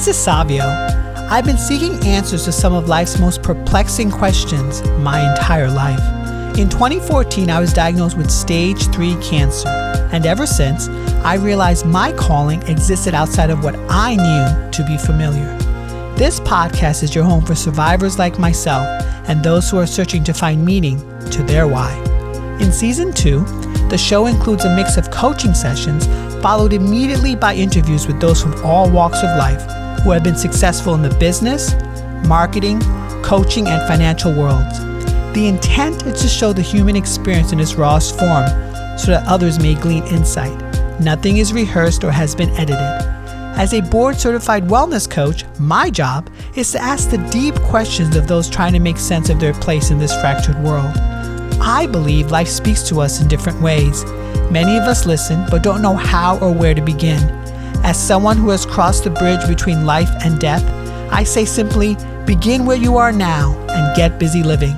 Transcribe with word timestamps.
This 0.00 0.16
is 0.16 0.24
Savio. 0.24 0.64
I've 1.28 1.44
been 1.44 1.58
seeking 1.58 2.02
answers 2.06 2.46
to 2.46 2.52
some 2.52 2.72
of 2.72 2.88
life's 2.88 3.18
most 3.18 3.42
perplexing 3.42 4.10
questions 4.10 4.82
my 5.00 5.30
entire 5.30 5.70
life. 5.70 6.00
In 6.58 6.70
2014, 6.70 7.50
I 7.50 7.60
was 7.60 7.74
diagnosed 7.74 8.16
with 8.16 8.30
stage 8.30 8.82
3 8.94 9.14
cancer, 9.20 9.68
and 10.10 10.24
ever 10.24 10.46
since, 10.46 10.88
I 11.22 11.34
realized 11.34 11.84
my 11.84 12.12
calling 12.12 12.62
existed 12.62 13.12
outside 13.12 13.50
of 13.50 13.62
what 13.62 13.76
I 13.90 14.16
knew 14.16 14.70
to 14.70 14.86
be 14.86 14.96
familiar. 14.96 15.54
This 16.16 16.40
podcast 16.40 17.02
is 17.02 17.14
your 17.14 17.24
home 17.24 17.44
for 17.44 17.54
survivors 17.54 18.18
like 18.18 18.38
myself 18.38 18.86
and 19.28 19.44
those 19.44 19.68
who 19.68 19.76
are 19.76 19.86
searching 19.86 20.24
to 20.24 20.32
find 20.32 20.64
meaning 20.64 20.98
to 21.28 21.42
their 21.42 21.68
why. 21.68 21.92
In 22.58 22.72
season 22.72 23.12
2, 23.12 23.40
the 23.90 23.98
show 23.98 24.28
includes 24.28 24.64
a 24.64 24.74
mix 24.74 24.96
of 24.96 25.10
coaching 25.10 25.52
sessions 25.52 26.06
followed 26.40 26.72
immediately 26.72 27.36
by 27.36 27.54
interviews 27.54 28.06
with 28.06 28.18
those 28.18 28.40
from 28.40 28.54
all 28.64 28.90
walks 28.90 29.18
of 29.18 29.36
life 29.36 29.79
who 30.02 30.10
have 30.10 30.24
been 30.24 30.36
successful 30.36 30.94
in 30.94 31.02
the 31.02 31.14
business, 31.16 31.74
marketing, 32.26 32.80
coaching, 33.22 33.68
and 33.68 33.86
financial 33.86 34.32
worlds. 34.32 34.78
The 35.34 35.46
intent 35.46 36.06
is 36.06 36.20
to 36.22 36.28
show 36.28 36.52
the 36.52 36.62
human 36.62 36.96
experience 36.96 37.52
in 37.52 37.60
its 37.60 37.74
rawest 37.74 38.18
form 38.18 38.46
so 38.98 39.12
that 39.12 39.24
others 39.26 39.58
may 39.58 39.74
glean 39.74 40.04
insight. 40.04 40.58
Nothing 41.00 41.36
is 41.36 41.52
rehearsed 41.52 42.04
or 42.04 42.10
has 42.10 42.34
been 42.34 42.50
edited. 42.50 43.10
As 43.56 43.74
a 43.74 43.80
board 43.80 44.16
certified 44.16 44.68
wellness 44.68 45.08
coach, 45.08 45.44
my 45.58 45.90
job 45.90 46.30
is 46.56 46.72
to 46.72 46.80
ask 46.80 47.10
the 47.10 47.18
deep 47.30 47.54
questions 47.56 48.16
of 48.16 48.26
those 48.26 48.48
trying 48.48 48.72
to 48.72 48.80
make 48.80 48.96
sense 48.96 49.28
of 49.28 49.38
their 49.38 49.54
place 49.54 49.90
in 49.90 49.98
this 49.98 50.18
fractured 50.20 50.58
world. 50.62 50.96
I 51.60 51.86
believe 51.86 52.30
life 52.30 52.48
speaks 52.48 52.82
to 52.88 53.00
us 53.00 53.20
in 53.20 53.28
different 53.28 53.60
ways. 53.60 54.04
Many 54.50 54.76
of 54.76 54.84
us 54.84 55.06
listen 55.06 55.44
but 55.50 55.62
don't 55.62 55.82
know 55.82 55.94
how 55.94 56.38
or 56.38 56.52
where 56.52 56.74
to 56.74 56.80
begin. 56.80 57.39
As 57.90 58.00
someone 58.00 58.36
who 58.36 58.50
has 58.50 58.64
crossed 58.64 59.02
the 59.02 59.10
bridge 59.10 59.44
between 59.48 59.84
life 59.84 60.10
and 60.22 60.38
death, 60.38 60.62
I 61.12 61.24
say 61.24 61.44
simply 61.44 61.96
begin 62.24 62.64
where 62.64 62.76
you 62.76 62.96
are 62.98 63.10
now 63.10 63.52
and 63.68 63.96
get 63.96 64.16
busy 64.16 64.44
living. 64.44 64.76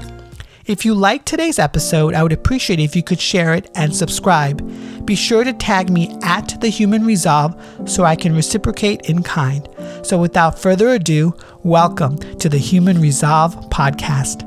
If 0.65 0.87
you 0.87 0.95
liked 0.95 1.27
today's 1.27 1.59
episode, 1.59 2.15
I 2.15 2.23
would 2.23 2.33
appreciate 2.33 2.81
if 2.81 2.97
you 2.97 3.03
could 3.03 3.21
share 3.21 3.53
it 3.53 3.71
and 3.75 3.95
subscribe. 3.95 4.67
Be 5.05 5.15
sure 5.15 5.45
to 5.45 5.53
tag 5.53 5.91
me 5.91 6.17
at 6.23 6.59
The 6.63 6.71
Human 6.71 7.05
Resolve 7.05 7.55
so 7.85 8.05
I 8.05 8.17
can 8.17 8.35
reciprocate 8.35 9.03
in 9.11 9.23
kind. 9.23 9.69
So 10.03 10.17
without 10.17 10.59
further 10.59 10.89
ado, 10.89 11.37
welcome 11.63 12.17
to 12.39 12.49
the 12.49 12.57
Human 12.57 12.99
Resolve 12.99 13.55
podcast. 13.69 14.41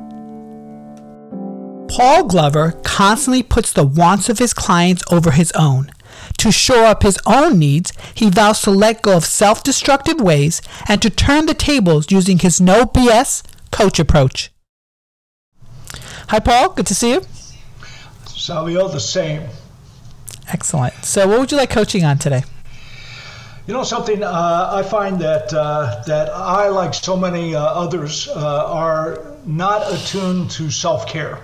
Paul 1.87 2.23
Glover 2.23 2.71
constantly 2.83 3.43
puts 3.43 3.73
the 3.73 3.85
wants 3.85 4.27
of 4.27 4.39
his 4.39 4.55
clients 4.55 5.03
over 5.11 5.29
his 5.29 5.51
own. 5.51 5.91
To 6.37 6.51
shore 6.51 6.85
up 6.85 7.03
his 7.03 7.17
own 7.25 7.57
needs, 7.57 7.91
he 8.13 8.29
vows 8.29 8.61
to 8.61 8.71
let 8.71 9.01
go 9.01 9.17
of 9.17 9.25
self 9.25 9.63
destructive 9.63 10.19
ways 10.21 10.61
and 10.87 11.01
to 11.01 11.09
turn 11.09 11.45
the 11.45 11.53
tables 11.53 12.11
using 12.11 12.39
his 12.39 12.61
no 12.61 12.85
BS 12.85 13.43
coach 13.71 13.99
approach. 13.99 14.51
Hi, 16.29 16.39
Paul. 16.39 16.69
Good 16.69 16.87
to 16.87 16.95
see 16.95 17.11
you. 17.13 17.21
Savio, 18.27 18.87
the 18.87 18.99
same. 18.99 19.43
Excellent. 20.47 20.93
So, 21.03 21.27
what 21.27 21.39
would 21.39 21.51
you 21.51 21.57
like 21.57 21.69
coaching 21.69 22.03
on 22.03 22.17
today? 22.17 22.43
You 23.67 23.73
know 23.73 23.83
something? 23.83 24.21
Uh, 24.21 24.69
I 24.73 24.83
find 24.83 25.19
that 25.21 25.51
uh, 25.51 26.03
that 26.05 26.29
I, 26.29 26.69
like 26.69 26.93
so 26.93 27.17
many 27.17 27.55
uh, 27.55 27.63
others, 27.63 28.27
uh, 28.27 28.65
are 28.67 29.33
not 29.45 29.91
attuned 29.91 30.51
to 30.51 30.69
self 30.69 31.07
care. 31.07 31.39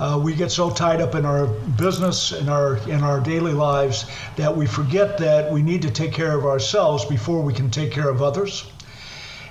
Uh, 0.00 0.20
we 0.22 0.34
get 0.34 0.50
so 0.52 0.70
tied 0.70 1.00
up 1.00 1.14
in 1.14 1.24
our 1.24 1.46
business 1.46 2.32
and 2.32 2.48
our 2.48 2.76
in 2.88 3.02
our 3.02 3.20
daily 3.20 3.52
lives 3.52 4.06
that 4.36 4.56
we 4.56 4.64
forget 4.64 5.18
that 5.18 5.50
we 5.52 5.60
need 5.60 5.82
to 5.82 5.90
take 5.90 6.12
care 6.12 6.38
of 6.38 6.44
ourselves 6.44 7.04
before 7.04 7.42
we 7.42 7.52
can 7.52 7.68
take 7.70 7.90
care 7.90 8.08
of 8.08 8.22
others. 8.22 8.70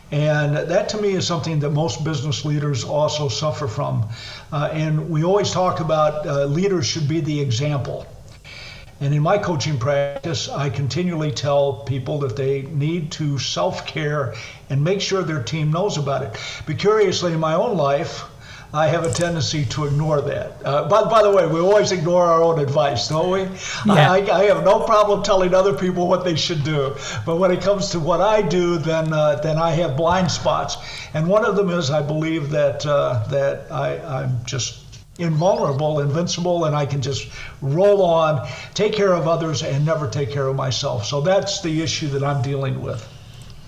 And 0.09 0.55
that 0.55 0.87
to 0.89 1.01
me 1.01 1.09
is 1.09 1.27
something 1.27 1.59
that 1.59 1.71
most 1.71 2.05
business 2.05 2.45
leaders 2.45 2.85
also 2.85 3.27
suffer 3.27 3.67
from. 3.67 4.07
Uh, 4.53 4.69
and 4.71 5.09
we 5.09 5.25
always 5.25 5.51
talk 5.51 5.81
about 5.81 6.25
uh, 6.25 6.45
leaders 6.45 6.85
should 6.85 7.09
be 7.09 7.19
the 7.19 7.41
example. 7.41 8.07
And 9.01 9.13
in 9.13 9.21
my 9.21 9.37
coaching 9.37 9.77
practice, 9.77 10.47
I 10.49 10.69
continually 10.69 11.31
tell 11.31 11.83
people 11.83 12.19
that 12.19 12.37
they 12.37 12.63
need 12.63 13.11
to 13.11 13.37
self 13.37 13.85
care 13.85 14.33
and 14.69 14.81
make 14.81 15.01
sure 15.01 15.23
their 15.23 15.43
team 15.43 15.71
knows 15.71 15.97
about 15.97 16.23
it. 16.23 16.39
But 16.65 16.79
curiously, 16.79 17.33
in 17.33 17.39
my 17.39 17.53
own 17.53 17.75
life, 17.75 18.23
I 18.73 18.87
have 18.87 19.05
a 19.05 19.11
tendency 19.11 19.63
to 19.65 19.85
ignore 19.85 20.19
that. 20.21 20.53
Uh, 20.63 20.89
by, 20.89 21.03
by 21.05 21.23
the 21.23 21.31
way, 21.31 21.47
we 21.47 21.59
always 21.59 21.93
ignore 21.93 22.25
our 22.25 22.43
own 22.43 22.59
advice, 22.59 23.07
don't 23.07 23.31
we? 23.31 23.41
Yeah. 23.85 24.11
I, 24.11 24.17
I, 24.29 24.43
have 24.45 24.65
no 24.65 24.81
problem 24.81 25.23
telling 25.23 25.53
other 25.53 25.73
people 25.73 26.07
what 26.07 26.25
they 26.25 26.35
should 26.35 26.65
do, 26.65 26.95
but 27.25 27.37
when 27.37 27.51
it 27.51 27.61
comes 27.61 27.91
to 27.91 27.99
what 27.99 28.19
I 28.19 28.41
do, 28.41 28.77
then 28.77 29.13
uh, 29.13 29.35
then 29.35 29.57
I 29.57 29.71
have 29.71 29.95
blind 29.95 30.29
spots. 30.29 30.77
And 31.13 31.27
one 31.27 31.45
of 31.45 31.55
them 31.55 31.69
is 31.69 31.89
I 31.89 32.01
believe 32.01 32.49
that 32.49 32.85
uh, 32.85 33.25
that 33.29 33.71
I, 33.71 33.99
I'm 33.99 34.43
just 34.45 34.83
invulnerable, 35.17 36.01
invincible, 36.01 36.65
and 36.65 36.75
I 36.75 36.85
can 36.85 37.01
just 37.01 37.29
roll 37.61 38.03
on, 38.03 38.47
take 38.73 38.93
care 38.93 39.13
of 39.13 39.27
others, 39.27 39.63
and 39.63 39.85
never 39.85 40.09
take 40.09 40.31
care 40.31 40.47
of 40.47 40.55
myself. 40.55 41.05
So 41.05 41.21
that's 41.21 41.61
the 41.61 41.81
issue 41.81 42.09
that 42.09 42.23
I'm 42.23 42.41
dealing 42.41 42.81
with. 42.81 43.07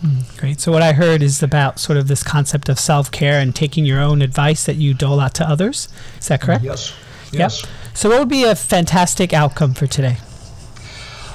Mm, 0.03 0.37
great. 0.37 0.61
So 0.61 0.71
what 0.71 0.81
I 0.81 0.93
heard 0.93 1.21
is 1.21 1.43
about 1.43 1.79
sort 1.79 1.97
of 1.97 2.07
this 2.07 2.23
concept 2.23 2.69
of 2.69 2.79
self-care 2.79 3.39
and 3.39 3.53
taking 3.53 3.85
your 3.85 3.99
own 3.99 4.21
advice 4.21 4.65
that 4.65 4.75
you 4.75 4.93
dole 4.93 5.19
out 5.19 5.33
to 5.35 5.47
others. 5.47 5.89
Is 6.19 6.27
that 6.29 6.41
correct? 6.41 6.63
Yes. 6.63 6.93
Yes. 7.31 7.61
Yep. 7.61 7.71
So 7.93 8.09
what 8.09 8.19
would 8.19 8.29
be 8.29 8.43
a 8.43 8.55
fantastic 8.55 9.33
outcome 9.33 9.73
for 9.73 9.88
today? 9.88 10.17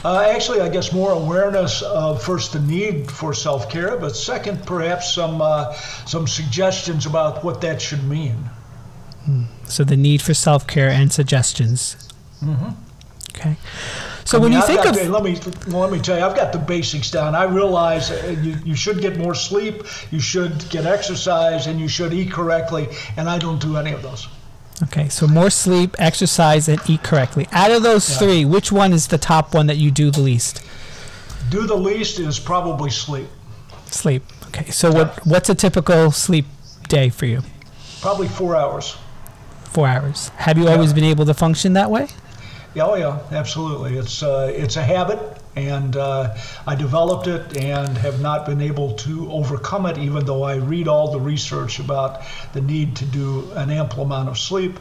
Uh, 0.04 0.20
actually, 0.34 0.60
I 0.60 0.68
guess 0.68 0.92
more 0.92 1.12
awareness 1.12 1.80
of 1.82 2.22
first 2.22 2.52
the 2.52 2.60
need 2.60 3.10
for 3.10 3.32
self-care, 3.32 3.96
but 3.96 4.14
second, 4.14 4.66
perhaps 4.66 5.14
some 5.14 5.40
uh, 5.40 5.72
some 6.04 6.26
suggestions 6.26 7.06
about 7.06 7.42
what 7.42 7.60
that 7.62 7.80
should 7.80 8.04
mean. 8.04 8.50
Mm. 9.26 9.46
So 9.66 9.82
the 9.84 9.96
need 9.96 10.20
for 10.20 10.34
self-care 10.34 10.90
and 10.90 11.10
suggestions. 11.10 11.96
Mm-hmm. 12.42 12.70
Okay. 13.36 13.56
So 14.24 14.38
I 14.38 14.40
when 14.40 14.50
mean, 14.50 14.58
you 14.58 14.62
I've 14.62 14.66
think 14.66 14.86
of 14.86 14.94
the, 14.94 15.08
let 15.10 15.22
me 15.22 15.38
well, 15.68 15.80
let 15.80 15.92
me 15.92 16.00
tell 16.00 16.16
you, 16.16 16.24
I've 16.24 16.36
got 16.36 16.52
the 16.52 16.58
basics 16.58 17.10
down. 17.10 17.34
I 17.34 17.44
realize 17.44 18.10
you, 18.42 18.56
you 18.64 18.74
should 18.74 19.00
get 19.00 19.18
more 19.18 19.34
sleep, 19.34 19.82
you 20.10 20.20
should 20.20 20.68
get 20.70 20.86
exercise, 20.86 21.66
and 21.66 21.78
you 21.78 21.88
should 21.88 22.12
eat 22.14 22.32
correctly, 22.32 22.88
and 23.16 23.28
I 23.28 23.38
don't 23.38 23.60
do 23.60 23.76
any 23.76 23.92
of 23.92 24.02
those. 24.02 24.28
Okay, 24.84 25.08
so 25.08 25.26
more 25.26 25.50
sleep, 25.50 25.94
exercise, 25.98 26.68
and 26.68 26.80
eat 26.88 27.02
correctly. 27.02 27.46
Out 27.52 27.70
of 27.70 27.82
those 27.82 28.10
yeah. 28.10 28.18
three, 28.18 28.44
which 28.44 28.72
one 28.72 28.92
is 28.92 29.08
the 29.08 29.18
top 29.18 29.54
one 29.54 29.66
that 29.66 29.76
you 29.76 29.90
do 29.90 30.10
the 30.10 30.20
least? 30.20 30.64
Do 31.50 31.66
the 31.66 31.76
least 31.76 32.18
is 32.18 32.40
probably 32.40 32.90
sleep. 32.90 33.28
Sleep. 33.86 34.24
Okay, 34.46 34.70
so 34.70 34.88
yeah. 34.88 34.94
what 34.94 35.26
what's 35.26 35.48
a 35.48 35.54
typical 35.54 36.10
sleep 36.10 36.46
day 36.88 37.10
for 37.10 37.26
you? 37.26 37.42
Probably 38.00 38.28
four 38.28 38.56
hours. 38.56 38.96
Four 39.64 39.86
hours. 39.86 40.28
Have 40.36 40.56
you 40.56 40.64
yeah. 40.64 40.72
always 40.72 40.92
been 40.92 41.04
able 41.04 41.26
to 41.26 41.34
function 41.34 41.74
that 41.74 41.90
way? 41.90 42.08
Yeah, 42.74 42.86
oh 42.86 42.94
yeah, 42.96 43.20
absolutely. 43.30 43.96
It's 43.96 44.22
uh, 44.22 44.52
it's 44.52 44.76
a 44.76 44.82
habit, 44.82 45.20
and 45.54 45.96
uh, 45.96 46.36
I 46.66 46.74
developed 46.74 47.28
it 47.28 47.56
and 47.56 47.96
have 47.98 48.20
not 48.20 48.46
been 48.46 48.60
able 48.60 48.94
to 48.94 49.30
overcome 49.30 49.86
it, 49.86 49.96
even 49.96 50.24
though 50.24 50.42
I 50.42 50.56
read 50.56 50.88
all 50.88 51.12
the 51.12 51.20
research 51.20 51.78
about 51.78 52.22
the 52.52 52.60
need 52.60 52.96
to 52.96 53.04
do 53.04 53.48
an 53.52 53.70
ample 53.70 54.02
amount 54.02 54.28
of 54.28 54.38
sleep. 54.38 54.78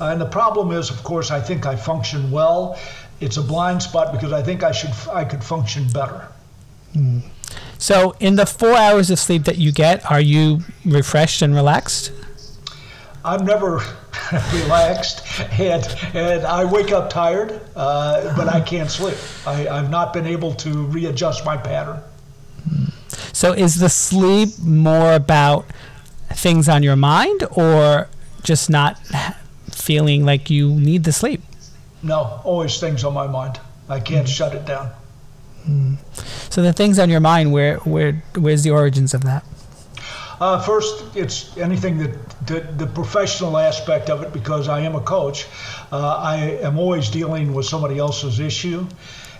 Uh, 0.00 0.06
and 0.06 0.20
the 0.20 0.26
problem 0.26 0.72
is, 0.72 0.88
of 0.88 1.04
course, 1.04 1.30
I 1.30 1.40
think 1.40 1.66
I 1.66 1.76
function 1.76 2.30
well. 2.30 2.78
It's 3.20 3.36
a 3.36 3.42
blind 3.42 3.82
spot 3.82 4.12
because 4.12 4.32
I 4.32 4.42
think 4.42 4.62
I 4.62 4.72
should 4.72 4.94
I 5.12 5.24
could 5.24 5.44
function 5.44 5.86
better. 5.92 6.28
Mm. 6.96 7.22
So, 7.76 8.14
in 8.20 8.36
the 8.36 8.46
four 8.46 8.74
hours 8.74 9.10
of 9.10 9.18
sleep 9.18 9.44
that 9.44 9.58
you 9.58 9.70
get, 9.70 10.10
are 10.10 10.20
you 10.20 10.60
refreshed 10.86 11.42
and 11.42 11.54
relaxed? 11.54 12.10
I'm 13.24 13.46
never 13.46 13.80
relaxed, 14.52 15.22
and 15.58 15.84
and 16.14 16.44
I 16.44 16.64
wake 16.64 16.92
up 16.92 17.10
tired, 17.10 17.60
uh, 17.74 18.36
but 18.36 18.48
I 18.48 18.60
can't 18.60 18.90
sleep. 18.90 19.16
I, 19.46 19.66
I've 19.68 19.90
not 19.90 20.12
been 20.12 20.26
able 20.26 20.52
to 20.56 20.84
readjust 20.86 21.44
my 21.44 21.56
pattern. 21.56 22.02
So, 23.32 23.52
is 23.52 23.76
the 23.80 23.88
sleep 23.88 24.50
more 24.60 25.14
about 25.14 25.66
things 26.30 26.68
on 26.68 26.82
your 26.82 26.96
mind, 26.96 27.44
or 27.52 28.08
just 28.42 28.68
not 28.68 28.98
feeling 29.70 30.24
like 30.24 30.50
you 30.50 30.74
need 30.74 31.04
the 31.04 31.12
sleep? 31.12 31.42
No, 32.02 32.40
always 32.44 32.78
things 32.78 33.04
on 33.04 33.14
my 33.14 33.26
mind. 33.26 33.58
I 33.88 34.00
can't 34.00 34.26
mm. 34.26 34.36
shut 34.36 34.54
it 34.54 34.66
down. 34.66 34.90
Mm. 35.66 35.96
So 36.52 36.62
the 36.62 36.72
things 36.72 36.98
on 36.98 37.08
your 37.08 37.20
mind, 37.20 37.52
where 37.52 37.78
where 37.78 38.22
where's 38.36 38.62
the 38.62 38.70
origins 38.70 39.14
of 39.14 39.24
that? 39.24 39.44
Uh, 40.40 40.60
first, 40.60 41.16
it's 41.16 41.56
anything 41.56 41.98
that, 41.98 42.46
that, 42.46 42.78
the 42.78 42.86
professional 42.86 43.56
aspect 43.56 44.10
of 44.10 44.22
it, 44.22 44.32
because 44.32 44.68
I 44.68 44.80
am 44.80 44.94
a 44.94 45.00
coach. 45.00 45.46
Uh, 45.92 46.16
I 46.16 46.36
am 46.62 46.78
always 46.78 47.08
dealing 47.10 47.54
with 47.54 47.66
somebody 47.66 47.98
else's 47.98 48.40
issue 48.40 48.86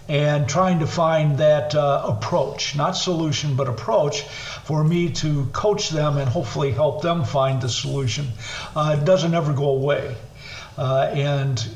and 0.08 0.48
trying 0.48 0.80
to 0.80 0.86
find 0.86 1.38
that 1.38 1.74
uh, 1.74 2.02
approach, 2.06 2.76
not 2.76 2.92
solution, 2.92 3.56
but 3.56 3.68
approach 3.68 4.22
for 4.22 4.84
me 4.84 5.10
to 5.10 5.46
coach 5.46 5.88
them 5.88 6.18
and 6.18 6.28
hopefully 6.28 6.72
help 6.72 7.02
them 7.02 7.24
find 7.24 7.62
the 7.62 7.68
solution. 7.68 8.26
Uh, 8.76 8.96
it 9.00 9.04
doesn't 9.04 9.34
ever 9.34 9.52
go 9.52 9.70
away. 9.70 10.14
Uh, 10.76 11.10
and 11.12 11.66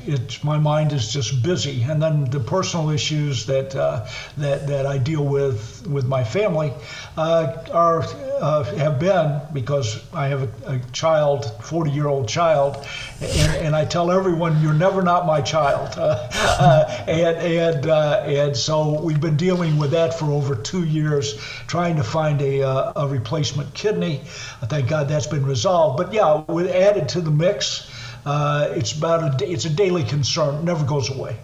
my 0.43 0.57
mind 0.57 0.91
is 0.91 1.11
just 1.11 1.41
busy. 1.41 1.83
And 1.83 2.01
then 2.01 2.25
the 2.25 2.39
personal 2.39 2.89
issues 2.89 3.45
that 3.45 3.75
uh, 3.75 4.07
that 4.37 4.67
that 4.67 4.85
I 4.85 4.97
deal 4.97 5.25
with 5.25 5.87
with 5.87 6.05
my 6.05 6.23
family 6.23 6.73
uh, 7.17 7.53
are 7.71 8.03
uh, 8.39 8.63
have 8.75 8.99
been 8.99 9.41
because 9.53 10.01
I 10.13 10.27
have 10.27 10.43
a, 10.43 10.73
a 10.73 10.79
child, 10.91 11.51
40 11.63 11.91
year 11.91 12.07
old 12.07 12.27
child, 12.27 12.85
and, 13.21 13.55
and, 13.65 13.75
I 13.75 13.85
tell 13.85 14.11
everyone 14.11 14.61
you're 14.61 14.73
never 14.73 15.01
not 15.01 15.25
my 15.25 15.41
child, 15.41 15.93
uh, 15.97 17.03
and 17.07 17.37
and 17.37 17.85
and 17.85 18.57
so 18.57 19.01
we've 19.01 19.21
been 19.21 19.37
dealing 19.37 19.77
with 19.77 19.91
that 19.91 20.13
for 20.13 20.25
over 20.25 20.55
two 20.55 20.83
years, 20.83 21.35
trying 21.67 21.95
to 21.97 22.03
find 22.03 22.41
a, 22.41 22.61
a 22.97 23.07
replacement 23.07 23.73
kidney. 23.73 24.21
Thank 24.63 24.89
God 24.89 25.07
that's 25.07 25.27
been 25.27 25.45
resolved. 25.45 25.97
But 25.97 26.13
yeah, 26.13 26.43
added 26.49 27.09
to 27.09 27.21
the 27.21 27.31
mix. 27.31 27.89
Uh, 28.25 28.67
it's 28.71 28.93
about 28.93 29.41
a 29.41 29.51
it's 29.51 29.65
a 29.65 29.69
daily 29.69 30.03
concern. 30.03 30.55
It 30.55 30.63
never 30.63 30.85
goes 30.85 31.09
away. 31.09 31.37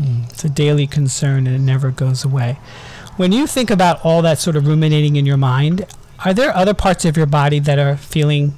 Mm, 0.00 0.30
it's 0.30 0.44
a 0.44 0.50
daily 0.50 0.86
concern 0.86 1.46
and 1.46 1.56
it 1.56 1.60
never 1.60 1.90
goes 1.90 2.24
away. 2.24 2.58
When 3.16 3.30
you 3.32 3.46
think 3.46 3.70
about 3.70 4.04
all 4.04 4.22
that 4.22 4.38
sort 4.38 4.56
of 4.56 4.66
ruminating 4.66 5.16
in 5.16 5.26
your 5.26 5.36
mind, 5.36 5.86
are 6.24 6.32
there 6.32 6.56
other 6.56 6.72
parts 6.72 7.04
of 7.04 7.16
your 7.16 7.26
body 7.26 7.58
that 7.58 7.78
are 7.78 7.96
feeling 7.96 8.54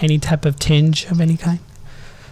any 0.00 0.18
type 0.18 0.44
of 0.44 0.58
tinge 0.58 1.04
of 1.06 1.20
any 1.20 1.36
kind? 1.36 1.60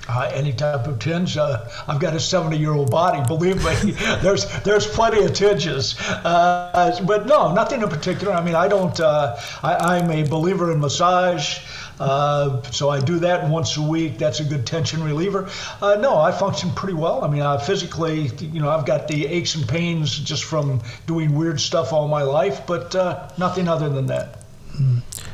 Uh, 0.09 0.29
any 0.35 0.53
type 0.53 0.89
of 0.89 0.99
tinge. 0.99 1.37
Uh, 1.37 1.69
I've 1.87 2.01
got 2.01 2.17
a 2.17 2.21
70 2.21 2.57
year 2.57 2.73
old 2.73 2.91
body. 2.91 3.23
Believe 3.29 3.65
me, 3.65 3.93
there's 4.23 4.45
there's 4.63 4.85
plenty 4.85 5.23
of 5.25 5.33
tinges. 5.33 5.95
Uh, 6.01 7.01
but 7.07 7.27
no, 7.27 7.55
nothing 7.55 7.83
in 7.83 7.89
particular. 7.89 8.33
I 8.33 8.43
mean, 8.43 8.57
I 8.57 8.67
don't. 8.67 8.99
Uh, 8.99 9.39
I, 9.63 9.99
am 9.99 10.11
a 10.11 10.25
believer 10.27 10.73
in 10.73 10.81
massage. 10.81 11.61
Uh, 12.01 12.63
so 12.63 12.89
I 12.89 12.99
do 12.99 13.19
that 13.19 13.49
once 13.49 13.77
a 13.77 13.83
week. 13.83 14.17
That's 14.17 14.41
a 14.41 14.45
good 14.45 14.67
tension 14.67 15.05
reliever. 15.05 15.51
Uh, 15.83 15.97
no, 16.01 16.17
I 16.17 16.33
function 16.33 16.71
pretty 16.71 16.95
well. 16.95 17.23
I 17.23 17.29
mean, 17.29 17.43
uh, 17.43 17.59
physically, 17.59 18.29
you 18.41 18.61
know, 18.61 18.71
I've 18.71 18.87
got 18.87 19.07
the 19.07 19.27
aches 19.27 19.55
and 19.55 19.69
pains 19.69 20.19
just 20.19 20.45
from 20.45 20.81
doing 21.07 21.35
weird 21.35 21.61
stuff 21.61 21.93
all 21.93 22.09
my 22.09 22.23
life, 22.23 22.67
but 22.67 22.95
uh, 22.95 23.29
nothing 23.37 23.69
other 23.69 23.91
than 23.91 24.07
that. 24.07 24.39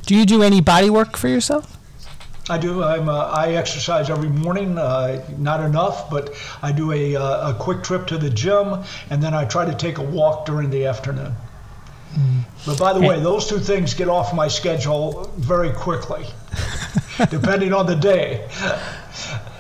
Do 0.07 0.17
you 0.17 0.27
do 0.27 0.43
any 0.43 0.61
body 0.61 0.91
work 0.91 1.17
for 1.17 1.29
yourself? 1.29 1.77
I 2.49 2.59
do. 2.59 2.83
I'm. 2.83 3.09
Uh, 3.09 3.27
I 3.27 3.53
exercise 3.55 4.09
every 4.11 4.29
morning. 4.29 4.79
Uh, 4.79 5.25
not 5.39 5.61
enough, 5.61 6.11
but 6.11 6.35
I 6.63 6.73
do 6.73 6.93
a, 6.93 7.15
a 7.15 7.57
quick 7.59 7.83
trip 7.83 8.07
to 8.09 8.19
the 8.19 8.31
gym, 8.31 8.85
and 9.11 9.23
then 9.23 9.35
I 9.35 9.45
try 9.45 9.65
to 9.65 9.75
take 9.75 9.99
a 9.99 10.03
walk 10.03 10.47
during 10.47 10.71
the 10.71 10.87
afternoon. 10.87 11.35
But 12.65 12.79
by 12.79 12.93
the 12.93 13.01
way, 13.01 13.21
those 13.21 13.47
two 13.47 13.59
things 13.59 13.95
get 13.95 14.09
off 14.09 14.33
my 14.33 14.49
schedule 14.49 15.31
very 15.37 15.71
quickly, 15.71 16.25
depending 17.31 17.73
on 17.73 17.87
the 17.87 17.97
day. 17.97 18.47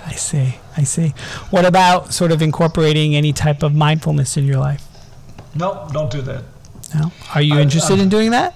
I 0.06 0.12
see. 0.12 0.56
I 0.76 0.84
see. 0.84 1.14
What 1.50 1.64
about 1.64 2.12
sort 2.12 2.32
of 2.32 2.42
incorporating 2.42 3.16
any 3.16 3.32
type 3.32 3.62
of 3.62 3.74
mindfulness 3.74 4.36
in 4.36 4.44
your 4.44 4.58
life? 4.58 4.84
No, 5.54 5.88
don't 5.92 6.10
do 6.10 6.22
that. 6.22 6.44
No. 6.94 7.12
Are 7.34 7.42
you 7.42 7.56
I, 7.56 7.62
interested 7.62 7.98
in 7.98 8.08
doing 8.08 8.30
that? 8.30 8.54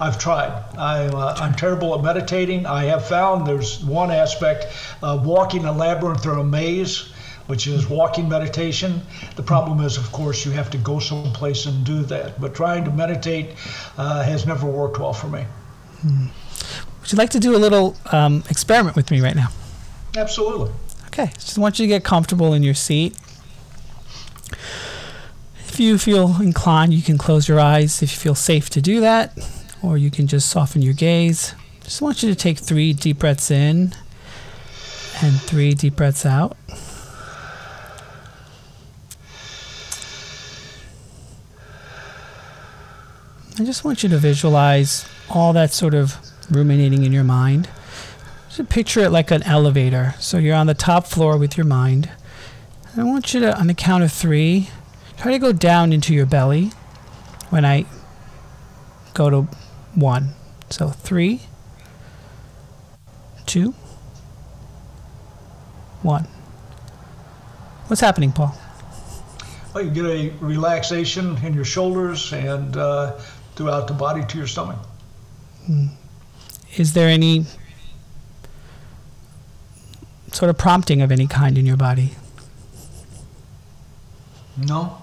I've 0.00 0.18
tried. 0.18 0.52
I'm, 0.78 1.14
uh, 1.14 1.34
I'm 1.38 1.54
terrible 1.54 1.94
at 1.96 2.04
meditating. 2.04 2.66
I 2.66 2.84
have 2.84 3.06
found 3.06 3.46
there's 3.46 3.84
one 3.84 4.10
aspect 4.10 4.66
uh, 5.02 5.20
walking 5.22 5.64
a 5.64 5.72
labyrinth 5.72 6.24
or 6.26 6.38
a 6.38 6.44
maze 6.44 7.12
which 7.48 7.66
is 7.66 7.88
walking 7.88 8.28
meditation. 8.28 9.00
The 9.36 9.42
problem 9.42 9.80
is, 9.80 9.96
of 9.96 10.12
course, 10.12 10.44
you 10.44 10.52
have 10.52 10.70
to 10.70 10.78
go 10.78 10.98
someplace 10.98 11.64
and 11.64 11.84
do 11.84 12.02
that. 12.04 12.38
But 12.38 12.54
trying 12.54 12.84
to 12.84 12.90
meditate 12.90 13.56
uh, 13.96 14.22
has 14.22 14.46
never 14.46 14.66
worked 14.66 14.98
well 14.98 15.14
for 15.14 15.28
me. 15.28 15.46
Hmm. 16.02 16.26
Would 17.08 17.12
you 17.14 17.16
like 17.20 17.30
to 17.30 17.40
do 17.40 17.56
a 17.56 17.62
little 17.64 17.96
um, 18.12 18.44
experiment 18.50 18.94
with 18.94 19.10
me 19.10 19.22
right 19.22 19.34
now? 19.34 19.48
Absolutely. 20.14 20.70
Okay. 21.06 21.30
Just 21.36 21.56
want 21.56 21.78
you 21.78 21.84
to 21.84 21.88
get 21.88 22.04
comfortable 22.04 22.52
in 22.52 22.62
your 22.62 22.74
seat. 22.74 23.16
If 25.68 25.80
you 25.80 25.96
feel 25.96 26.38
inclined, 26.42 26.92
you 26.92 27.00
can 27.00 27.16
close 27.16 27.48
your 27.48 27.60
eyes 27.60 28.02
if 28.02 28.12
you 28.12 28.18
feel 28.18 28.34
safe 28.34 28.68
to 28.68 28.82
do 28.82 29.00
that, 29.00 29.32
or 29.82 29.96
you 29.96 30.10
can 30.10 30.26
just 30.26 30.50
soften 30.50 30.82
your 30.82 30.92
gaze. 30.92 31.54
Just 31.82 32.02
want 32.02 32.22
you 32.22 32.28
to 32.28 32.34
take 32.34 32.58
three 32.58 32.92
deep 32.92 33.20
breaths 33.20 33.50
in 33.50 33.94
and 35.22 35.40
three 35.40 35.72
deep 35.72 35.96
breaths 35.96 36.26
out. 36.26 36.58
I 43.58 43.64
just 43.64 43.82
want 43.82 44.02
you 44.02 44.10
to 44.10 44.18
visualize 44.18 45.08
all 45.30 45.54
that 45.54 45.72
sort 45.72 45.94
of 45.94 46.27
ruminating 46.50 47.04
in 47.04 47.12
your 47.12 47.24
mind. 47.24 47.68
Just 48.50 48.68
picture 48.68 49.00
it 49.00 49.10
like 49.10 49.30
an 49.30 49.42
elevator. 49.44 50.14
So 50.18 50.38
you're 50.38 50.56
on 50.56 50.66
the 50.66 50.74
top 50.74 51.06
floor 51.06 51.36
with 51.36 51.56
your 51.56 51.66
mind. 51.66 52.10
I 52.96 53.04
want 53.04 53.34
you 53.34 53.40
to, 53.40 53.58
on 53.58 53.66
the 53.66 53.74
count 53.74 54.02
of 54.02 54.12
three, 54.12 54.68
try 55.16 55.32
to 55.32 55.38
go 55.38 55.52
down 55.52 55.92
into 55.92 56.14
your 56.14 56.26
belly 56.26 56.72
when 57.50 57.64
I 57.64 57.86
go 59.14 59.30
to 59.30 59.42
one. 59.94 60.30
So 60.70 60.88
three, 60.88 61.42
two, 63.46 63.74
one. 66.02 66.24
What's 67.86 68.00
happening, 68.00 68.32
Paul? 68.32 68.56
Well, 69.74 69.84
you 69.84 69.90
get 69.90 70.04
a 70.04 70.30
relaxation 70.40 71.36
in 71.44 71.54
your 71.54 71.64
shoulders 71.64 72.32
and 72.32 72.76
uh, 72.76 73.12
throughout 73.54 73.86
the 73.86 73.94
body 73.94 74.24
to 74.24 74.38
your 74.38 74.46
stomach. 74.46 74.78
Hmm. 75.66 75.86
Is 76.76 76.92
there 76.92 77.08
any 77.08 77.44
sort 80.32 80.50
of 80.50 80.58
prompting 80.58 81.02
of 81.02 81.10
any 81.10 81.26
kind 81.26 81.58
in 81.58 81.66
your 81.66 81.76
body? 81.76 82.12
No. 84.56 84.98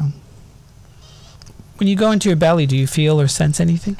no. 0.00 0.12
When 1.76 1.88
you 1.88 1.96
go 1.96 2.10
into 2.10 2.28
your 2.28 2.36
belly, 2.36 2.66
do 2.66 2.76
you 2.76 2.86
feel 2.86 3.20
or 3.20 3.28
sense 3.28 3.60
anything? 3.60 3.96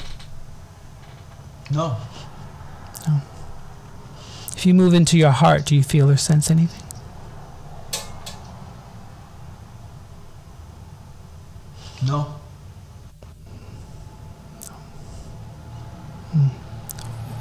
No. 1.73 1.97
No. 3.07 3.21
If 4.57 4.65
you 4.65 4.75
move 4.75 4.95
into 4.95 5.19
your 5.19 5.31
heart, 5.31 5.67
do 5.67 5.75
you 5.75 5.83
feel 5.83 6.11
or 6.11 6.17
sense 6.17 6.51
anything? 6.51 6.83
No. 12.07 12.35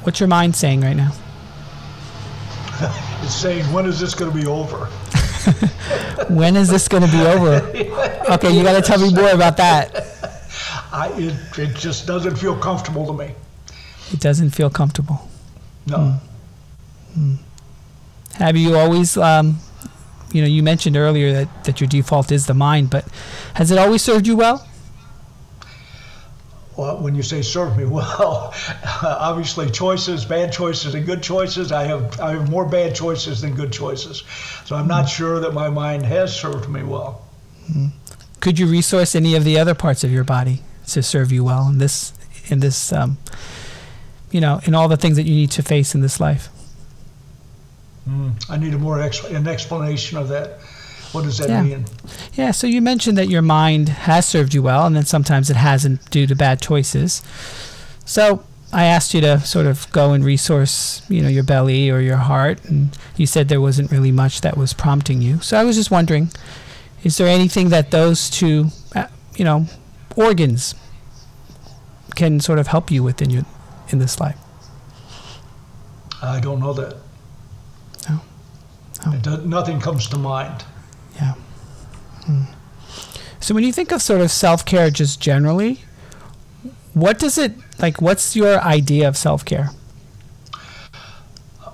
What's 0.04 0.20
your 0.20 0.28
mind 0.28 0.54
saying 0.54 0.82
right 0.82 0.96
now? 0.96 1.12
it's 3.22 3.34
saying, 3.34 3.64
when 3.72 3.86
is 3.86 3.98
this 3.98 4.14
going 4.14 4.30
to 4.30 4.36
be 4.36 4.46
over? 4.46 4.84
when 6.28 6.56
is 6.56 6.68
this 6.68 6.88
going 6.88 7.02
to 7.02 7.10
be 7.10 7.20
over? 7.22 7.54
Okay, 8.34 8.54
you 8.54 8.62
got 8.62 8.74
to 8.74 8.82
tell 8.82 9.00
me 9.00 9.14
more 9.14 9.30
about 9.30 9.56
that. 9.56 9.94
I, 10.92 11.10
it, 11.16 11.58
it 11.58 11.74
just 11.74 12.06
doesn't 12.06 12.36
feel 12.36 12.54
comfortable 12.54 13.06
to 13.06 13.12
me. 13.14 13.34
It 14.12 14.20
doesn't 14.20 14.50
feel 14.50 14.68
comfortable. 14.68 15.26
No. 15.86 16.20
Hmm. 17.14 17.20
Hmm. 17.20 17.34
Have 18.34 18.58
you 18.58 18.76
always, 18.76 19.16
um, 19.16 19.58
you 20.32 20.42
know, 20.42 20.48
you 20.48 20.62
mentioned 20.62 20.98
earlier 20.98 21.32
that, 21.32 21.64
that 21.64 21.80
your 21.80 21.88
default 21.88 22.30
is 22.30 22.46
the 22.46 22.54
mind, 22.54 22.90
but 22.90 23.06
has 23.54 23.70
it 23.70 23.78
always 23.78 24.02
served 24.02 24.26
you 24.26 24.36
well? 24.36 24.66
Well, 26.76 26.98
when 26.98 27.14
you 27.14 27.22
say 27.22 27.42
serve 27.42 27.76
me 27.76 27.84
well, 27.98 28.54
obviously 29.02 29.70
choices, 29.70 30.24
bad 30.24 30.52
choices, 30.52 30.94
and 30.94 31.06
good 31.06 31.22
choices. 31.22 31.72
I 31.72 31.84
have 31.84 32.20
I 32.20 32.32
have 32.32 32.50
more 32.50 32.66
bad 32.68 32.94
choices 32.94 33.40
than 33.40 33.54
good 33.54 33.72
choices, 33.72 34.22
so 34.64 34.76
I'm 34.76 34.88
not 34.88 35.08
sure 35.08 35.40
that 35.40 35.54
my 35.54 35.68
mind 35.68 36.04
has 36.04 36.34
served 36.34 36.68
me 36.68 36.82
well. 36.82 37.24
Mm-hmm. 37.70 37.88
Could 38.40 38.58
you 38.58 38.66
resource 38.66 39.14
any 39.14 39.34
of 39.34 39.44
the 39.44 39.58
other 39.58 39.74
parts 39.74 40.04
of 40.04 40.12
your 40.12 40.24
body 40.24 40.62
to 40.88 41.02
serve 41.02 41.32
you 41.32 41.44
well 41.44 41.68
in 41.68 41.78
this 41.78 42.12
in 42.48 42.60
this 42.60 42.92
um, 42.92 43.18
you 44.30 44.40
know 44.40 44.60
in 44.64 44.74
all 44.74 44.88
the 44.88 44.96
things 44.96 45.16
that 45.16 45.24
you 45.24 45.34
need 45.34 45.50
to 45.52 45.62
face 45.62 45.94
in 45.94 46.00
this 46.00 46.20
life? 46.20 46.48
Mm, 48.08 48.50
I 48.50 48.58
need 48.58 48.74
a 48.74 48.78
more 48.78 48.98
exp- 48.98 49.34
an 49.34 49.48
explanation 49.48 50.18
of 50.18 50.28
that. 50.28 50.58
What 51.14 51.24
does 51.24 51.38
that 51.38 51.48
yeah. 51.48 51.62
mean? 51.62 51.84
Yeah, 52.34 52.50
so 52.50 52.66
you 52.66 52.82
mentioned 52.82 53.16
that 53.18 53.28
your 53.28 53.40
mind 53.40 53.88
has 53.88 54.26
served 54.26 54.52
you 54.52 54.62
well, 54.62 54.84
and 54.84 54.96
then 54.96 55.04
sometimes 55.04 55.48
it 55.48 55.56
hasn't 55.56 56.10
due 56.10 56.26
to 56.26 56.34
bad 56.34 56.60
choices. 56.60 57.22
So 58.04 58.44
I 58.72 58.86
asked 58.86 59.14
you 59.14 59.20
to 59.20 59.38
sort 59.38 59.66
of 59.66 59.90
go 59.92 60.12
and 60.12 60.24
resource, 60.24 61.02
you 61.08 61.22
know, 61.22 61.28
your 61.28 61.44
belly 61.44 61.88
or 61.88 62.00
your 62.00 62.16
heart, 62.16 62.64
and 62.64 62.98
you 63.16 63.26
said 63.26 63.48
there 63.48 63.60
wasn't 63.60 63.92
really 63.92 64.10
much 64.10 64.40
that 64.40 64.56
was 64.56 64.72
prompting 64.72 65.22
you. 65.22 65.40
So 65.40 65.56
I 65.56 65.62
was 65.62 65.76
just 65.76 65.92
wondering, 65.92 66.30
is 67.04 67.16
there 67.16 67.28
anything 67.28 67.68
that 67.68 67.92
those 67.92 68.28
two, 68.28 68.70
uh, 68.96 69.06
you 69.36 69.44
know, 69.44 69.66
organs 70.16 70.74
can 72.16 72.40
sort 72.40 72.58
of 72.58 72.66
help 72.66 72.90
you 72.90 73.04
with 73.04 73.22
in 73.22 73.30
your 73.30 73.44
in 73.90 74.00
this 74.00 74.18
life? 74.18 74.38
I 76.20 76.40
don't 76.40 76.58
know 76.58 76.72
that. 76.72 76.96
No. 78.08 78.20
no. 79.06 79.18
Does, 79.18 79.44
nothing 79.44 79.78
comes 79.78 80.08
to 80.08 80.18
mind. 80.18 80.64
Hmm. 82.24 82.42
So 83.40 83.54
when 83.54 83.64
you 83.64 83.72
think 83.72 83.92
of 83.92 84.00
sort 84.00 84.20
of 84.20 84.30
self 84.30 84.64
care 84.64 84.90
just 84.90 85.20
generally, 85.20 85.80
what 86.94 87.18
does 87.18 87.38
it 87.38 87.52
like? 87.78 88.00
What's 88.00 88.34
your 88.34 88.60
idea 88.60 89.08
of 89.08 89.16
self 89.16 89.44
care? 89.44 89.70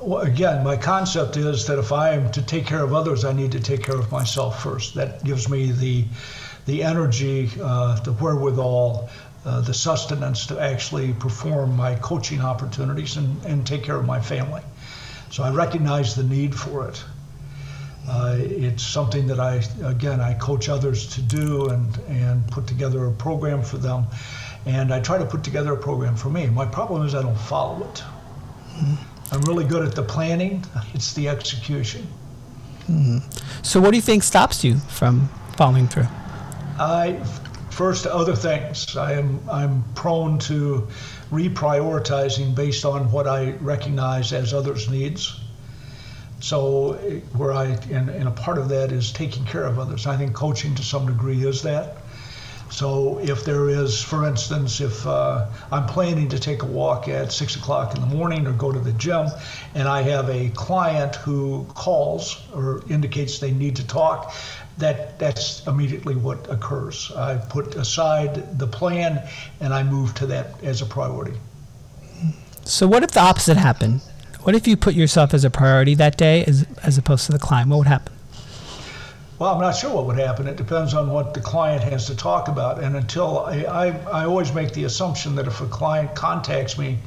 well, 0.00 0.22
again, 0.22 0.64
my 0.64 0.76
concept 0.76 1.36
is 1.36 1.66
that 1.66 1.78
if 1.78 1.92
I 1.92 2.10
am 2.14 2.30
to 2.32 2.42
take 2.42 2.66
care 2.66 2.82
of 2.82 2.94
others, 2.94 3.24
I 3.24 3.32
need 3.32 3.52
to 3.52 3.60
take 3.60 3.82
care 3.82 3.96
of 3.96 4.10
myself 4.10 4.62
first. 4.62 4.94
That 4.94 5.22
gives 5.24 5.48
me 5.48 5.72
the 5.72 6.04
the 6.66 6.82
energy, 6.82 7.50
uh, 7.62 7.98
the 8.00 8.12
wherewithal, 8.12 9.08
uh, 9.44 9.60
the 9.62 9.74
sustenance 9.74 10.46
to 10.46 10.60
actually 10.60 11.12
perform 11.14 11.74
my 11.74 11.94
coaching 11.96 12.40
opportunities 12.40 13.16
and, 13.16 13.44
and 13.44 13.66
take 13.66 13.82
care 13.82 13.96
of 13.96 14.06
my 14.06 14.20
family. 14.20 14.62
So 15.30 15.42
I 15.42 15.50
recognize 15.50 16.14
the 16.14 16.22
need 16.22 16.54
for 16.54 16.88
it. 16.88 17.02
Uh, 18.12 18.34
it's 18.40 18.82
something 18.82 19.28
that 19.28 19.38
I, 19.38 19.62
again, 19.84 20.20
I 20.20 20.34
coach 20.34 20.68
others 20.68 21.06
to 21.14 21.22
do 21.22 21.68
and, 21.68 21.96
and 22.08 22.44
put 22.50 22.66
together 22.66 23.06
a 23.06 23.12
program 23.12 23.62
for 23.62 23.78
them. 23.78 24.04
And 24.66 24.92
I 24.92 24.98
try 24.98 25.16
to 25.16 25.24
put 25.24 25.44
together 25.44 25.72
a 25.74 25.76
program 25.76 26.16
for 26.16 26.28
me. 26.28 26.46
My 26.46 26.66
problem 26.66 27.06
is 27.06 27.14
I 27.14 27.22
don't 27.22 27.38
follow 27.38 27.88
it. 27.88 28.02
Mm-hmm. 28.74 29.34
I'm 29.34 29.40
really 29.42 29.64
good 29.64 29.86
at 29.86 29.94
the 29.94 30.02
planning, 30.02 30.64
it's 30.94 31.14
the 31.14 31.28
execution. 31.28 32.04
Mm-hmm. 32.88 33.18
So, 33.62 33.80
what 33.80 33.90
do 33.90 33.96
you 33.96 34.02
think 34.02 34.24
stops 34.24 34.64
you 34.64 34.78
from 34.78 35.28
following 35.56 35.86
through? 35.86 36.08
I 36.80 37.22
first 37.70 38.06
other 38.06 38.34
things. 38.34 38.96
I 38.96 39.12
am 39.12 39.40
I'm 39.48 39.84
prone 39.94 40.38
to 40.40 40.88
reprioritizing 41.30 42.56
based 42.56 42.84
on 42.84 43.12
what 43.12 43.28
I 43.28 43.52
recognize 43.60 44.32
as 44.32 44.52
others' 44.52 44.90
needs. 44.90 45.39
So 46.40 46.94
where 47.36 47.52
I 47.52 47.66
and, 47.90 48.08
and 48.08 48.26
a 48.26 48.30
part 48.30 48.58
of 48.58 48.68
that 48.70 48.92
is 48.92 49.12
taking 49.12 49.44
care 49.44 49.64
of 49.64 49.78
others. 49.78 50.06
I 50.06 50.16
think 50.16 50.34
coaching 50.34 50.74
to 50.76 50.82
some 50.82 51.06
degree 51.06 51.46
is 51.46 51.62
that. 51.62 51.98
So 52.70 53.18
if 53.18 53.44
there 53.44 53.68
is, 53.68 54.00
for 54.00 54.26
instance, 54.26 54.80
if 54.80 55.04
uh, 55.04 55.46
I'm 55.72 55.86
planning 55.86 56.28
to 56.28 56.38
take 56.38 56.62
a 56.62 56.66
walk 56.66 57.08
at 57.08 57.32
six 57.32 57.56
o'clock 57.56 57.96
in 57.96 58.00
the 58.00 58.06
morning 58.06 58.46
or 58.46 58.52
go 58.52 58.70
to 58.70 58.78
the 58.78 58.92
gym, 58.92 59.26
and 59.74 59.88
I 59.88 60.02
have 60.02 60.28
a 60.30 60.50
client 60.50 61.16
who 61.16 61.66
calls 61.74 62.46
or 62.54 62.82
indicates 62.88 63.40
they 63.40 63.50
need 63.50 63.74
to 63.76 63.86
talk, 63.86 64.32
that 64.78 65.18
that's 65.18 65.66
immediately 65.66 66.14
what 66.14 66.48
occurs. 66.48 67.10
I 67.10 67.36
put 67.36 67.74
aside 67.74 68.58
the 68.58 68.68
plan 68.68 69.28
and 69.60 69.74
I 69.74 69.82
move 69.82 70.14
to 70.14 70.26
that 70.26 70.62
as 70.62 70.80
a 70.80 70.86
priority. 70.86 71.36
So 72.64 72.86
what 72.86 73.02
if 73.02 73.10
the 73.10 73.20
opposite 73.20 73.56
happened? 73.56 74.00
What 74.42 74.54
if 74.54 74.66
you 74.66 74.76
put 74.76 74.94
yourself 74.94 75.34
as 75.34 75.44
a 75.44 75.50
priority 75.50 75.94
that 75.96 76.16
day 76.16 76.44
as 76.44 76.66
as 76.82 76.98
opposed 76.98 77.26
to 77.26 77.32
the 77.32 77.38
client? 77.38 77.68
What 77.68 77.78
would 77.78 77.86
happen? 77.86 78.12
Well, 79.38 79.54
I'm 79.54 79.60
not 79.60 79.72
sure 79.72 79.94
what 79.94 80.06
would 80.06 80.18
happen. 80.18 80.46
It 80.46 80.56
depends 80.56 80.92
on 80.92 81.10
what 81.10 81.32
the 81.32 81.40
client 81.40 81.82
has 81.82 82.06
to 82.06 82.16
talk 82.16 82.48
about. 82.48 82.82
And 82.82 82.94
until 82.94 83.40
I, 83.40 83.62
I, 83.64 83.86
I 84.22 84.24
always 84.26 84.52
make 84.52 84.74
the 84.74 84.84
assumption 84.84 85.36
that 85.36 85.46
if 85.46 85.62
a 85.62 85.66
client 85.66 86.14
contacts 86.14 86.76
me 86.76 86.98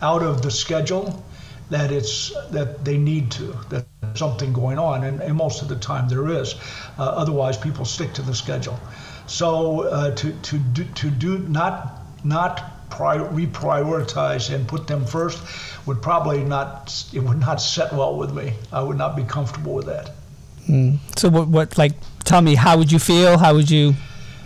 out 0.00 0.22
of 0.22 0.42
the 0.42 0.50
schedule, 0.50 1.24
that 1.72 1.90
it's 1.90 2.32
that 2.50 2.84
they 2.84 2.98
need 2.98 3.30
to 3.32 3.56
that 3.70 3.86
something 4.14 4.52
going 4.52 4.78
on 4.78 5.04
and, 5.04 5.22
and 5.22 5.34
most 5.34 5.62
of 5.62 5.68
the 5.68 5.76
time 5.76 6.08
there 6.08 6.28
is 6.28 6.54
uh, 6.98 7.02
otherwise 7.02 7.56
people 7.56 7.84
stick 7.84 8.12
to 8.12 8.20
the 8.20 8.34
schedule 8.34 8.78
so 9.26 9.84
uh, 9.84 10.14
to 10.14 10.32
to 10.42 10.58
do, 10.58 10.84
to 10.84 11.08
do 11.08 11.38
not 11.38 11.98
not 12.22 12.81
prior, 12.92 13.20
reprioritize 13.30 14.54
and 14.54 14.68
put 14.68 14.86
them 14.86 15.04
first 15.04 15.42
would 15.86 16.00
probably 16.00 16.44
not 16.44 17.04
it 17.12 17.20
would 17.20 17.40
not 17.40 17.60
set 17.60 17.92
well 17.92 18.16
with 18.16 18.32
me. 18.32 18.52
I 18.70 18.82
would 18.82 18.98
not 18.98 19.16
be 19.16 19.24
comfortable 19.24 19.74
with 19.74 19.86
that. 19.86 20.12
Mm. 20.68 20.98
so 21.18 21.28
what 21.28 21.48
what 21.48 21.76
like 21.76 21.94
tell 22.24 22.40
me 22.40 22.54
how 22.54 22.78
would 22.78 22.92
you 22.92 22.98
feel? 22.98 23.38
How 23.38 23.54
would 23.54 23.70
you 23.70 23.94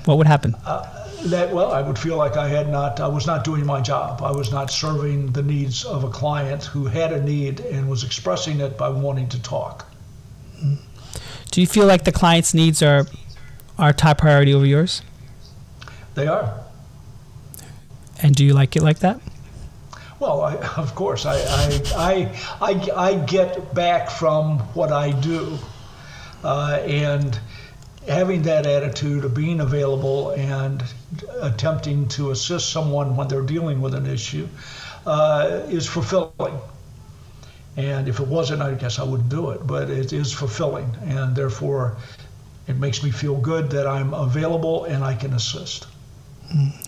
what 0.06 0.16
would 0.18 0.26
happen? 0.26 0.54
Uh, 0.64 0.92
that 1.24 1.52
well 1.52 1.72
i 1.72 1.80
would 1.82 1.98
feel 1.98 2.16
like 2.16 2.36
i 2.36 2.46
had 2.46 2.68
not 2.68 3.00
i 3.00 3.08
was 3.08 3.26
not 3.26 3.42
doing 3.42 3.66
my 3.66 3.80
job. 3.80 4.22
I 4.22 4.30
was 4.30 4.52
not 4.52 4.70
serving 4.70 5.32
the 5.32 5.42
needs 5.42 5.84
of 5.84 6.04
a 6.04 6.08
client 6.08 6.64
who 6.64 6.86
had 6.86 7.12
a 7.12 7.20
need 7.22 7.60
and 7.60 7.88
was 7.88 8.04
expressing 8.04 8.60
it 8.60 8.78
by 8.78 8.88
wanting 8.88 9.28
to 9.30 9.42
talk. 9.42 9.86
Do 11.50 11.60
you 11.60 11.66
feel 11.66 11.86
like 11.86 12.04
the 12.04 12.12
client's 12.12 12.54
needs 12.54 12.82
are 12.82 13.06
are 13.78 13.92
top 13.92 14.18
priority 14.18 14.54
over 14.54 14.66
yours? 14.66 15.02
They 16.14 16.26
are 16.26 16.65
and 18.22 18.34
do 18.34 18.44
you 18.44 18.54
like 18.54 18.76
it 18.76 18.82
like 18.82 19.00
that 19.00 19.20
well 20.18 20.42
I, 20.42 20.54
of 20.76 20.94
course 20.94 21.26
I, 21.26 21.36
I, 21.96 22.32
I, 22.60 22.90
I, 22.96 23.14
get 23.14 23.74
back 23.74 24.10
from 24.10 24.58
what 24.74 24.92
i 24.92 25.10
do 25.12 25.58
uh, 26.44 26.78
and 26.86 27.38
having 28.08 28.42
that 28.42 28.66
attitude 28.66 29.24
of 29.24 29.34
being 29.34 29.60
available 29.60 30.30
and 30.30 30.82
attempting 31.40 32.08
to 32.08 32.30
assist 32.30 32.70
someone 32.70 33.16
when 33.16 33.28
they're 33.28 33.42
dealing 33.42 33.80
with 33.80 33.94
an 33.94 34.06
issue 34.06 34.46
uh, 35.06 35.62
is 35.68 35.86
fulfilling. 35.86 36.58
And 37.76 38.08
if 38.08 38.20
it 38.20 38.26
wasn't, 38.26 38.62
I 38.62 38.74
guess 38.74 38.98
I 38.98 39.02
wouldn't 39.02 39.28
do 39.28 39.50
it. 39.50 39.66
But 39.66 39.90
it 39.90 40.12
is 40.12 40.32
fulfilling, 40.32 40.96
and 41.02 41.36
therefore, 41.36 41.96
it 42.66 42.76
makes 42.76 43.02
me 43.02 43.10
feel 43.10 43.36
good 43.36 43.70
that 43.70 43.86
I'm 43.86 44.14
available 44.14 44.84
and 44.84 45.04
I 45.04 45.14
can 45.14 45.32
assist. 45.34 45.86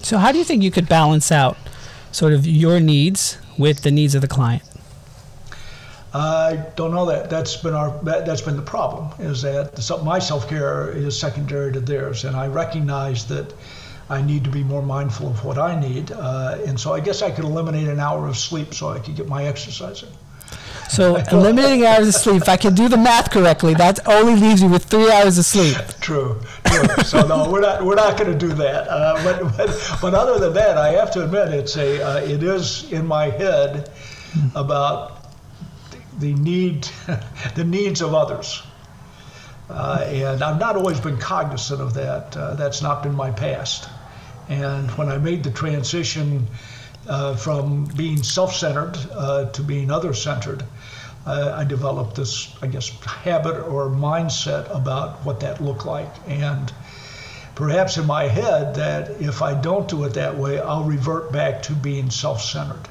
So, 0.02 0.18
how 0.18 0.32
do 0.32 0.38
you 0.38 0.44
think 0.44 0.62
you 0.62 0.70
could 0.70 0.88
balance 0.88 1.32
out 1.32 1.56
sort 2.12 2.32
of 2.32 2.46
your 2.46 2.80
needs 2.80 3.38
with 3.56 3.82
the 3.82 3.90
needs 3.90 4.14
of 4.14 4.22
the 4.22 4.28
client? 4.28 4.62
I 6.14 6.64
don't 6.74 6.92
know 6.92 7.06
that. 7.06 7.28
That's 7.28 7.56
been 7.56 7.74
our 7.74 7.90
that, 8.04 8.26
has 8.26 8.40
been 8.40 8.56
the 8.56 8.62
problem. 8.62 9.10
Is 9.18 9.42
that 9.42 10.00
my 10.04 10.18
self 10.18 10.48
care 10.48 10.90
is 10.90 11.18
secondary 11.18 11.72
to 11.72 11.80
theirs, 11.80 12.24
and 12.24 12.34
I 12.34 12.46
recognize 12.46 13.26
that 13.28 13.52
I 14.08 14.22
need 14.22 14.44
to 14.44 14.50
be 14.50 14.64
more 14.64 14.82
mindful 14.82 15.28
of 15.28 15.44
what 15.44 15.58
I 15.58 15.78
need, 15.78 16.12
uh, 16.12 16.58
and 16.66 16.80
so 16.80 16.94
I 16.94 17.00
guess 17.00 17.20
I 17.20 17.30
could 17.30 17.44
eliminate 17.44 17.88
an 17.88 18.00
hour 18.00 18.26
of 18.26 18.38
sleep 18.38 18.72
so 18.72 18.88
I 18.88 19.00
could 19.00 19.16
get 19.16 19.28
my 19.28 19.44
exercise 19.44 20.02
in. 20.02 20.08
So 20.90 21.16
eliminating 21.16 21.84
hours 21.84 22.08
of 22.08 22.14
sleep, 22.14 22.42
if 22.42 22.48
I 22.48 22.56
can 22.56 22.74
do 22.74 22.88
the 22.88 22.96
math 22.96 23.30
correctly, 23.30 23.74
that 23.74 24.06
only 24.06 24.36
leaves 24.36 24.62
you 24.62 24.68
with 24.68 24.84
three 24.84 25.10
hours 25.10 25.38
of 25.38 25.44
sleep. 25.44 25.76
True, 26.00 26.40
true. 26.64 27.04
So 27.04 27.26
no, 27.26 27.50
we're 27.50 27.60
not 27.60 27.84
we're 27.84 27.94
not 27.94 28.18
going 28.18 28.32
to 28.32 28.38
do 28.38 28.52
that. 28.54 28.88
Uh, 28.88 29.22
but, 29.22 29.56
but 29.56 29.98
but 30.00 30.14
other 30.14 30.38
than 30.38 30.54
that, 30.54 30.78
I 30.78 30.90
have 30.92 31.10
to 31.12 31.24
admit 31.24 31.48
it's 31.48 31.76
a 31.76 32.02
uh, 32.02 32.20
it 32.20 32.42
is 32.42 32.90
in 32.92 33.06
my 33.06 33.26
head 33.26 33.90
about 34.54 35.18
the 36.18 36.34
need, 36.34 36.88
the 37.54 37.64
needs 37.64 38.00
of 38.00 38.14
others. 38.14 38.62
Uh, 39.70 40.04
and 40.06 40.42
I've 40.42 40.58
not 40.58 40.76
always 40.76 41.00
been 41.00 41.18
cognizant 41.18 41.80
of 41.80 41.94
that. 41.94 42.36
Uh, 42.36 42.54
that's 42.54 42.82
not 42.82 43.02
been 43.02 43.14
my 43.14 43.30
past. 43.30 43.88
And 44.48 44.90
when 44.92 45.08
I 45.10 45.18
made 45.18 45.44
the 45.44 45.50
transition 45.50 46.46
uh, 47.06 47.36
from 47.36 47.84
being 47.84 48.22
self-centered 48.22 48.96
uh, 49.12 49.50
to 49.50 49.62
being 49.62 49.90
other-centered, 49.90 50.64
uh, 51.26 51.54
I 51.56 51.64
developed 51.64 52.16
this, 52.16 52.54
I 52.62 52.66
guess, 52.66 52.88
habit 53.04 53.56
or 53.66 53.88
mindset 53.88 54.74
about 54.74 55.24
what 55.24 55.40
that 55.40 55.62
looked 55.62 55.84
like. 55.84 56.08
And 56.26 56.72
perhaps 57.54 57.96
in 57.98 58.06
my 58.06 58.24
head 58.24 58.74
that 58.76 59.20
if 59.20 59.42
I 59.42 59.54
don't 59.60 59.88
do 59.88 60.04
it 60.04 60.14
that 60.14 60.36
way, 60.36 60.58
I'll 60.58 60.84
revert 60.84 61.32
back 61.32 61.62
to 61.64 61.74
being 61.74 62.10
self-centered. 62.10 62.88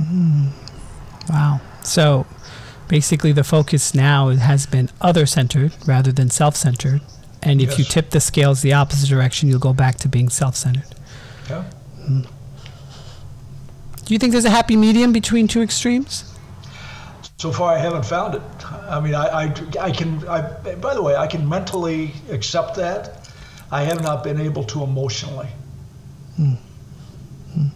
Mm. 0.00 0.50
Wow. 1.28 1.60
So 1.82 2.26
basically 2.88 3.32
the 3.32 3.44
focus 3.44 3.94
now 3.94 4.28
has 4.30 4.66
been 4.66 4.90
other 5.00 5.26
centered 5.26 5.72
rather 5.86 6.12
than 6.12 6.30
self 6.30 6.56
centered. 6.56 7.00
And 7.42 7.60
if 7.60 7.70
yes. 7.70 7.78
you 7.78 7.84
tip 7.84 8.10
the 8.10 8.20
scales 8.20 8.62
the 8.62 8.72
opposite 8.72 9.08
direction, 9.08 9.48
you'll 9.48 9.58
go 9.58 9.72
back 9.72 9.96
to 9.98 10.08
being 10.08 10.28
self 10.28 10.56
centered. 10.56 10.94
Yeah. 11.48 11.64
Mm. 12.00 12.26
Do 14.04 14.14
you 14.14 14.18
think 14.18 14.32
there's 14.32 14.44
a 14.44 14.50
happy 14.50 14.76
medium 14.76 15.12
between 15.12 15.48
two 15.48 15.62
extremes? 15.62 16.31
So 17.42 17.50
far, 17.50 17.74
I 17.74 17.78
haven't 17.78 18.04
found 18.04 18.36
it. 18.36 18.42
I 18.88 19.00
mean, 19.00 19.16
I, 19.16 19.26
I, 19.26 19.54
I 19.80 19.90
can, 19.90 20.28
I, 20.28 20.42
by 20.76 20.94
the 20.94 21.02
way, 21.02 21.16
I 21.16 21.26
can 21.26 21.48
mentally 21.48 22.12
accept 22.30 22.76
that. 22.76 23.28
I 23.68 23.82
have 23.82 24.00
not 24.00 24.22
been 24.22 24.40
able 24.40 24.62
to 24.66 24.84
emotionally. 24.84 25.48
Hmm. 26.36 26.52
Hmm. 27.52 27.66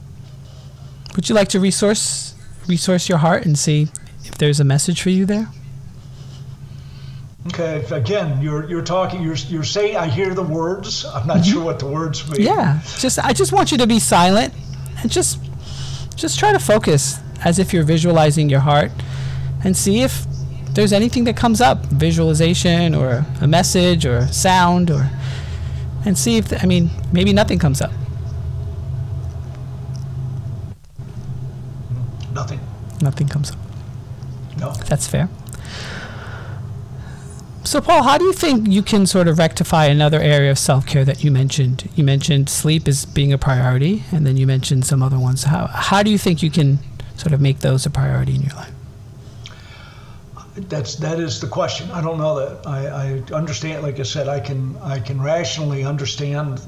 Would 1.16 1.28
you 1.28 1.34
like 1.34 1.48
to 1.48 1.58
resource 1.58 2.36
resource 2.68 3.08
your 3.08 3.18
heart 3.18 3.44
and 3.44 3.58
see 3.58 3.88
if 4.24 4.38
there's 4.38 4.60
a 4.60 4.64
message 4.64 5.02
for 5.02 5.10
you 5.10 5.26
there? 5.26 5.48
Okay. 7.48 7.84
Again, 7.90 8.40
you're 8.40 8.70
you're 8.70 8.84
talking. 8.84 9.20
You're 9.20 9.40
you're 9.48 9.64
saying. 9.64 9.96
I 9.96 10.06
hear 10.06 10.32
the 10.32 10.44
words. 10.44 11.04
I'm 11.04 11.26
not 11.26 11.38
mm-hmm. 11.38 11.52
sure 11.52 11.64
what 11.64 11.80
the 11.80 11.86
words 11.86 12.30
mean. 12.30 12.42
Yeah. 12.42 12.78
Just 12.98 13.18
I 13.18 13.32
just 13.32 13.52
want 13.52 13.72
you 13.72 13.78
to 13.78 13.86
be 13.88 13.98
silent 13.98 14.54
and 15.02 15.10
just 15.10 15.40
just 16.14 16.38
try 16.38 16.52
to 16.52 16.60
focus 16.60 17.18
as 17.44 17.58
if 17.58 17.72
you're 17.72 17.82
visualizing 17.82 18.48
your 18.48 18.60
heart 18.60 18.92
and 19.66 19.76
see 19.76 20.02
if 20.02 20.24
there's 20.74 20.92
anything 20.92 21.24
that 21.24 21.36
comes 21.36 21.60
up, 21.60 21.84
visualization 21.86 22.94
or 22.94 23.26
a 23.40 23.48
message 23.48 24.06
or 24.06 24.28
sound 24.28 24.92
or 24.92 25.10
and 26.04 26.16
see 26.16 26.36
if 26.36 26.62
I 26.62 26.66
mean 26.66 26.88
maybe 27.12 27.32
nothing 27.32 27.58
comes 27.58 27.80
up. 27.80 27.90
Nothing. 32.32 32.60
Nothing 33.02 33.28
comes 33.28 33.50
up. 33.50 33.58
No. 34.56 34.72
That's 34.88 35.08
fair. 35.08 35.28
So, 37.64 37.80
Paul, 37.80 38.04
how 38.04 38.16
do 38.16 38.24
you 38.24 38.32
think 38.32 38.68
you 38.68 38.82
can 38.82 39.06
sort 39.06 39.26
of 39.26 39.38
rectify 39.38 39.86
another 39.86 40.20
area 40.20 40.52
of 40.52 40.58
self 40.60 40.86
care 40.86 41.04
that 41.04 41.24
you 41.24 41.32
mentioned? 41.32 41.90
You 41.96 42.04
mentioned 42.04 42.48
sleep 42.48 42.86
as 42.86 43.04
being 43.04 43.32
a 43.32 43.38
priority, 43.38 44.04
and 44.12 44.24
then 44.24 44.36
you 44.36 44.46
mentioned 44.46 44.84
some 44.84 45.02
other 45.02 45.18
ones. 45.18 45.42
How, 45.42 45.66
how 45.66 46.04
do 46.04 46.10
you 46.12 46.18
think 46.18 46.44
you 46.44 46.50
can 46.50 46.78
sort 47.16 47.32
of 47.32 47.40
make 47.40 47.58
those 47.58 47.84
a 47.84 47.90
priority 47.90 48.36
in 48.36 48.42
your 48.42 48.54
life? 48.54 48.75
That's 50.56 50.94
that 50.96 51.20
is 51.20 51.38
the 51.38 51.46
question. 51.46 51.90
I 51.90 52.00
don't 52.00 52.16
know 52.16 52.40
that. 52.40 52.66
I, 52.66 52.86
I 52.86 53.34
understand. 53.34 53.82
Like 53.82 54.00
I 54.00 54.04
said, 54.04 54.26
I 54.26 54.40
can 54.40 54.74
I 54.78 54.98
can 55.00 55.20
rationally 55.20 55.84
understand 55.84 56.60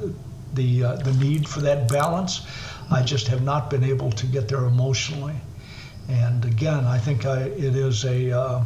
the 0.53 0.85
uh, 0.85 0.97
the 0.97 1.15
need 1.15 1.49
for 1.49 1.61
that 1.61 1.89
balance. 1.89 2.47
I 2.91 3.03
just 3.03 3.29
have 3.29 3.43
not 3.43 3.71
been 3.71 3.85
able 3.85 4.13
to 4.13 4.27
get 4.27 4.47
there 4.47 4.65
emotionally. 4.65 5.37
And 6.07 6.45
again, 6.45 6.85
I 6.85 6.99
think 6.99 7.25
I, 7.25 7.45
it 7.45 7.77
is 7.77 8.05
a. 8.05 8.31
Uh, 8.31 8.65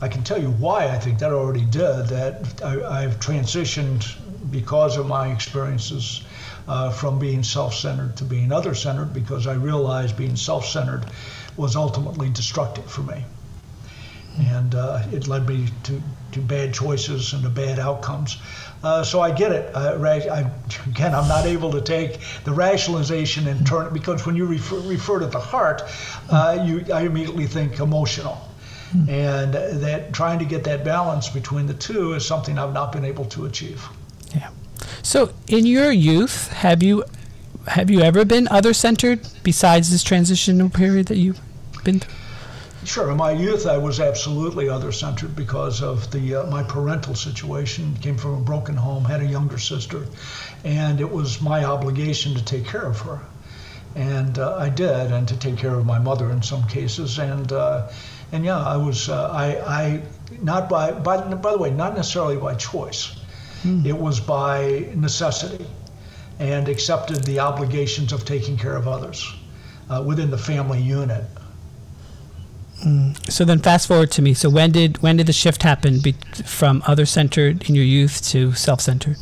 I 0.00 0.06
can 0.06 0.22
tell 0.22 0.40
you 0.40 0.50
why 0.52 0.86
I 0.86 0.98
think 0.98 1.18
that 1.18 1.32
already 1.32 1.64
did. 1.64 2.06
That 2.06 2.62
I, 2.64 3.02
I've 3.02 3.18
transitioned 3.18 4.16
because 4.52 4.96
of 4.96 5.06
my 5.06 5.32
experiences 5.32 6.22
uh, 6.68 6.90
from 6.90 7.18
being 7.18 7.42
self-centered 7.42 8.16
to 8.18 8.24
being 8.24 8.52
other-centered 8.52 9.12
because 9.12 9.48
I 9.48 9.54
realized 9.54 10.16
being 10.16 10.36
self-centered 10.36 11.04
was 11.56 11.74
ultimately 11.74 12.30
destructive 12.30 12.88
for 12.88 13.02
me 13.02 13.24
and 14.40 14.74
uh, 14.74 15.02
it 15.12 15.28
led 15.28 15.48
me 15.48 15.68
to, 15.84 16.00
to 16.32 16.40
bad 16.40 16.74
choices 16.74 17.32
and 17.32 17.42
to 17.42 17.50
bad 17.50 17.78
outcomes. 17.78 18.38
Uh, 18.82 19.04
so 19.04 19.20
I 19.20 19.30
get 19.30 19.52
it. 19.52 19.74
Uh, 19.74 19.98
I, 20.02 20.50
again, 20.88 21.14
I'm 21.14 21.28
not 21.28 21.46
able 21.46 21.70
to 21.72 21.80
take 21.80 22.20
the 22.44 22.52
rationalization 22.52 23.46
and 23.48 23.66
turn 23.66 23.86
it 23.86 23.92
because 23.92 24.24
when 24.24 24.36
you 24.36 24.46
refer, 24.46 24.78
refer 24.80 25.20
to 25.20 25.26
the 25.26 25.40
heart, 25.40 25.82
uh, 26.30 26.64
you 26.66 26.84
I 26.92 27.02
immediately 27.02 27.46
think 27.46 27.78
emotional. 27.78 28.46
And 29.08 29.54
that 29.54 30.12
trying 30.12 30.40
to 30.40 30.44
get 30.44 30.64
that 30.64 30.84
balance 30.84 31.28
between 31.28 31.66
the 31.66 31.74
two 31.74 32.14
is 32.14 32.26
something 32.26 32.58
I've 32.58 32.72
not 32.72 32.90
been 32.90 33.04
able 33.04 33.24
to 33.26 33.46
achieve. 33.46 33.86
Yeah. 34.34 34.50
So 35.02 35.32
in 35.46 35.64
your 35.64 35.92
youth, 35.92 36.48
have 36.48 36.82
you 36.82 37.04
have 37.68 37.88
you 37.88 38.00
ever 38.00 38.24
been 38.24 38.48
other 38.48 38.72
centered 38.72 39.20
besides 39.44 39.90
this 39.90 40.02
transitional 40.02 40.70
period 40.70 41.06
that 41.06 41.18
you've 41.18 41.40
been 41.84 42.00
through? 42.00 42.19
Sure. 42.84 43.10
In 43.10 43.18
my 43.18 43.32
youth, 43.32 43.66
I 43.66 43.76
was 43.76 44.00
absolutely 44.00 44.70
other 44.70 44.90
centered 44.90 45.36
because 45.36 45.82
of 45.82 46.10
the 46.10 46.36
uh, 46.36 46.46
my 46.46 46.62
parental 46.62 47.14
situation. 47.14 47.94
Came 48.00 48.16
from 48.16 48.34
a 48.34 48.40
broken 48.40 48.74
home, 48.74 49.04
had 49.04 49.20
a 49.20 49.26
younger 49.26 49.58
sister, 49.58 50.06
and 50.64 50.98
it 50.98 51.10
was 51.10 51.42
my 51.42 51.64
obligation 51.64 52.34
to 52.34 52.42
take 52.42 52.64
care 52.64 52.86
of 52.86 52.98
her, 53.00 53.20
and 53.94 54.38
uh, 54.38 54.56
I 54.56 54.70
did, 54.70 55.12
and 55.12 55.28
to 55.28 55.36
take 55.36 55.58
care 55.58 55.74
of 55.74 55.84
my 55.84 55.98
mother 55.98 56.30
in 56.30 56.42
some 56.42 56.66
cases, 56.68 57.18
and 57.18 57.52
uh, 57.52 57.88
and 58.32 58.46
yeah, 58.46 58.58
I 58.58 58.78
was 58.78 59.10
uh, 59.10 59.28
I 59.30 59.58
I 59.60 60.02
not 60.40 60.70
by 60.70 60.92
by 60.92 61.20
by 61.20 61.52
the 61.52 61.58
way, 61.58 61.70
not 61.70 61.94
necessarily 61.94 62.38
by 62.38 62.54
choice. 62.54 63.14
Hmm. 63.62 63.84
It 63.84 63.98
was 63.98 64.20
by 64.20 64.88
necessity, 64.94 65.66
and 66.38 66.66
accepted 66.66 67.24
the 67.24 67.40
obligations 67.40 68.14
of 68.14 68.24
taking 68.24 68.56
care 68.56 68.74
of 68.74 68.88
others 68.88 69.30
uh, 69.90 70.02
within 70.06 70.30
the 70.30 70.38
family 70.38 70.80
unit. 70.80 71.24
Mm. 72.82 73.30
So 73.30 73.44
then, 73.44 73.58
fast 73.58 73.88
forward 73.88 74.10
to 74.12 74.22
me. 74.22 74.34
So 74.34 74.48
when 74.48 74.72
did 74.72 75.02
when 75.02 75.16
did 75.16 75.26
the 75.26 75.32
shift 75.32 75.62
happen 75.62 76.00
be, 76.00 76.12
from 76.44 76.82
other 76.86 77.04
centered 77.04 77.68
in 77.68 77.74
your 77.74 77.84
youth 77.84 78.22
to 78.30 78.52
self 78.54 78.80
centered? 78.80 79.16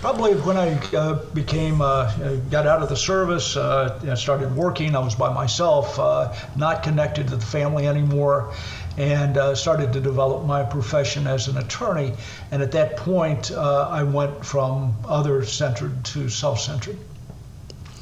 Probably 0.00 0.34
when 0.34 0.56
I 0.56 0.74
uh, 0.96 1.14
became 1.32 1.80
uh, 1.80 2.12
got 2.50 2.66
out 2.66 2.82
of 2.82 2.88
the 2.88 2.96
service, 2.96 3.56
uh, 3.56 4.16
started 4.16 4.54
working. 4.56 4.96
I 4.96 4.98
was 4.98 5.14
by 5.14 5.32
myself, 5.32 5.98
uh, 5.98 6.34
not 6.56 6.82
connected 6.82 7.28
to 7.28 7.36
the 7.36 7.46
family 7.46 7.86
anymore, 7.86 8.52
and 8.96 9.36
uh, 9.38 9.54
started 9.54 9.92
to 9.92 10.00
develop 10.00 10.44
my 10.44 10.64
profession 10.64 11.26
as 11.26 11.48
an 11.48 11.56
attorney. 11.56 12.14
And 12.50 12.62
at 12.62 12.72
that 12.72 12.96
point, 12.96 13.50
uh, 13.52 13.88
I 13.90 14.02
went 14.02 14.44
from 14.44 14.94
other 15.04 15.44
centered 15.44 16.04
to 16.06 16.28
self 16.28 16.60
centered. 16.60 16.98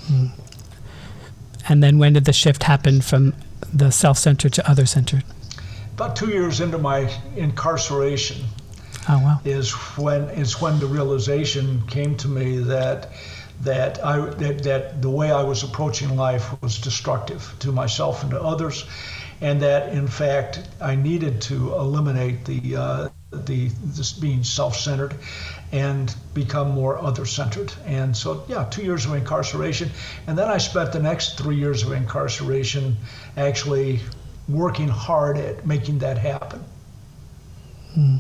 Mm. 0.07 0.31
And 1.69 1.83
then, 1.83 1.99
when 1.99 2.15
did 2.15 2.25
the 2.25 2.33
shift 2.33 2.63
happen 2.63 3.01
from 3.01 3.35
the 3.73 3.91
self-centered 3.91 4.53
to 4.55 4.71
other-centered? 4.71 5.25
About 5.95 6.17
two 6.17 6.31
years 6.31 6.61
into 6.61 6.79
my 6.79 7.13
incarceration, 7.37 8.45
oh, 9.09 9.19
wow. 9.19 9.41
is 9.45 9.73
when 9.97 10.31
is 10.31 10.61
when 10.61 10.79
the 10.79 10.87
realization 10.87 11.87
came 11.87 12.17
to 12.17 12.29
me 12.29 12.59
that 12.59 13.13
that 13.63 14.05
I 14.05 14.19
that, 14.21 14.63
that 14.63 15.03
the 15.03 15.11
way 15.11 15.31
I 15.31 15.43
was 15.43 15.63
approaching 15.63 16.17
life 16.17 16.61
was 16.63 16.79
destructive 16.79 17.55
to 17.61 17.73
myself 17.73 18.23
and 18.23 18.31
to 18.31 18.41
others, 18.41 18.85
and 19.41 19.61
that 19.63 19.93
in 19.93 20.07
fact 20.07 20.69
I 20.81 20.95
needed 20.95 21.41
to 21.43 21.75
eliminate 21.75 22.45
the 22.45 22.77
uh, 22.77 23.09
the 23.33 23.69
this 23.85 24.13
being 24.13 24.45
self-centered 24.45 25.15
and 25.73 26.15
become 26.35 26.71
more 26.71 26.99
other-centered. 26.99 27.73
And 27.87 28.17
so, 28.17 28.45
yeah, 28.49 28.65
two 28.65 28.83
years 28.83 29.07
of 29.07 29.15
incarceration, 29.15 29.91
and 30.27 30.37
then 30.37 30.49
I 30.49 30.59
spent 30.59 30.93
the 30.93 31.01
next 31.01 31.39
three 31.39 31.57
years 31.57 31.85
of 31.85 31.93
incarceration 31.93 32.97
actually 33.37 34.01
working 34.49 34.89
hard 34.89 35.39
at 35.39 35.65
making 35.65 36.01
that 36.01 36.19
happen. 36.19 36.65
Hmm. 37.95 38.17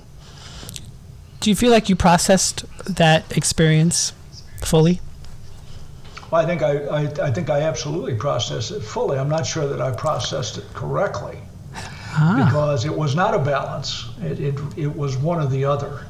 Do 1.40 1.50
you 1.50 1.56
feel 1.56 1.72
like 1.72 1.88
you 1.88 1.96
processed 1.96 2.64
that 2.84 3.36
experience 3.36 4.12
fully? 4.58 5.00
Well, 6.30 6.42
I 6.42 6.46
think 6.46 6.62
I, 6.62 6.78
I, 6.86 7.00
I 7.26 7.30
think 7.32 7.50
I 7.50 7.62
absolutely 7.62 8.14
processed 8.14 8.70
it 8.70 8.80
fully. 8.80 9.18
I'm 9.18 9.28
not 9.28 9.46
sure 9.46 9.66
that 9.66 9.80
I 9.80 9.90
processed 9.90 10.58
it 10.58 10.64
correctly 10.74 11.38
ah. 11.74 12.44
because 12.46 12.84
it 12.84 12.96
was 12.96 13.14
not 13.14 13.34
a 13.34 13.38
balance. 13.38 14.06
It, 14.22 14.40
it, 14.40 14.54
it 14.76 14.96
was 14.96 15.16
one 15.16 15.40
or 15.40 15.46
the 15.46 15.64
other 15.64 16.06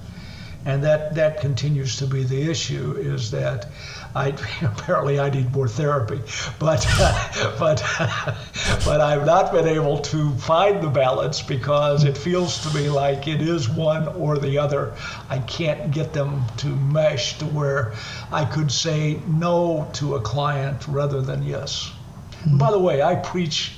and 0.65 0.85
that 0.85 1.15
that 1.15 1.41
continues 1.41 1.97
to 1.97 2.07
be 2.07 2.23
the 2.23 2.51
issue 2.51 2.95
is 2.99 3.31
that 3.31 3.67
I 4.15 4.29
apparently 4.63 5.21
I 5.21 5.31
need 5.31 5.53
more 5.53 5.69
therapy, 5.69 6.21
but 6.59 6.87
but 7.59 7.83
but 8.85 9.01
I've 9.01 9.27
not 9.27 9.53
been 9.53 9.69
able 9.69 9.99
to 9.99 10.31
find 10.33 10.83
the 10.83 10.89
balance 10.89 11.43
because 11.43 12.05
it 12.05 12.17
feels 12.17 12.59
to 12.67 12.75
me 12.77 12.89
like 12.89 13.29
it 13.29 13.41
is 13.41 13.69
one 13.69 14.09
or 14.09 14.39
the 14.39 14.59
other. 14.59 14.95
I 15.29 15.39
can't 15.39 15.91
get 15.91 16.13
them 16.13 16.43
to 16.59 16.67
mesh 16.67 17.39
to 17.39 17.47
where 17.47 17.93
I 18.33 18.45
could 18.45 18.73
say 18.73 19.21
no 19.27 19.89
to 19.95 20.17
a 20.17 20.21
client 20.21 20.87
rather 20.89 21.21
than 21.21 21.43
yes. 21.43 21.93
Mm-hmm. 22.33 22.59
By 22.59 22.71
the 22.71 22.79
way, 22.79 23.03
I 23.03 23.17
preach, 23.17 23.73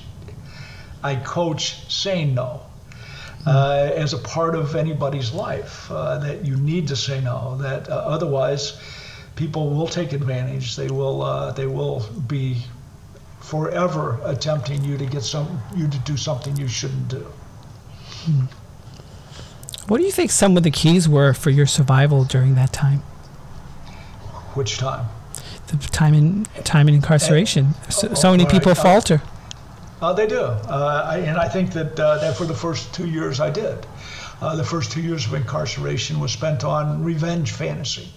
I 1.03 1.17
coach 1.17 1.91
saying 1.93 2.35
no 2.35 2.63
uh, 3.47 3.91
as 3.95 4.13
a 4.13 4.19
part 4.19 4.55
of 4.55 4.77
anybody's 4.77 5.33
life. 5.33 5.91
Uh, 5.91 6.19
that 6.19 6.45
you 6.45 6.57
need 6.57 6.89
to 6.89 6.97
say 6.97 7.21
no. 7.21 7.57
That 7.59 7.89
uh, 7.89 7.95
otherwise, 7.95 8.79
people 9.37 9.71
will 9.71 9.87
take 9.87 10.13
advantage. 10.13 10.77
They 10.77 10.91
will. 10.91 11.23
Uh, 11.23 11.53
they 11.53 11.67
will 11.67 12.01
be 12.27 12.63
forever 13.41 14.21
attempting 14.25 14.85
you 14.85 14.97
to 14.97 15.05
get 15.07 15.23
some 15.23 15.61
you 15.77 15.89
to 15.89 15.99
do 16.01 16.17
something 16.17 16.57
you 16.57 16.69
shouldn't 16.69 17.09
do. 17.09 17.27
Hmm. 18.25 18.45
What 19.89 19.99
do 19.99 20.05
you 20.05 20.13
think 20.13 20.31
some 20.31 20.57
of 20.57 20.63
the 20.63 20.71
keys 20.71 21.09
were 21.09 21.35
for 21.35 21.51
your 21.51 21.67
survival 21.67 22.25
during 22.25 22.55
that 22.55 22.73
time? 22.73 23.01
Which 24.55 24.79
time? 24.79 25.07
The 25.67 25.77
time 25.77 26.15
in 26.15 26.45
time 26.65 26.89
in 26.89 26.95
incarceration. 26.95 27.75
And, 27.85 27.93
so, 27.93 28.15
so, 28.15 28.31
many 28.31 28.47
people 28.47 28.73
right. 28.73 28.83
falter. 28.83 29.23
Uh, 30.01 30.13
they 30.13 30.27
do, 30.27 30.41
uh, 30.41 31.07
I, 31.09 31.19
and 31.19 31.39
I 31.39 31.49
think 31.49 31.73
that 31.73 31.99
uh, 31.99 32.19
that 32.19 32.37
for 32.37 32.45
the 32.45 32.55
first 32.55 32.95
two 32.95 33.09
years 33.09 33.41
I 33.41 33.51
did. 33.51 33.87
Uh, 34.41 34.57
the 34.57 34.65
first 34.65 34.91
two 34.91 35.01
years 35.01 35.25
of 35.27 35.35
incarceration 35.35 36.19
was 36.19 36.33
spent 36.33 36.65
on 36.65 37.05
revenge 37.05 37.53
fantasy. 37.53 38.09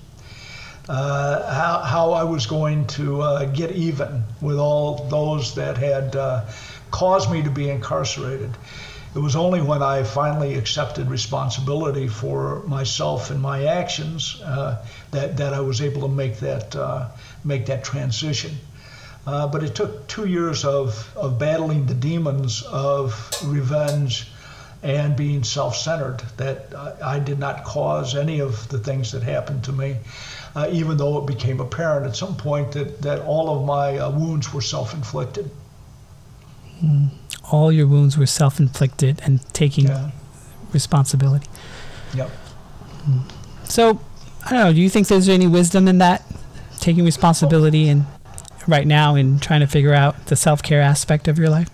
Uh, 0.88 1.52
how, 1.52 1.80
how 1.80 2.12
I 2.12 2.24
was 2.24 2.46
going 2.46 2.86
to 2.88 3.22
uh, 3.22 3.46
get 3.46 3.72
even 3.72 4.24
with 4.40 4.58
all 4.58 5.08
those 5.10 5.56
that 5.56 5.78
had 5.78 6.16
caused 6.92 7.32
me 7.32 7.42
to 7.44 7.50
be 7.50 7.70
incarcerated. 7.70 8.52
It 9.16 9.20
was 9.20 9.36
only 9.36 9.62
when 9.62 9.82
I 9.82 10.04
finally 10.04 10.56
accepted 10.56 11.10
responsibility 11.10 12.08
for 12.08 12.62
myself 12.68 13.32
and 13.32 13.42
my 13.42 13.66
actions 13.66 14.40
that, 15.12 15.38
that 15.38 15.54
I 15.54 15.62
was 15.62 15.82
able 15.82 16.02
to 16.02 16.08
make 16.10 16.40
that, 16.40 16.76
make 17.44 17.66
that 17.68 17.84
transition. 17.84 18.52
Uh, 19.26 19.48
but 19.48 19.64
it 19.64 19.74
took 19.74 20.08
two 20.08 20.28
years 20.28 20.66
of, 20.66 21.12
of 21.16 21.40
battling 21.40 21.88
the 21.88 21.96
demons 21.96 22.62
of 22.62 23.32
revenge 23.44 24.28
and 24.84 25.16
being 25.16 25.44
self 25.44 25.76
centered 25.76 26.22
that 26.38 26.74
I, 27.04 27.20
did 27.20 27.40
not 27.40 27.64
cause 27.64 28.16
any 28.16 28.40
of 28.40 28.68
the 28.70 28.78
things 28.78 29.12
that 29.12 29.24
happened 29.24 29.64
to 29.66 29.72
me, 29.72 29.98
uh, 30.56 30.70
even 30.72 30.98
though 30.98 31.18
it 31.20 31.26
became 31.26 31.60
apparent 31.60 32.06
at 32.06 32.16
some 32.16 32.36
point 32.36 32.72
that, 32.74 33.02
that 33.02 33.22
all 33.22 33.58
of 33.58 33.66
my 33.66 33.98
uh, 33.98 34.12
wounds 34.12 34.54
were 34.54 34.62
self 34.62 34.94
inflicted. 34.94 35.50
Mm. 36.84 37.10
All 37.52 37.72
your 37.72 37.88
wounds 37.88 38.18
were 38.18 38.26
self 38.26 38.60
inflicted 38.60 39.22
and 39.24 39.42
taking 39.54 39.88
yeah. 39.88 40.12
responsibility. 40.74 41.48
Yep. 42.14 42.30
Mm. 43.10 43.32
So, 43.64 44.00
I 44.46 44.50
don't 44.52 44.60
know, 44.60 44.74
do 44.74 44.82
you 44.82 44.90
think 44.90 45.08
there's 45.08 45.30
any 45.30 45.48
wisdom 45.48 45.88
in 45.88 45.98
that? 46.00 46.24
Taking 46.80 47.06
responsibility 47.06 47.90
and 47.90 48.06
right 48.68 48.88
now 48.88 49.16
in 49.16 49.40
trying 49.40 49.62
to 49.62 49.68
figure 49.68 49.94
out 49.94 50.28
the 50.28 50.36
self 50.36 50.62
care 50.62 50.82
aspect 50.82 51.28
of 51.28 51.38
your 51.38 51.50
life? 51.50 51.70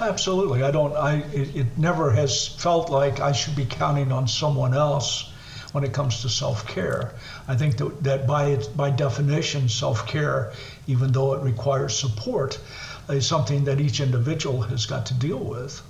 Absolutely. 0.00 0.62
I 0.62 0.70
don't. 0.70 0.94
I. 0.94 1.22
It, 1.32 1.56
it, 1.56 1.78
never 1.78 2.10
has 2.10 2.48
felt 2.48 2.90
like 2.90 3.20
I 3.20 3.32
should 3.32 3.56
be 3.56 3.64
counting 3.64 4.12
on 4.12 4.28
someone 4.28 4.74
else 4.74 5.32
when 5.72 5.84
it 5.84 5.92
comes 5.92 6.22
to 6.22 6.28
self 6.28 6.66
care. 6.66 7.12
I 7.48 7.56
think 7.56 7.76
that, 7.78 8.02
that 8.04 8.26
by 8.26 8.46
its, 8.46 8.66
by 8.66 8.90
definition, 8.90 9.68
self 9.68 10.06
care, 10.06 10.52
even 10.86 11.12
though 11.12 11.32
it 11.32 11.42
requires 11.42 11.98
support, 11.98 12.58
is 13.08 13.26
something 13.26 13.64
that 13.64 13.80
each 13.80 14.00
individual 14.00 14.62
has 14.62 14.86
got 14.86 15.06
to 15.06 15.14
deal 15.14 15.38
with. 15.38 15.82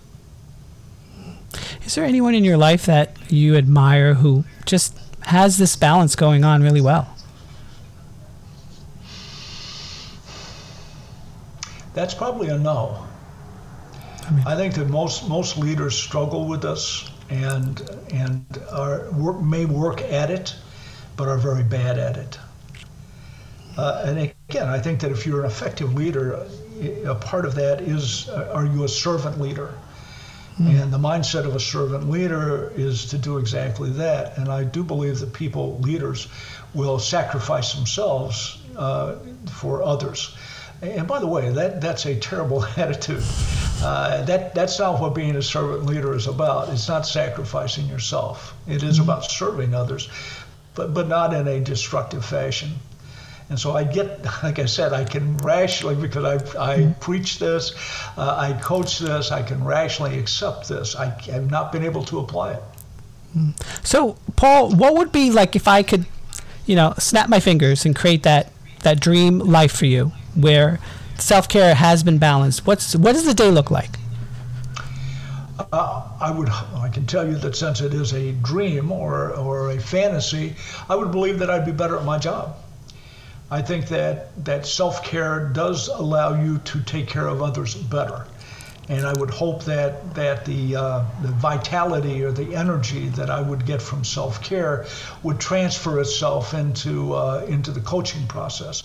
Is 1.85 1.95
there 1.95 2.05
anyone 2.05 2.35
in 2.35 2.45
your 2.45 2.57
life 2.57 2.87
that 2.87 3.17
you 3.31 3.57
admire 3.57 4.15
who 4.15 4.45
just 4.65 4.99
has 5.23 5.59
this 5.59 5.77
balance 5.77 6.15
going 6.15 6.45
on 6.45 6.63
really 6.63 6.81
well? 6.81 7.17
That's 11.95 12.13
probably 12.13 12.49
a 12.49 12.59
no. 12.59 13.07
I, 14.27 14.31
mean, 14.33 14.47
I 14.47 14.57
think 14.57 14.75
that 14.75 14.89
most 14.89 15.29
most 15.29 15.57
leaders 15.57 15.97
struggle 15.97 16.47
with 16.47 16.63
this 16.63 17.09
and 17.31 17.81
and 18.13 18.45
are 18.73 19.11
work, 19.13 19.41
may 19.41 19.65
work 19.65 20.03
at 20.03 20.31
it, 20.31 20.55
but 21.17 21.29
are 21.29 21.39
very 21.39 21.63
bad 21.63 21.99
at 21.99 22.17
it. 22.17 22.39
Uh, 23.77 24.05
and 24.07 24.33
again, 24.49 24.69
I 24.69 24.79
think 24.79 25.01
that 25.01 25.13
if 25.13 25.27
you're 25.27 25.41
an 25.41 25.47
effective 25.47 25.95
leader, 25.95 26.47
a 27.05 27.15
part 27.15 27.45
of 27.45 27.55
that 27.57 27.81
is 27.83 28.29
uh, 28.29 28.53
are 28.55 28.67
you 28.67 28.85
a 28.85 28.89
servant 28.89 29.41
leader? 29.41 29.75
Mm. 30.59 30.83
And 30.83 30.93
the 30.93 30.99
mindset 30.99 31.45
of 31.45 31.55
a 31.55 31.61
servant 31.61 32.09
leader 32.09 32.73
is 32.75 33.07
to 33.07 33.19
do 33.19 33.37
exactly 33.37 33.91
that. 33.91 34.39
And 34.39 34.49
I 34.49 34.65
do 34.65 34.83
believe 34.83 35.21
that 35.21 35.35
people, 35.35 35.79
leaders, 35.81 36.29
will 36.73 36.99
sacrifice 36.99 37.75
themselves 37.75 38.59
uh, 38.75 39.17
for 39.51 39.83
others. 39.83 40.35
And 40.81 41.07
by 41.07 41.21
the 41.21 41.27
way, 41.27 41.51
that, 41.51 41.83
that's 41.83 42.07
a 42.07 42.19
terrible 42.19 42.65
attitude. 42.77 43.23
Uh, 43.83 44.23
that, 44.25 44.55
that's 44.55 44.79
not 44.79 45.01
what 45.01 45.15
being 45.15 45.37
a 45.37 45.43
servant 45.43 45.85
leader 45.85 46.15
is 46.15 46.27
about. 46.27 46.69
It's 46.71 46.89
not 46.89 47.07
sacrificing 47.07 47.87
yourself. 47.87 48.55
It 48.67 48.83
is 48.83 48.99
mm-hmm. 48.99 49.11
about 49.11 49.31
serving 49.31 49.75
others, 49.75 50.09
but, 50.75 50.95
but 50.95 51.09
not 51.09 51.35
in 51.35 51.47
a 51.47 51.61
destructive 51.61 52.25
fashion. 52.25 52.73
And 53.49 53.59
so 53.59 53.77
I 53.77 53.85
get, 53.85 54.25
like 54.43 54.59
I 54.59 54.67
said, 54.67 54.93
I 54.93 55.05
can 55.05 55.37
rationally, 55.39 55.95
because 55.95 56.25
I, 56.25 56.35
I 56.73 56.79
mm-hmm. 56.79 57.01
preach 57.01 57.39
this, 57.39 57.73
uh, 58.17 58.37
I 58.37 58.53
coach 58.61 58.99
this, 58.99 59.31
I 59.31 59.43
can 59.43 59.63
rationally 59.65 60.19
accept 60.19 60.69
this. 60.69 60.97
I 60.97 61.07
have 61.31 61.51
not 61.51 61.71
been 61.71 61.85
able 61.85 62.05
to 62.05 62.19
apply 62.19 62.55
it. 62.55 62.63
Mm. 63.37 63.87
So, 63.87 64.17
Paul, 64.37 64.75
what 64.75 64.95
would 64.95 65.13
be 65.13 65.31
like 65.31 65.55
if 65.55 65.69
I 65.69 65.83
could, 65.83 66.07
you 66.65 66.75
know, 66.75 66.95
snap 66.99 67.29
my 67.29 67.41
fingers 67.41 67.85
and 67.85 67.95
create 67.95 68.23
that, 68.23 68.51
that 68.81 69.01
dream 69.01 69.39
life 69.39 69.73
for 69.73 69.87
you? 69.87 70.13
where 70.37 70.79
self 71.19 71.49
care 71.49 71.75
has 71.75 72.03
been 72.03 72.19
balanced? 72.19 72.67
What's 72.67 72.95
what 72.97 73.13
does 73.13 73.25
the 73.25 73.35
day 73.35 73.51
look 73.51 73.71
like? 73.71 73.99
Uh, 75.73 76.09
I 76.21 76.31
would 76.31 76.49
I 76.51 76.89
can 76.93 77.07
tell 77.07 77.27
you 77.27 77.37
that 77.37 77.57
since 77.57 77.81
it 77.81 77.95
is 77.95 78.13
a 78.13 78.33
dream 78.33 78.93
or 78.93 79.33
or 79.33 79.71
a 79.71 79.79
fantasy, 79.79 80.55
I 80.89 80.97
would 80.97 81.11
believe 81.11 81.39
that 81.39 81.51
I'd 81.51 81.67
be 81.67 81.73
better 81.73 81.97
at 81.97 82.05
my 82.05 82.19
job. 82.19 82.57
I 83.51 83.63
think 83.63 83.89
that 83.89 84.45
that 84.45 84.67
self 84.67 85.03
care 85.03 85.49
does 85.49 85.89
allow 85.89 86.41
you 86.41 86.59
to 86.59 86.83
take 86.83 87.07
care 87.07 87.27
of 87.27 87.43
others 87.43 87.75
better 87.75 88.27
and 88.89 89.07
I 89.07 89.13
would 89.15 89.31
hope 89.31 89.65
that 89.65 90.15
that 90.15 90.45
the 90.45 90.77
uh, 90.77 91.05
the 91.23 91.29
vitality 91.29 92.23
or 92.23 92.31
the 92.31 92.55
energy 92.55 93.09
that 93.11 93.31
I 93.31 93.41
would 93.41 93.67
get 93.67 93.83
from 93.83 94.05
self-care 94.05 94.87
would 95.23 95.41
transfer 95.41 96.01
itself 96.01 96.55
into 96.55 97.15
uh, 97.15 97.45
into 97.49 97.73
the 97.73 97.81
coaching 97.81 98.27
process. 98.27 98.85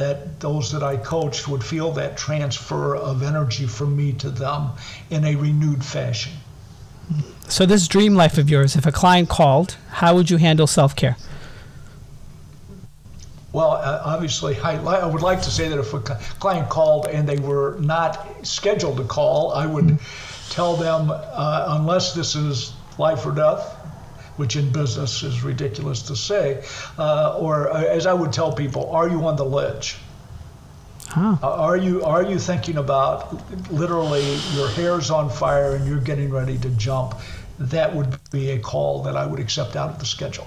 That 0.00 0.40
those 0.40 0.72
that 0.72 0.82
I 0.82 0.96
coached 0.96 1.46
would 1.46 1.62
feel 1.62 1.92
that 1.92 2.16
transfer 2.16 2.96
of 2.96 3.22
energy 3.22 3.66
from 3.66 3.96
me 3.96 4.12
to 4.14 4.30
them 4.30 4.70
in 5.10 5.24
a 5.24 5.36
renewed 5.36 5.84
fashion. 5.84 6.32
So 7.48 7.66
this 7.66 7.86
dream 7.86 8.14
life 8.14 8.38
of 8.38 8.48
yours, 8.48 8.76
if 8.76 8.86
a 8.86 8.92
client 8.92 9.28
called, 9.28 9.76
how 9.90 10.14
would 10.14 10.30
you 10.30 10.38
handle 10.38 10.66
self-care? 10.66 11.16
Well, 13.52 13.72
uh, 13.72 14.02
obviously, 14.04 14.58
I, 14.60 14.80
I, 14.80 15.04
would 15.04 15.22
like 15.22 15.42
to 15.42 15.50
say 15.50 15.68
that 15.68 15.78
if 15.78 15.92
a 15.92 16.00
client 16.00 16.68
called 16.68 17.08
and 17.08 17.28
they 17.28 17.38
were 17.38 17.76
not 17.80 18.46
scheduled 18.46 18.96
to 18.98 19.04
call, 19.04 19.52
I 19.52 19.66
would 19.66 19.98
tell 20.50 20.76
them, 20.76 21.10
uh, 21.10 21.76
unless 21.78 22.14
this 22.14 22.36
is 22.36 22.72
life 22.96 23.26
or 23.26 23.32
death, 23.32 23.76
which 24.36 24.56
in 24.56 24.70
business 24.72 25.22
is 25.22 25.42
ridiculous 25.42 26.02
to 26.02 26.16
say, 26.16 26.64
uh, 26.98 27.38
or 27.38 27.70
uh, 27.70 27.82
as 27.82 28.06
I 28.06 28.12
would 28.12 28.32
tell 28.32 28.52
people, 28.52 28.90
are 28.90 29.08
you 29.08 29.26
on 29.26 29.36
the 29.36 29.44
ledge? 29.44 29.96
Huh. 31.08 31.36
Uh, 31.42 31.50
are 31.50 31.76
you 31.76 32.04
are 32.04 32.22
you 32.22 32.38
thinking 32.38 32.76
about 32.76 33.32
literally 33.72 34.36
your 34.54 34.68
hair's 34.68 35.10
on 35.10 35.28
fire 35.28 35.74
and 35.74 35.86
you're 35.86 36.00
getting 36.00 36.30
ready 36.30 36.56
to 36.58 36.68
jump? 36.70 37.14
That 37.58 37.94
would 37.94 38.16
be 38.30 38.50
a 38.50 38.58
call 38.60 39.02
that 39.02 39.16
I 39.16 39.26
would 39.26 39.40
accept 39.40 39.76
out 39.76 39.90
of 39.90 39.98
the 39.98 40.06
schedule. 40.06 40.46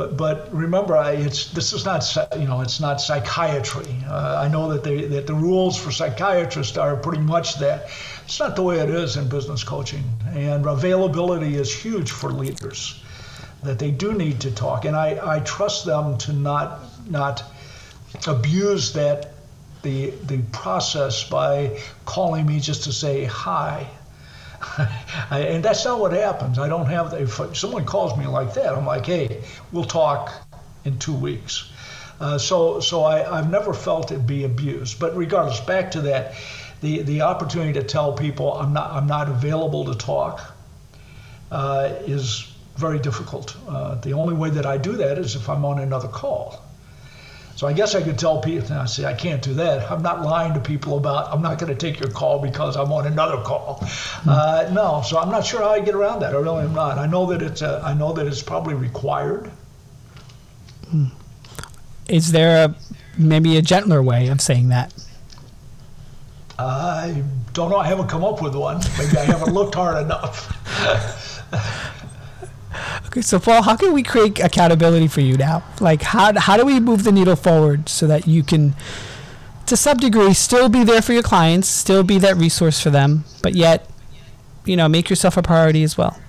But 0.00 0.16
but 0.16 0.48
remember, 0.50 0.96
I, 0.96 1.10
it's 1.10 1.50
this 1.52 1.74
is 1.74 1.84
not 1.84 2.00
you 2.34 2.46
know 2.46 2.62
it's 2.62 2.80
not 2.80 3.02
psychiatry. 3.02 3.94
Uh, 4.08 4.40
I 4.44 4.48
know 4.48 4.72
that 4.72 4.82
they, 4.82 5.04
that 5.04 5.26
the 5.26 5.34
rules 5.34 5.76
for 5.76 5.90
psychiatrists 5.90 6.78
are 6.78 6.96
pretty 6.96 7.20
much 7.20 7.58
that. 7.58 7.90
It's 8.24 8.40
not 8.40 8.56
the 8.56 8.62
way 8.62 8.78
it 8.78 8.88
is 8.88 9.18
in 9.18 9.28
business 9.28 9.62
coaching, 9.62 10.04
and 10.34 10.64
availability 10.64 11.54
is 11.56 11.70
huge 11.70 12.12
for 12.12 12.32
leaders. 12.32 12.98
That 13.62 13.78
they 13.78 13.90
do 13.90 14.14
need 14.14 14.40
to 14.40 14.50
talk, 14.50 14.86
and 14.86 14.96
I, 14.96 15.36
I 15.36 15.40
trust 15.40 15.84
them 15.84 16.16
to 16.24 16.32
not 16.32 16.80
not 17.06 17.44
abuse 18.26 18.94
that 18.94 19.34
the 19.82 20.14
the 20.32 20.38
process 20.50 21.28
by 21.28 21.78
calling 22.06 22.46
me 22.46 22.58
just 22.58 22.84
to 22.84 22.92
say 22.94 23.24
hi 23.24 23.86
and 25.30 25.64
that's 25.64 25.84
not 25.84 26.00
what 26.00 26.12
happens. 26.12 26.58
I 26.58 26.68
don't 26.68 26.86
have, 26.86 27.14
if 27.14 27.56
someone 27.56 27.84
calls 27.84 28.18
me 28.18 28.26
like 28.26 28.54
that, 28.54 28.74
I'm 28.74 28.86
like, 28.86 29.06
hey, 29.06 29.42
we'll 29.72 29.84
talk 29.84 30.32
in 30.84 30.98
two 30.98 31.14
weeks. 31.14 31.70
Uh, 32.20 32.36
so 32.36 32.80
so 32.80 33.02
I, 33.02 33.38
I've 33.38 33.50
never 33.50 33.72
felt 33.72 34.12
it 34.12 34.26
be 34.26 34.44
abused. 34.44 35.00
But 35.00 35.16
regardless, 35.16 35.60
back 35.60 35.92
to 35.92 36.02
that, 36.02 36.34
the, 36.82 37.02
the 37.02 37.22
opportunity 37.22 37.72
to 37.74 37.82
tell 37.82 38.12
people 38.12 38.52
I'm 38.54 38.74
not, 38.74 38.90
I'm 38.92 39.06
not 39.06 39.28
available 39.28 39.86
to 39.86 39.94
talk 39.94 40.54
uh, 41.50 41.94
is 42.06 42.52
very 42.76 42.98
difficult. 42.98 43.56
Uh, 43.66 43.94
the 43.96 44.12
only 44.12 44.34
way 44.34 44.50
that 44.50 44.66
I 44.66 44.76
do 44.76 44.92
that 44.92 45.18
is 45.18 45.34
if 45.34 45.48
I'm 45.48 45.64
on 45.64 45.78
another 45.78 46.08
call. 46.08 46.62
So 47.56 47.66
I 47.66 47.72
guess 47.72 47.94
I 47.94 48.02
could 48.02 48.18
tell 48.18 48.40
people, 48.40 48.72
I 48.74 48.86
say, 48.86 49.04
I 49.04 49.12
can't 49.12 49.42
do 49.42 49.52
that. 49.54 49.90
I'm 49.90 50.02
not 50.02 50.22
lying 50.22 50.54
to 50.54 50.60
people 50.60 50.96
about, 50.96 51.32
I'm 51.32 51.42
not 51.42 51.58
going 51.58 51.70
to 51.70 51.78
take 51.78 52.00
your 52.00 52.10
call 52.10 52.38
because 52.38 52.76
I'm 52.76 52.90
on 52.92 53.06
another 53.06 53.42
call. 53.42 53.80
Hmm. 53.82 54.28
Uh, 54.28 54.70
no, 54.72 55.02
so 55.04 55.18
I'm 55.18 55.30
not 55.30 55.44
sure 55.44 55.60
how 55.60 55.70
I 55.70 55.80
get 55.80 55.94
around 55.94 56.20
that. 56.20 56.34
I 56.34 56.38
really 56.38 56.64
am 56.64 56.74
not. 56.74 56.98
I 56.98 57.06
know 57.06 57.26
that 57.26 57.42
it's, 57.42 57.62
a, 57.62 57.82
I 57.84 57.92
know 57.94 58.12
that 58.14 58.26
it's 58.26 58.42
probably 58.42 58.74
required. 58.74 59.50
Hmm. 60.88 61.06
Is 62.08 62.32
there 62.32 62.64
a, 62.64 62.74
maybe 63.18 63.56
a 63.56 63.62
gentler 63.62 64.02
way 64.02 64.28
of 64.28 64.40
saying 64.40 64.70
that? 64.70 64.94
I 66.58 67.22
don't 67.52 67.70
know. 67.70 67.78
I 67.78 67.86
haven't 67.86 68.08
come 68.08 68.24
up 68.24 68.42
with 68.42 68.54
one. 68.54 68.80
Maybe 68.98 69.16
I 69.16 69.24
haven't 69.24 69.54
looked 69.54 69.74
hard 69.74 70.02
enough. 70.04 71.26
Okay, 73.10 73.22
so 73.22 73.40
Paul, 73.40 73.62
how 73.62 73.74
can 73.74 73.92
we 73.92 74.04
create 74.04 74.38
accountability 74.38 75.08
for 75.08 75.20
you 75.20 75.36
now? 75.36 75.64
Like, 75.80 76.00
how, 76.00 76.38
how 76.38 76.56
do 76.56 76.64
we 76.64 76.78
move 76.78 77.02
the 77.02 77.10
needle 77.10 77.34
forward 77.34 77.88
so 77.88 78.06
that 78.06 78.28
you 78.28 78.44
can, 78.44 78.76
to 79.66 79.76
some 79.76 79.96
degree, 79.96 80.32
still 80.32 80.68
be 80.68 80.84
there 80.84 81.02
for 81.02 81.12
your 81.12 81.24
clients, 81.24 81.68
still 81.68 82.04
be 82.04 82.18
that 82.18 82.36
resource 82.36 82.80
for 82.80 82.90
them, 82.90 83.24
but 83.42 83.56
yet, 83.56 83.90
you 84.64 84.76
know, 84.76 84.88
make 84.88 85.10
yourself 85.10 85.36
a 85.36 85.42
priority 85.42 85.82
as 85.82 85.98
well? 85.98 86.20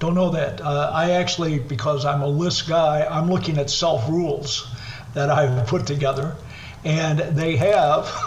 Don't 0.00 0.16
know 0.16 0.30
that. 0.30 0.60
Uh, 0.60 0.90
I 0.92 1.12
actually, 1.12 1.60
because 1.60 2.04
I'm 2.04 2.22
a 2.22 2.26
list 2.26 2.68
guy, 2.68 3.06
I'm 3.08 3.30
looking 3.30 3.56
at 3.56 3.70
self 3.70 4.08
rules 4.08 4.68
that 5.14 5.30
I've 5.30 5.64
put 5.68 5.86
together, 5.86 6.34
and 6.84 7.20
they 7.20 7.54
have. 7.54 8.04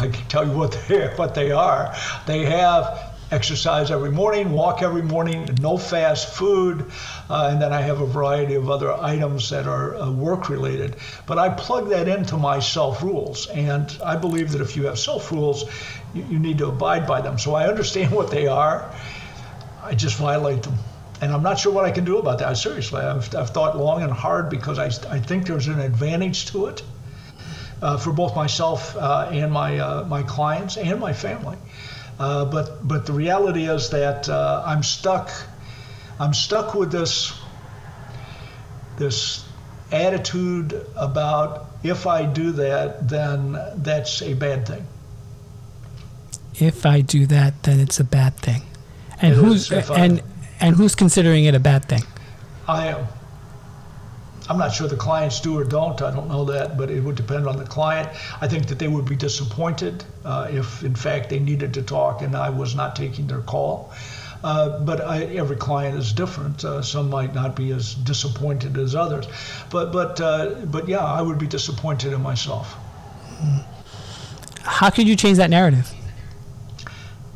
I 0.00 0.10
can 0.12 0.28
tell 0.28 0.46
you 0.46 0.56
what 0.56 0.72
they 0.86 1.08
what 1.16 1.34
they 1.34 1.50
are. 1.50 1.94
They 2.26 2.44
have 2.44 3.07
exercise 3.30 3.90
every 3.90 4.10
morning, 4.10 4.52
walk 4.52 4.82
every 4.82 5.02
morning, 5.02 5.48
no 5.60 5.76
fast 5.76 6.34
food, 6.34 6.90
uh, 7.28 7.50
and 7.52 7.60
then 7.60 7.72
I 7.72 7.80
have 7.80 8.00
a 8.00 8.06
variety 8.06 8.54
of 8.54 8.70
other 8.70 8.92
items 8.92 9.50
that 9.50 9.66
are 9.66 9.96
uh, 9.96 10.10
work 10.10 10.48
related. 10.48 10.96
But 11.26 11.38
I 11.38 11.50
plug 11.50 11.90
that 11.90 12.08
into 12.08 12.36
my 12.36 12.58
self 12.60 13.02
rules, 13.02 13.46
and 13.48 13.94
I 14.04 14.16
believe 14.16 14.52
that 14.52 14.60
if 14.60 14.76
you 14.76 14.86
have 14.86 14.98
self 14.98 15.30
rules, 15.30 15.64
you, 16.14 16.24
you 16.30 16.38
need 16.38 16.58
to 16.58 16.68
abide 16.68 17.06
by 17.06 17.20
them. 17.20 17.38
So 17.38 17.54
I 17.54 17.68
understand 17.68 18.12
what 18.14 18.30
they 18.30 18.46
are, 18.46 18.90
I 19.82 19.94
just 19.94 20.16
violate 20.16 20.62
them. 20.62 20.74
And 21.20 21.32
I'm 21.32 21.42
not 21.42 21.58
sure 21.58 21.72
what 21.72 21.84
I 21.84 21.90
can 21.90 22.04
do 22.04 22.18
about 22.18 22.38
that. 22.38 22.56
Seriously, 22.56 23.00
I've, 23.00 23.34
I've 23.34 23.50
thought 23.50 23.76
long 23.76 24.02
and 24.02 24.12
hard 24.12 24.50
because 24.50 24.78
I, 24.78 24.86
I 25.12 25.18
think 25.18 25.46
there's 25.46 25.66
an 25.66 25.80
advantage 25.80 26.46
to 26.52 26.66
it. 26.66 26.82
Uh, 27.80 27.96
for 27.96 28.12
both 28.12 28.34
myself 28.34 28.96
uh, 28.96 29.28
and 29.30 29.52
my 29.52 29.78
uh, 29.78 30.04
my 30.06 30.24
clients 30.24 30.76
and 30.76 30.98
my 30.98 31.12
family. 31.12 31.56
Uh, 32.18 32.44
but 32.44 32.86
but 32.86 33.06
the 33.06 33.12
reality 33.12 33.68
is 33.68 33.90
that 33.90 34.28
uh, 34.28 34.62
I'm 34.66 34.82
stuck. 34.82 35.30
I'm 36.18 36.34
stuck 36.34 36.74
with 36.74 36.90
this 36.90 37.32
this 38.96 39.46
attitude 39.92 40.84
about 40.96 41.66
if 41.82 42.06
I 42.06 42.24
do 42.26 42.52
that, 42.52 43.08
then 43.08 43.56
that's 43.76 44.20
a 44.22 44.34
bad 44.34 44.66
thing. 44.66 44.86
If 46.56 46.84
I 46.84 47.02
do 47.02 47.26
that, 47.26 47.62
then 47.62 47.78
it's 47.78 48.00
a 48.00 48.04
bad 48.04 48.36
thing. 48.36 48.62
And 49.22 49.32
it 49.32 49.36
who's 49.36 49.70
and 49.70 50.20
I, 50.20 50.22
and 50.60 50.74
who's 50.74 50.96
considering 50.96 51.44
it 51.44 51.54
a 51.54 51.60
bad 51.60 51.84
thing? 51.84 52.02
I 52.66 52.88
am. 52.88 53.06
I'm 54.48 54.58
not 54.58 54.72
sure 54.72 54.88
the 54.88 54.96
clients 54.96 55.40
do 55.40 55.58
or 55.58 55.64
don't. 55.64 56.00
I 56.00 56.10
don't 56.10 56.28
know 56.28 56.44
that, 56.46 56.78
but 56.78 56.90
it 56.90 57.00
would 57.00 57.16
depend 57.16 57.46
on 57.46 57.58
the 57.58 57.64
client. 57.64 58.08
I 58.40 58.48
think 58.48 58.66
that 58.68 58.78
they 58.78 58.88
would 58.88 59.04
be 59.04 59.16
disappointed 59.16 60.04
uh, 60.24 60.48
if, 60.50 60.82
in 60.82 60.94
fact, 60.94 61.28
they 61.28 61.38
needed 61.38 61.74
to 61.74 61.82
talk 61.82 62.22
and 62.22 62.34
I 62.34 62.48
was 62.50 62.74
not 62.74 62.96
taking 62.96 63.26
their 63.26 63.40
call. 63.40 63.92
Uh, 64.42 64.78
but 64.80 65.00
I, 65.00 65.24
every 65.24 65.56
client 65.56 65.98
is 65.98 66.12
different. 66.12 66.64
Uh, 66.64 66.80
some 66.80 67.10
might 67.10 67.34
not 67.34 67.56
be 67.56 67.72
as 67.72 67.94
disappointed 67.94 68.78
as 68.78 68.94
others. 68.94 69.26
But 69.68 69.92
but 69.92 70.20
uh, 70.20 70.64
but 70.66 70.88
yeah, 70.88 71.04
I 71.04 71.20
would 71.22 71.38
be 71.38 71.48
disappointed 71.48 72.12
in 72.12 72.22
myself. 72.22 72.76
How 74.62 74.90
could 74.90 75.08
you 75.08 75.16
change 75.16 75.38
that 75.38 75.50
narrative? 75.50 75.92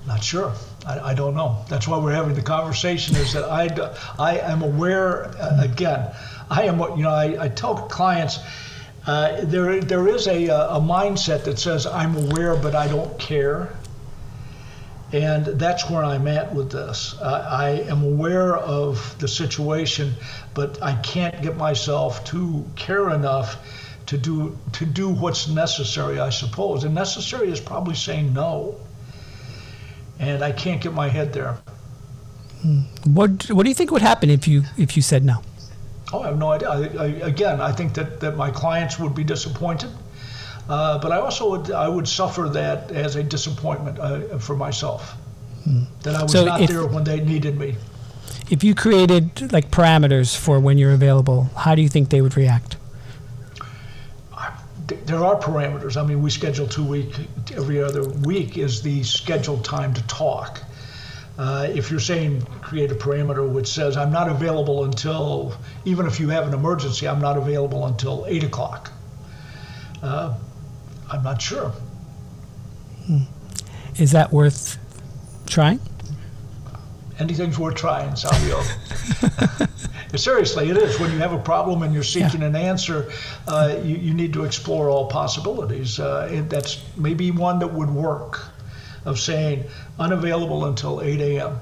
Not 0.06 0.22
sure. 0.22 0.52
I, 0.86 0.98
I, 1.10 1.14
don't 1.14 1.34
know. 1.34 1.64
That's 1.68 1.86
why 1.86 1.96
we're 1.96 2.12
having 2.12 2.34
the 2.34 2.42
conversation. 2.42 3.16
Is 3.16 3.32
that 3.34 3.44
I, 3.44 3.68
I 4.18 4.38
am 4.38 4.62
aware 4.62 5.26
uh, 5.40 5.62
again. 5.62 6.10
I 6.52 6.64
am 6.64 6.78
you 6.98 7.04
know 7.04 7.10
I, 7.10 7.44
I 7.44 7.48
tell 7.48 7.74
clients 7.88 8.38
uh, 9.06 9.40
there 9.44 9.80
there 9.80 10.06
is 10.06 10.26
a 10.26 10.48
a 10.48 10.80
mindset 10.80 11.44
that 11.44 11.58
says 11.58 11.86
I'm 11.86 12.14
aware 12.16 12.54
but 12.56 12.74
I 12.74 12.88
don't 12.88 13.18
care. 13.18 13.74
And 15.12 15.44
that's 15.44 15.90
where 15.90 16.02
I'm 16.02 16.26
at 16.26 16.54
with 16.54 16.72
this. 16.72 17.14
Uh, 17.20 17.46
I 17.50 17.68
am 17.90 18.02
aware 18.02 18.56
of 18.56 19.14
the 19.18 19.28
situation, 19.28 20.14
but 20.54 20.82
I 20.82 20.94
can't 20.94 21.42
get 21.42 21.58
myself 21.58 22.24
to 22.32 22.64
care 22.76 23.10
enough 23.10 23.58
to 24.06 24.16
do 24.16 24.58
to 24.72 24.86
do 24.86 25.10
what's 25.10 25.48
necessary, 25.48 26.18
I 26.18 26.30
suppose. 26.30 26.84
And 26.84 26.94
necessary 26.94 27.50
is 27.50 27.60
probably 27.60 27.94
saying 27.94 28.32
no. 28.32 28.76
And 30.18 30.42
I 30.42 30.52
can't 30.52 30.80
get 30.80 30.94
my 30.94 31.08
head 31.08 31.32
there. 31.32 31.58
Hmm. 32.62 32.80
What 33.04 33.50
What 33.50 33.64
do 33.64 33.68
you 33.68 33.74
think 33.74 33.90
would 33.90 34.02
happen 34.02 34.30
if 34.30 34.48
you 34.48 34.62
if 34.78 34.96
you 34.96 35.02
said 35.02 35.24
no? 35.24 35.42
Oh, 36.12 36.22
I 36.22 36.26
have 36.26 36.38
no 36.38 36.52
idea. 36.52 36.68
I, 36.68 36.76
I, 36.76 37.06
again, 37.26 37.60
I 37.60 37.72
think 37.72 37.94
that, 37.94 38.20
that 38.20 38.36
my 38.36 38.50
clients 38.50 38.98
would 38.98 39.14
be 39.14 39.24
disappointed. 39.24 39.90
Uh, 40.68 40.98
but 40.98 41.10
I 41.10 41.16
also 41.16 41.50
would 41.50 41.72
I 41.72 41.88
would 41.88 42.06
suffer 42.06 42.48
that 42.50 42.92
as 42.92 43.16
a 43.16 43.22
disappointment 43.22 43.98
uh, 43.98 44.38
for 44.38 44.56
myself 44.56 45.16
hmm. 45.64 45.84
that 46.04 46.14
I 46.14 46.22
was 46.22 46.32
so 46.32 46.44
not 46.44 46.60
if, 46.60 46.70
there 46.70 46.86
when 46.86 47.02
they 47.02 47.20
needed 47.20 47.58
me. 47.58 47.76
If 48.48 48.62
you 48.62 48.74
created 48.74 49.52
like 49.52 49.70
parameters 49.70 50.36
for 50.36 50.60
when 50.60 50.78
you're 50.78 50.92
available, 50.92 51.50
how 51.56 51.74
do 51.74 51.82
you 51.82 51.88
think 51.88 52.10
they 52.10 52.20
would 52.20 52.36
react? 52.36 52.76
there 55.06 55.24
are 55.24 55.38
parameters. 55.38 55.96
I 55.96 56.06
mean, 56.06 56.22
we 56.22 56.30
schedule 56.30 56.66
two 56.66 56.84
week 56.84 57.14
every 57.52 57.82
other 57.82 58.04
week 58.04 58.58
is 58.58 58.82
the 58.82 59.02
scheduled 59.02 59.64
time 59.64 59.94
to 59.94 60.02
talk. 60.06 60.62
Uh, 61.38 61.66
if 61.70 61.90
you're 61.90 62.00
saying 62.00 62.42
create 62.60 62.90
a 62.90 62.94
parameter 62.94 63.48
which 63.48 63.68
says 63.68 63.96
I'm 63.96 64.12
not 64.12 64.28
available 64.28 64.84
until, 64.84 65.54
even 65.84 66.06
if 66.06 66.20
you 66.20 66.28
have 66.28 66.46
an 66.46 66.54
emergency, 66.54 67.08
I'm 67.08 67.20
not 67.20 67.38
available 67.38 67.86
until 67.86 68.26
eight 68.28 68.44
o'clock. 68.44 68.92
Uh, 70.02 70.34
I'm 71.10 71.22
not 71.22 71.40
sure. 71.40 71.72
Hmm. 73.06 73.22
Is 73.96 74.12
that 74.12 74.32
worth 74.32 74.78
trying? 75.46 75.80
Anything's 77.18 77.58
worth 77.58 77.76
trying, 77.76 78.16
Savio. 78.16 78.60
Seriously, 80.16 80.68
it 80.68 80.76
is. 80.76 81.00
When 81.00 81.10
you 81.12 81.18
have 81.18 81.32
a 81.32 81.38
problem 81.38 81.82
and 81.82 81.94
you're 81.94 82.02
seeking 82.02 82.42
yeah. 82.42 82.48
an 82.48 82.56
answer, 82.56 83.10
uh, 83.48 83.76
you, 83.82 83.96
you, 83.96 84.14
need 84.14 84.32
to 84.34 84.44
explore 84.44 84.90
all 84.90 85.06
possibilities. 85.06 85.98
Uh, 85.98 86.44
that's 86.48 86.82
maybe 86.96 87.30
one 87.30 87.60
that 87.60 87.72
would 87.72 87.90
work 87.90 88.51
of 89.04 89.18
saying 89.18 89.64
unavailable 89.98 90.64
until 90.64 91.00
8 91.00 91.20
a.m. 91.20 91.58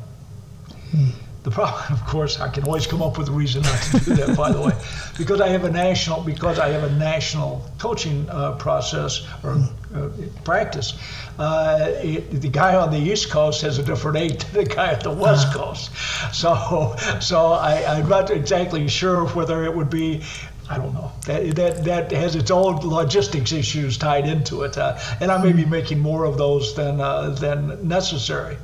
Hmm. 0.90 1.11
The 1.42 1.50
problem, 1.50 1.83
of 1.90 2.05
course, 2.07 2.38
I 2.38 2.48
can 2.48 2.64
always 2.64 2.87
come 2.87 3.03
up 3.03 3.16
with 3.16 3.29
a 3.29 3.33
reason 3.33 3.62
not 3.62 3.83
to 3.83 4.00
do 4.00 4.14
that. 4.16 4.37
by 4.37 4.53
the 4.53 4.61
way, 4.61 4.72
because 5.18 5.40
I 5.40 5.48
have 5.48 5.64
a 5.64 5.70
national 5.70 6.22
because 6.22 6.59
I 6.59 6.68
have 6.68 6.85
a 6.85 6.94
national 6.96 7.64
coaching 7.79 8.29
uh, 8.29 8.53
process 8.57 9.26
or 9.42 9.57
uh, 9.94 10.09
practice. 10.44 10.98
Uh, 11.38 11.92
it, 12.03 12.42
the 12.42 12.48
guy 12.48 12.76
on 12.76 12.90
the 12.90 12.98
East 12.98 13.31
Coast 13.31 13.62
has 13.62 13.79
a 13.79 13.83
different 13.83 14.18
age 14.18 14.44
than 14.44 14.64
the 14.64 14.74
guy 14.74 14.92
at 14.92 15.03
the 15.03 15.11
West 15.11 15.48
uh-huh. 15.48 15.59
Coast. 15.59 15.90
So, 16.35 16.96
so 17.20 17.53
I, 17.53 17.85
I'm 17.87 18.09
not 18.09 18.31
exactly 18.31 18.87
sure 18.88 19.26
whether 19.29 19.64
it 19.64 19.74
would 19.74 19.88
be 19.88 20.22
I 20.70 20.78
don't 20.78 20.94
know. 20.94 21.11
That, 21.26 21.56
that, 21.56 21.85
that 21.85 22.12
has 22.12 22.37
its 22.37 22.52
own 22.52 22.76
logistics 22.76 23.50
issues 23.50 23.98
tied 23.98 24.28
into 24.28 24.62
it. 24.62 24.78
Uh, 24.78 24.96
and 25.20 25.33
I 25.33 25.42
may 25.42 25.52
be 25.52 25.64
making 25.64 25.98
more 25.98 26.24
of 26.24 26.38
those 26.38 26.76
than, 26.76 27.00
uh, 27.00 27.30
than 27.30 27.88
necessary. 27.88 28.56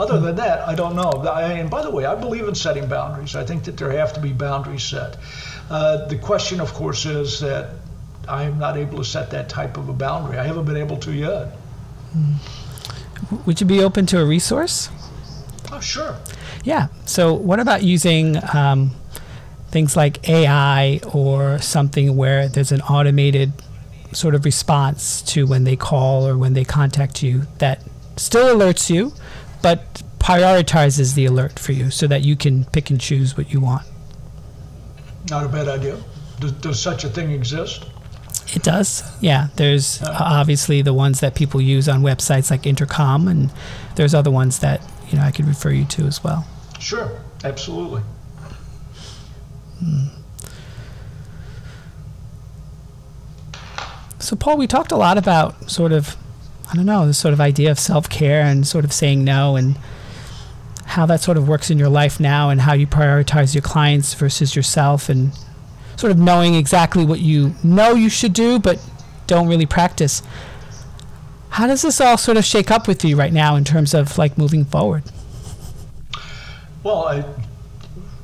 Other 0.00 0.18
than 0.18 0.34
that, 0.36 0.66
I 0.66 0.74
don't 0.74 0.96
know. 0.96 1.10
I, 1.10 1.52
and 1.52 1.70
by 1.70 1.82
the 1.82 1.90
way, 1.90 2.04
I 2.04 2.16
believe 2.16 2.48
in 2.48 2.56
setting 2.56 2.88
boundaries. 2.88 3.36
I 3.36 3.44
think 3.44 3.62
that 3.64 3.76
there 3.76 3.92
have 3.92 4.12
to 4.14 4.20
be 4.20 4.32
boundaries 4.32 4.82
set. 4.82 5.16
Uh, 5.70 6.04
the 6.06 6.16
question, 6.16 6.60
of 6.60 6.74
course, 6.74 7.06
is 7.06 7.38
that 7.38 7.70
I 8.28 8.42
am 8.42 8.58
not 8.58 8.76
able 8.76 8.98
to 8.98 9.04
set 9.04 9.30
that 9.30 9.48
type 9.48 9.76
of 9.76 9.88
a 9.88 9.92
boundary. 9.92 10.38
I 10.38 10.44
haven't 10.44 10.64
been 10.64 10.76
able 10.76 10.96
to 10.96 11.12
yet. 11.12 11.56
Would 13.46 13.60
you 13.60 13.66
be 13.68 13.84
open 13.84 14.04
to 14.06 14.20
a 14.20 14.24
resource? 14.24 14.90
Oh, 15.70 15.78
sure. 15.78 16.16
Yeah. 16.64 16.88
So, 17.06 17.34
what 17.34 17.60
about 17.60 17.84
using 17.84 18.36
um, 18.52 18.90
things 19.72 19.96
like 19.96 20.28
AI 20.28 21.00
or 21.12 21.58
something 21.60 22.14
where 22.14 22.46
there's 22.46 22.70
an 22.72 22.82
automated 22.82 23.52
sort 24.12 24.34
of 24.34 24.44
response 24.44 25.22
to 25.22 25.46
when 25.46 25.64
they 25.64 25.74
call 25.74 26.28
or 26.28 26.36
when 26.36 26.52
they 26.52 26.64
contact 26.64 27.22
you 27.22 27.42
that 27.58 27.82
still 28.16 28.54
alerts 28.54 28.90
you, 28.90 29.12
but 29.62 30.02
prioritizes 30.18 31.14
the 31.14 31.24
alert 31.24 31.58
for 31.58 31.72
you 31.72 31.90
so 31.90 32.06
that 32.06 32.22
you 32.22 32.36
can 32.36 32.64
pick 32.66 32.90
and 32.90 33.00
choose 33.00 33.36
what 33.36 33.52
you 33.52 33.60
want. 33.60 33.84
Not 35.30 35.46
a 35.46 35.48
bad 35.48 35.68
idea. 35.68 35.98
Does, 36.38 36.52
does 36.52 36.80
such 36.80 37.04
a 37.04 37.08
thing 37.08 37.30
exist? 37.30 37.86
It 38.54 38.62
does. 38.62 39.02
Yeah. 39.22 39.48
There's 39.56 40.02
uh, 40.02 40.14
obviously 40.20 40.82
the 40.82 40.92
ones 40.92 41.20
that 41.20 41.34
people 41.34 41.60
use 41.60 41.88
on 41.88 42.02
websites 42.02 42.50
like 42.50 42.66
Intercom, 42.66 43.26
and 43.26 43.50
there's 43.96 44.14
other 44.14 44.30
ones 44.30 44.58
that 44.58 44.82
you 45.08 45.16
know 45.16 45.24
I 45.24 45.30
could 45.30 45.46
refer 45.46 45.70
you 45.70 45.86
to 45.86 46.04
as 46.04 46.22
well. 46.22 46.46
Sure. 46.78 47.10
Absolutely. 47.44 48.02
Hmm. 49.82 50.06
So, 54.18 54.36
Paul, 54.36 54.56
we 54.56 54.68
talked 54.68 54.92
a 54.92 54.96
lot 54.96 55.18
about 55.18 55.68
sort 55.68 55.90
of, 55.90 56.16
I 56.70 56.76
don't 56.76 56.86
know, 56.86 57.06
this 57.06 57.18
sort 57.18 57.34
of 57.34 57.40
idea 57.40 57.72
of 57.72 57.78
self 57.78 58.08
care 58.08 58.42
and 58.42 58.64
sort 58.66 58.84
of 58.84 58.92
saying 58.92 59.24
no 59.24 59.56
and 59.56 59.76
how 60.84 61.06
that 61.06 61.20
sort 61.20 61.36
of 61.36 61.48
works 61.48 61.70
in 61.70 61.78
your 61.78 61.88
life 61.88 62.20
now 62.20 62.50
and 62.50 62.60
how 62.60 62.72
you 62.74 62.86
prioritize 62.86 63.54
your 63.54 63.62
clients 63.62 64.14
versus 64.14 64.54
yourself 64.54 65.08
and 65.08 65.32
sort 65.96 66.12
of 66.12 66.18
knowing 66.18 66.54
exactly 66.54 67.04
what 67.04 67.20
you 67.20 67.54
know 67.64 67.94
you 67.94 68.08
should 68.08 68.32
do 68.32 68.58
but 68.58 68.78
don't 69.26 69.48
really 69.48 69.66
practice. 69.66 70.22
How 71.50 71.66
does 71.66 71.82
this 71.82 72.00
all 72.00 72.16
sort 72.16 72.36
of 72.36 72.44
shake 72.44 72.70
up 72.70 72.86
with 72.86 73.04
you 73.04 73.16
right 73.16 73.32
now 73.32 73.56
in 73.56 73.64
terms 73.64 73.92
of 73.92 74.18
like 74.18 74.38
moving 74.38 74.64
forward? 74.64 75.02
Well, 76.82 77.06
I 77.06 77.24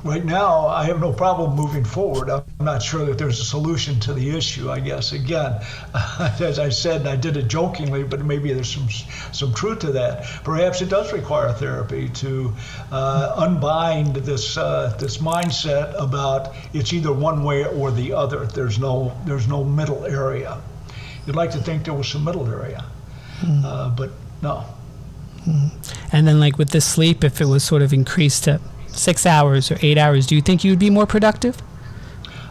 right 0.04 0.24
now, 0.24 0.66
I 0.66 0.84
have 0.84 1.00
no 1.00 1.12
problem 1.12 1.54
moving 1.54 1.84
forward. 1.84 2.30
I'm 2.30 2.44
not 2.60 2.82
sure 2.82 3.04
that 3.06 3.18
there's 3.18 3.40
a 3.40 3.44
solution 3.44 3.98
to 4.00 4.12
the 4.12 4.36
issue. 4.36 4.70
I 4.70 4.80
guess 4.80 5.12
again, 5.12 5.60
as 6.40 6.58
I 6.58 6.68
said, 6.68 7.00
and 7.00 7.08
I 7.08 7.16
did 7.16 7.36
it 7.36 7.48
jokingly, 7.48 8.04
but 8.04 8.24
maybe 8.24 8.52
there's 8.52 8.72
some 8.72 8.88
some 9.32 9.52
truth 9.54 9.80
to 9.80 9.92
that. 9.92 10.24
Perhaps 10.44 10.82
it 10.82 10.88
does 10.88 11.12
require 11.12 11.52
therapy 11.52 12.08
to 12.10 12.52
uh, 12.92 13.34
unbind 13.38 14.16
this 14.16 14.56
uh, 14.56 14.96
this 14.98 15.18
mindset 15.18 15.94
about 16.00 16.54
it's 16.72 16.92
either 16.92 17.12
one 17.12 17.42
way 17.42 17.64
or 17.64 17.90
the 17.90 18.12
other. 18.12 18.46
There's 18.46 18.78
no 18.78 19.16
there's 19.24 19.48
no 19.48 19.64
middle 19.64 20.04
area. 20.06 20.58
You'd 21.26 21.36
like 21.36 21.50
to 21.52 21.58
think 21.58 21.84
there 21.84 21.94
was 21.94 22.08
some 22.08 22.24
middle 22.24 22.48
area, 22.48 22.84
mm. 23.40 23.62
uh, 23.64 23.90
but 23.90 24.10
no. 24.42 24.64
Mm. 25.46 25.70
And 26.12 26.26
then, 26.26 26.40
like 26.40 26.56
with 26.56 26.70
the 26.70 26.80
sleep, 26.80 27.22
if 27.22 27.40
it 27.40 27.46
was 27.46 27.62
sort 27.64 27.82
of 27.82 27.92
increased 27.92 28.44
to 28.44 28.60
six 28.98 29.26
hours 29.26 29.70
or 29.70 29.78
eight 29.82 29.98
hours, 29.98 30.26
do 30.26 30.34
you 30.34 30.42
think 30.42 30.64
you 30.64 30.72
would 30.72 30.78
be 30.78 30.90
more 30.90 31.06
productive? 31.06 31.60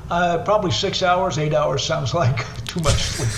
Uh, 0.10 0.44
probably 0.44 0.72
six 0.72 1.04
hours. 1.04 1.38
Eight 1.38 1.54
hours 1.54 1.84
sounds 1.84 2.14
like 2.14 2.38
too 2.66 2.80
much 2.80 2.96
sleep. 2.96 3.30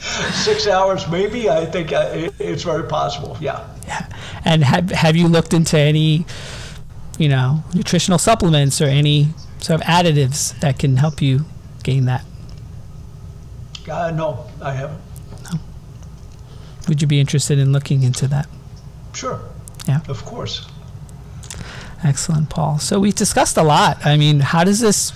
six 0.32 0.66
hours, 0.66 1.08
maybe. 1.08 1.50
I 1.50 1.66
think 1.66 1.92
uh, 1.92 2.30
it's 2.38 2.62
very 2.62 2.88
possible. 2.88 3.36
Yeah. 3.40 3.66
Yeah. 3.86 4.06
And 4.44 4.64
have 4.64 4.90
have 4.90 5.16
you 5.16 5.28
looked 5.28 5.52
into 5.52 5.76
any, 5.78 6.24
you 7.18 7.28
know, 7.28 7.64
nutritional 7.74 8.18
supplements 8.18 8.80
or 8.80 8.86
any 8.86 9.28
sort 9.58 9.80
of 9.80 9.86
additives 9.86 10.58
that 10.60 10.78
can 10.78 10.96
help 10.96 11.20
you 11.20 11.44
gain 11.82 12.04
that? 12.06 12.24
Uh, 13.90 14.10
no, 14.12 14.46
I 14.62 14.72
haven't. 14.72 15.00
No. 15.52 15.58
Would 16.88 17.02
you 17.02 17.08
be 17.08 17.18
interested 17.18 17.58
in 17.58 17.72
looking 17.72 18.02
into 18.04 18.28
that? 18.28 18.48
Sure. 19.14 19.40
Yeah. 19.88 20.00
Of 20.08 20.24
course. 20.24 20.66
Excellent, 22.02 22.48
Paul. 22.48 22.78
So 22.78 22.98
we've 22.98 23.14
discussed 23.14 23.56
a 23.56 23.62
lot. 23.62 24.04
I 24.04 24.16
mean, 24.16 24.40
how 24.40 24.64
does 24.64 24.80
this, 24.80 25.12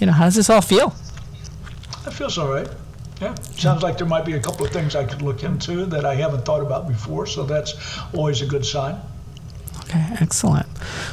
you 0.00 0.06
know, 0.06 0.12
how 0.12 0.24
does 0.24 0.34
this 0.34 0.50
all 0.50 0.60
feel? 0.60 0.94
It 2.06 2.12
feels 2.12 2.38
all 2.38 2.48
right. 2.48 2.68
Yeah, 3.20 3.34
sounds 3.56 3.82
like 3.82 3.96
there 3.96 4.06
might 4.06 4.26
be 4.26 4.34
a 4.34 4.40
couple 4.40 4.66
of 4.66 4.72
things 4.72 4.94
I 4.94 5.04
could 5.04 5.22
look 5.22 5.42
into 5.42 5.86
that 5.86 6.04
I 6.04 6.16
haven't 6.16 6.44
thought 6.44 6.60
about 6.60 6.86
before, 6.86 7.26
so 7.26 7.44
that's 7.44 7.98
always 8.12 8.42
a 8.42 8.46
good 8.46 8.66
sign. 8.66 9.00
Okay, 9.84 10.04
excellent. 10.20 10.66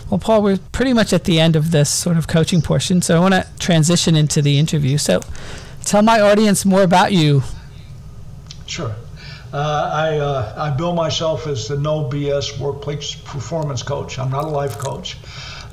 Well, 0.09 0.19
Paul, 0.19 0.43
we're 0.43 0.57
pretty 0.73 0.91
much 0.91 1.13
at 1.13 1.23
the 1.23 1.39
end 1.39 1.55
of 1.55 1.71
this 1.71 1.89
sort 1.89 2.17
of 2.17 2.27
coaching 2.27 2.61
portion, 2.61 3.01
so 3.01 3.15
I 3.15 3.19
want 3.19 3.33
to 3.35 3.47
transition 3.57 4.15
into 4.15 4.41
the 4.41 4.59
interview. 4.59 4.97
So, 4.97 5.21
tell 5.85 6.01
my 6.01 6.19
audience 6.19 6.65
more 6.65 6.81
about 6.81 7.13
you. 7.13 7.43
Sure. 8.65 8.93
Uh, 9.53 9.91
I, 9.93 10.17
uh, 10.17 10.53
I 10.57 10.69
bill 10.71 10.95
myself 10.95 11.45
as 11.45 11.67
the 11.67 11.77
no 11.77 12.09
BS 12.09 12.57
workplace 12.57 13.13
performance 13.13 13.83
coach. 13.83 14.17
I'm 14.17 14.31
not 14.31 14.45
a 14.45 14.47
life 14.47 14.79
coach. 14.79 15.15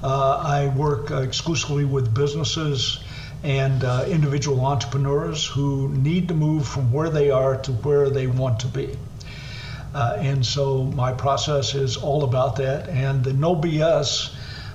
Uh, 0.02 0.36
I 0.36 0.68
work 0.76 1.10
exclusively 1.10 1.86
with 1.86 2.12
businesses 2.12 3.02
and 3.42 3.82
uh, 3.82 4.04
individual 4.06 4.66
entrepreneurs 4.66 5.46
who 5.46 5.88
need 5.88 6.28
to 6.28 6.34
move 6.34 6.68
from 6.68 6.92
where 6.92 7.08
they 7.08 7.30
are 7.30 7.56
to 7.62 7.72
where 7.72 8.10
they 8.10 8.26
want 8.26 8.60
to 8.60 8.66
be. 8.66 8.94
Uh, 9.94 10.18
and 10.18 10.44
so 10.44 10.84
my 10.84 11.14
process 11.14 11.74
is 11.74 11.96
all 11.96 12.22
about 12.24 12.56
that. 12.56 12.90
And 12.90 13.24
the 13.24 13.32
no 13.32 13.56
BS 13.56 14.34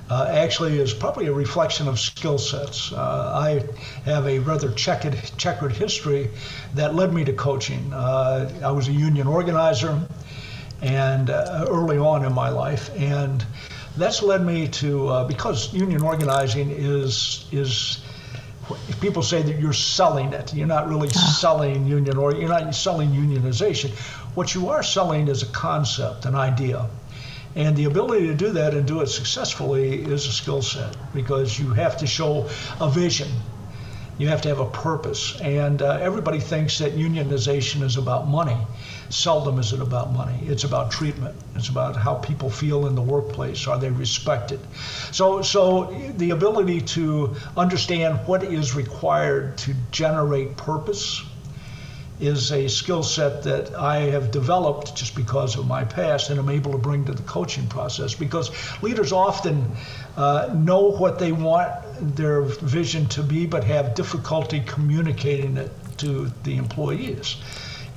uh, 0.10 0.28
actually 0.30 0.78
is 0.80 0.94
probably 0.94 1.28
a 1.28 1.34
reflection 1.34 1.88
of 1.88 2.00
skill 2.00 2.38
sets. 2.38 2.92
Uh, 2.92 3.32
I 3.36 3.64
have 4.10 4.28
a 4.28 4.40
rather 4.40 4.72
checkered, 4.72 5.20
checkered 5.38 5.72
history 5.72 6.30
that 6.76 6.94
led 6.96 7.14
me 7.14 7.24
to 7.26 7.34
coaching. 7.34 7.92
Uh, 7.92 8.52
I 8.64 8.72
was 8.72 8.88
a 8.88 8.92
union 8.92 9.28
organizer 9.28 10.08
and 10.82 11.30
uh, 11.30 11.66
early 11.70 11.98
on 11.98 12.24
in 12.24 12.34
my 12.34 12.50
life, 12.50 12.90
and 12.96 13.44
that's 13.98 14.22
led 14.22 14.46
me 14.46 14.68
to 14.68 15.08
uh, 15.08 15.28
because 15.28 15.74
union 15.74 16.02
organizing 16.02 16.70
is 16.70 17.48
is 17.52 18.04
people 19.00 19.24
say 19.24 19.42
that 19.42 19.60
you're 19.60 19.74
selling 19.74 20.34
it. 20.34 20.54
You're 20.54 20.68
not 20.68 20.88
really 20.90 21.10
selling 21.10 21.86
union 21.86 22.18
or 22.18 22.34
you're 22.34 22.50
not 22.50 22.74
selling 22.76 23.10
unionization. 23.12 23.92
What 24.36 24.54
you 24.54 24.70
are 24.70 24.84
selling 24.84 25.28
is 25.28 25.44
a 25.44 25.48
concept, 25.48 26.26
an 26.26 26.36
idea. 26.36 26.90
And 27.56 27.78
the 27.78 27.86
ability 27.86 28.28
to 28.28 28.34
do 28.34 28.52
that 28.52 28.74
and 28.74 28.86
do 28.86 29.00
it 29.00 29.08
successfully 29.08 30.04
is 30.04 30.28
a 30.28 30.32
skill 30.32 30.62
set 30.62 30.96
because 31.14 31.58
you 31.58 31.72
have 31.74 31.98
to 31.98 32.08
show 32.08 32.50
a 32.82 32.90
vision. 32.90 33.30
You 34.18 34.28
have 34.28 34.42
to 34.42 34.50
have 34.50 34.60
a 34.60 34.70
purpose. 34.70 35.40
And 35.40 35.82
uh, 35.82 36.00
everybody 36.02 36.40
thinks 36.40 36.80
that 36.80 36.98
unionization 36.98 37.82
is 37.82 37.96
about 37.96 38.28
money. 38.28 38.58
Seldom 39.10 39.60
is 39.60 39.72
it 39.72 39.82
about 39.82 40.12
money. 40.12 40.38
It's 40.48 40.66
about 40.66 40.92
treatment. 40.92 41.36
It's 41.56 41.70
about 41.70 41.96
how 41.96 42.16
people 42.16 42.50
feel 42.50 42.88
in 42.88 42.96
the 42.96 43.02
workplace. 43.02 43.68
Are 43.68 43.78
they 43.78 43.90
respected? 43.90 44.60
So, 45.12 45.42
so 45.42 45.94
the 46.18 46.32
ability 46.32 46.82
to 46.82 47.36
understand 47.56 48.20
what 48.26 48.44
is 48.44 48.76
required 48.76 49.58
to 49.60 49.74
generate 49.92 50.58
purpose 50.58 51.24
is 52.20 52.52
a 52.52 52.68
skill 52.68 53.04
set 53.04 53.44
that 53.44 53.76
I 53.76 53.98
have 54.12 54.32
developed 54.32 54.96
just 54.96 55.16
because 55.16 55.58
of 55.58 55.68
my 55.68 55.84
past 55.84 56.30
and 56.30 56.40
I'm 56.40 56.50
able 56.50 56.72
to 56.72 56.78
bring 56.78 57.06
to 57.06 57.14
the 57.14 57.24
coaching 57.24 57.68
process 57.68 58.16
because 58.16 58.52
leaders 58.82 59.12
often 59.12 59.72
uh, 60.16 60.54
know 60.56 60.92
what 60.92 61.20
they 61.20 61.32
want 61.32 61.72
their 62.16 62.42
vision 62.42 63.08
to 63.10 63.24
be 63.24 63.46
but 63.46 63.64
have 63.64 63.96
difficulty 63.96 64.62
communicating 64.66 65.58
it 65.58 65.72
to 65.98 66.32
the 66.44 66.58
employees. 66.58 67.38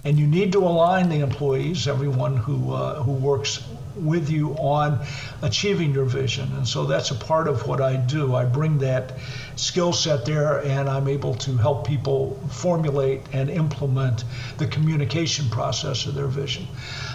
And 0.05 0.19
you 0.19 0.27
need 0.27 0.53
to 0.53 0.61
align 0.61 1.09
the 1.09 1.21
employees, 1.21 1.89
everyone 1.89 2.37
who, 2.37 2.73
uh, 2.73 3.03
who 3.03 3.13
works 3.13 3.63
with 3.99 4.31
you 4.31 4.53
on 4.55 5.05
achieving 5.43 5.93
your 5.93 6.05
vision. 6.05 6.51
And 6.53 6.67
so 6.67 6.87
that's 6.87 7.11
a 7.11 7.15
part 7.15 7.49
of 7.49 7.67
what 7.67 7.81
I 7.81 7.97
do. 7.97 8.35
I 8.35 8.45
bring 8.45 8.79
that 8.79 9.19
skill 9.57 9.93
set 9.93 10.25
there 10.25 10.65
and 10.65 10.89
I'm 10.89 11.09
able 11.09 11.35
to 11.35 11.57
help 11.57 11.87
people 11.87 12.41
formulate 12.51 13.23
and 13.33 13.51
implement 13.51 14.25
the 14.59 14.67
communication 14.67 15.49
process 15.51 16.07
of 16.07 16.15
their 16.15 16.27
vision. 16.27 16.67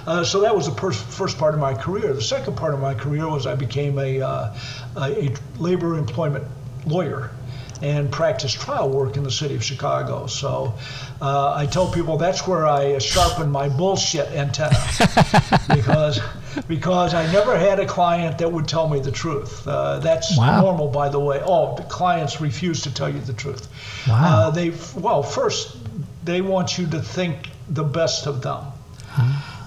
Uh, 0.05 0.23
so 0.23 0.41
that 0.41 0.55
was 0.55 0.65
the 0.67 0.75
per- 0.75 0.91
first 0.91 1.37
part 1.37 1.53
of 1.53 1.59
my 1.59 1.73
career. 1.73 2.13
The 2.13 2.21
second 2.21 2.57
part 2.57 2.73
of 2.73 2.79
my 2.79 2.93
career 2.93 3.27
was 3.27 3.47
I 3.47 3.55
became 3.55 3.97
a, 3.99 4.21
uh, 4.21 4.55
a 4.97 5.33
labor 5.57 5.97
employment 5.97 6.45
lawyer 6.85 7.31
and 7.83 8.09
practice 8.09 8.53
trial 8.53 8.89
work 8.89 9.17
in 9.17 9.23
the 9.23 9.31
city 9.31 9.55
of 9.55 9.63
Chicago. 9.63 10.25
So 10.27 10.73
uh, 11.21 11.53
I 11.53 11.65
tell 11.65 11.91
people 11.91 12.17
that's 12.17 12.47
where 12.47 12.65
I 12.65 12.97
sharpen 12.99 13.51
my 13.51 13.67
bullshit 13.67 14.27
antenna 14.27 14.77
because 15.75 16.19
because 16.67 17.13
I 17.13 17.31
never 17.31 17.57
had 17.57 17.79
a 17.79 17.85
client 17.85 18.37
that 18.39 18.51
would 18.51 18.67
tell 18.67 18.87
me 18.87 18.99
the 18.99 19.11
truth. 19.11 19.67
Uh, 19.67 19.99
that's 19.99 20.37
wow. 20.37 20.61
normal, 20.61 20.87
by 20.89 21.09
the 21.09 21.19
way. 21.19 21.41
Oh, 21.43 21.75
the 21.75 21.83
clients 21.83 22.41
refuse 22.41 22.83
to 22.83 22.93
tell 22.93 23.09
you 23.09 23.19
the 23.19 23.33
truth. 23.33 23.67
Wow. 24.07 24.47
Uh, 24.47 24.49
they 24.51 24.71
well, 24.95 25.23
first 25.23 25.77
they 26.23 26.41
want 26.41 26.77
you 26.77 26.87
to 26.87 27.01
think 27.01 27.49
the 27.69 27.83
best 27.83 28.27
of 28.27 28.41
them. 28.41 28.65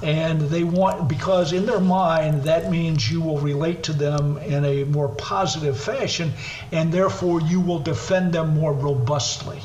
And 0.03 0.41
they 0.41 0.65
want, 0.65 1.09
because 1.09 1.53
in 1.53 1.67
their 1.67 1.81
mind, 1.81 2.43
that 2.45 2.71
means 2.71 3.11
you 3.11 3.21
will 3.21 3.39
relate 3.39 3.85
to 3.85 3.93
them 3.93 4.39
in 4.39 4.65
a 4.65 4.85
more 4.85 5.09
positive 5.09 5.81
fashion, 5.81 6.33
and 6.73 6.93
therefore 6.93 7.41
you 7.41 7.61
will 7.61 7.79
defend 7.79 8.33
them 8.33 8.55
more 8.55 8.73
robustly. 8.73 9.61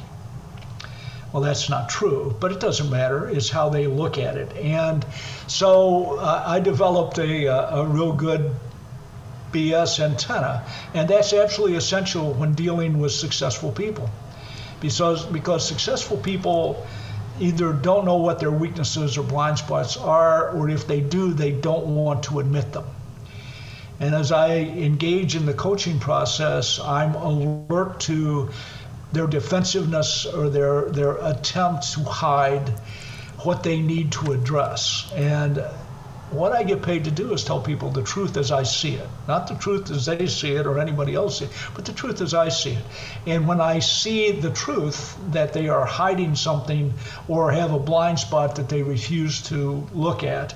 Well, 1.32 1.44
that's 1.44 1.70
not 1.70 1.88
true, 1.90 2.36
but 2.40 2.52
it 2.52 2.60
doesn't 2.60 2.90
matter. 2.90 3.30
It's 3.30 3.50
how 3.50 3.70
they 3.70 3.88
look 3.88 4.18
at 4.18 4.36
it. 4.36 4.52
And 4.58 5.06
so 5.48 6.18
uh, 6.20 6.44
I 6.46 6.60
developed 6.60 7.20
a, 7.20 7.46
a 7.46 7.86
real 7.86 8.12
good 8.12 8.54
BS 9.54 10.00
antenna, 10.00 10.66
and 10.94 11.10
that's 11.10 11.34
absolutely 11.34 11.78
essential 11.78 12.34
when 12.34 12.54
dealing 12.54 13.00
with 13.00 13.14
successful 13.14 13.72
people. 13.72 14.10
Because, 14.82 15.26
because 15.26 15.66
successful 15.66 16.18
people 16.18 16.86
either 17.40 17.72
don't 17.72 18.06
know 18.06 18.18
what 18.18 18.40
their 18.40 18.52
weaknesses 18.52 19.18
or 19.18 19.24
blind 19.24 19.58
spots 19.58 19.96
are, 19.96 20.50
or 20.50 20.70
if 20.70 20.88
they 20.88 21.02
do, 21.02 21.34
they 21.34 21.52
don't 21.52 21.96
want 21.96 22.24
to 22.24 22.40
admit 22.40 22.74
them. 22.74 22.86
And 24.00 24.16
as 24.16 24.32
I 24.32 24.56
engage 24.56 25.36
in 25.36 25.46
the 25.46 25.54
coaching 25.54 26.00
process, 26.00 26.80
I'm 26.80 27.14
alert 27.14 28.00
to 28.02 28.50
their 29.12 29.28
defensiveness 29.28 30.26
or 30.26 30.50
their, 30.50 30.90
their 30.90 31.18
attempt 31.18 31.94
to 31.94 32.04
hide 32.04 32.70
what 33.44 33.64
they 33.64 33.82
need 33.82 34.12
to 34.12 34.32
address. 34.32 35.12
And 35.16 35.64
what 36.32 36.54
I 36.54 36.64
get 36.64 36.82
paid 36.82 37.04
to 37.06 37.12
do 37.12 37.34
is 37.34 37.44
tell 37.44 37.60
people 37.60 37.90
the 37.90 38.04
truth 38.04 38.38
as 38.38 38.52
I 38.52 38.64
see 38.64 38.96
it, 38.96 39.08
not 39.28 39.48
the 39.48 39.56
truth 39.56 39.92
as 39.92 40.06
they 40.06 40.28
see 40.28 40.52
it 40.52 40.66
or 40.66 40.80
anybody 40.80 41.14
else 41.14 41.40
see 41.40 41.46
it, 41.46 41.52
but 41.76 41.84
the 41.84 41.92
truth 41.92 42.22
as 42.22 42.34
I 42.34 42.48
see 42.50 42.72
it. 42.72 42.84
And 43.28 43.48
when 43.48 43.60
I 43.60 43.80
see 43.80 44.32
the 44.32 44.52
truth 44.52 45.18
that 45.32 45.52
they 45.52 45.68
are 45.68 45.86
hiding 45.86 46.36
something 46.36 46.94
or 47.28 47.52
have 47.52 47.74
a 47.74 47.80
blind 47.80 48.20
spot 48.20 48.56
that 48.56 48.70
they 48.70 48.82
refuse 48.82 49.42
to 49.44 49.86
look 49.94 50.24
at, 50.24 50.56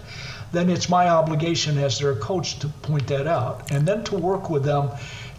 then 0.53 0.69
it's 0.69 0.87
my 0.87 1.09
obligation 1.09 1.77
as 1.77 1.99
their 1.99 2.15
coach 2.15 2.59
to 2.59 2.69
point 2.69 3.07
that 3.07 3.27
out 3.27 3.71
and 3.71 3.85
then 3.85 4.05
to 4.05 4.15
work 4.15 4.49
with 4.49 4.63
them 4.63 4.89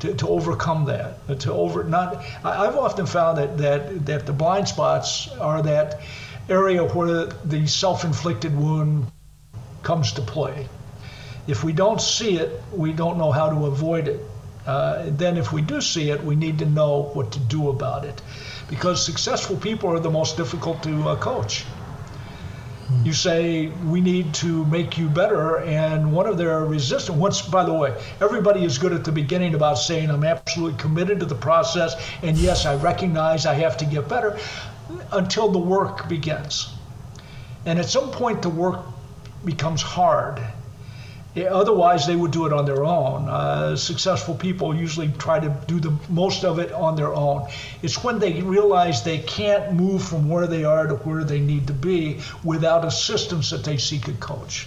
to, 0.01 0.15
to 0.15 0.29
overcome 0.29 0.87
that. 0.87 1.41
To 1.41 1.53
over 1.53 1.85
not, 1.85 2.25
I've 2.45 2.77
often 2.77 3.07
found 3.07 3.39
that 3.39 3.59
that 3.59 4.07
that 4.07 4.27
the 4.27 4.33
blind 4.33 4.69
spots 4.69 5.29
are 5.41 5.63
that 5.63 6.01
area 6.49 6.85
where 6.85 7.27
the 7.27 7.67
self-inflicted 7.67 8.57
wound 8.57 9.07
comes 9.83 10.13
to 10.13 10.23
play. 10.23 10.69
If 11.47 11.63
we 11.63 11.73
don't 11.73 12.01
see 12.01 12.39
it, 12.39 12.61
we 12.73 12.93
don't 12.93 13.19
know 13.19 13.31
how 13.31 13.51
to 13.51 13.67
avoid 13.67 14.09
it. 14.09 14.21
Uh, 14.67 15.05
then, 15.07 15.37
if 15.37 15.53
we 15.53 15.63
do 15.63 15.81
see 15.81 16.11
it, 16.11 16.25
we 16.25 16.35
need 16.35 16.59
to 16.59 16.67
know 16.67 17.03
what 17.15 17.33
to 17.33 17.39
do 17.39 17.69
about 17.69 18.05
it. 18.05 18.21
Because 18.69 19.05
successful 19.05 19.57
people 19.57 19.91
are 19.91 20.01
the 20.01 20.11
most 20.11 20.37
difficult 20.37 20.83
to 20.83 21.09
uh, 21.09 21.17
coach. 21.17 21.65
You 23.03 23.13
say, 23.13 23.67
we 23.67 24.01
need 24.01 24.33
to 24.35 24.65
make 24.67 24.97
you 24.97 25.09
better, 25.09 25.59
and 25.59 26.13
one 26.13 26.27
of 26.27 26.39
their 26.39 26.65
resistance, 26.65 27.19
once, 27.19 27.43
by 27.43 27.65
the 27.65 27.73
way, 27.73 28.01
everybody 28.21 28.65
is 28.65 28.79
good 28.79 28.93
at 28.93 29.05
the 29.05 29.11
beginning 29.11 29.55
about 29.55 29.75
saying, 29.75 30.09
I'm 30.09 30.23
absolutely 30.23 30.79
committed 30.79 31.19
to 31.21 31.27
the 31.27 31.35
process, 31.35 31.95
and 32.23 32.37
yes, 32.37 32.65
I 32.65 32.77
recognize 32.77 33.45
I 33.45 33.55
have 33.55 33.77
to 33.79 33.85
get 33.85 34.09
better, 34.09 34.39
until 35.11 35.51
the 35.51 35.59
work 35.59 36.09
begins. 36.09 36.73
And 37.65 37.81
at 37.81 37.87
some 37.87 38.13
point, 38.13 38.43
the 38.43 38.51
work 38.51 38.85
becomes 39.45 39.83
hard. 39.83 40.41
Otherwise, 41.45 42.07
they 42.07 42.17
would 42.17 42.31
do 42.31 42.47
it 42.47 42.53
on 42.53 42.65
their 42.65 42.85
own. 42.85 43.29
Uh, 43.29 43.77
successful 43.77 44.35
people 44.35 44.75
usually 44.75 45.09
try 45.19 45.39
to 45.39 45.55
do 45.67 45.79
the 45.79 45.95
most 46.09 46.45
of 46.45 46.59
it 46.59 46.73
on 46.73 46.97
their 46.97 47.15
own. 47.15 47.47
It's 47.83 48.03
when 48.03 48.19
they 48.19 48.41
realize 48.41 49.03
they 49.03 49.19
can't 49.19 49.75
move 49.75 50.03
from 50.03 50.31
where 50.31 50.47
they 50.47 50.65
are 50.65 50.87
to 50.87 50.95
where 50.95 51.25
they 51.25 51.41
need 51.41 51.67
to 51.67 51.75
be 51.75 52.21
without 52.43 52.87
assistance 52.87 53.51
that 53.51 53.65
they 53.65 53.77
seek 53.77 54.09
a 54.09 54.15
coach. 54.15 54.67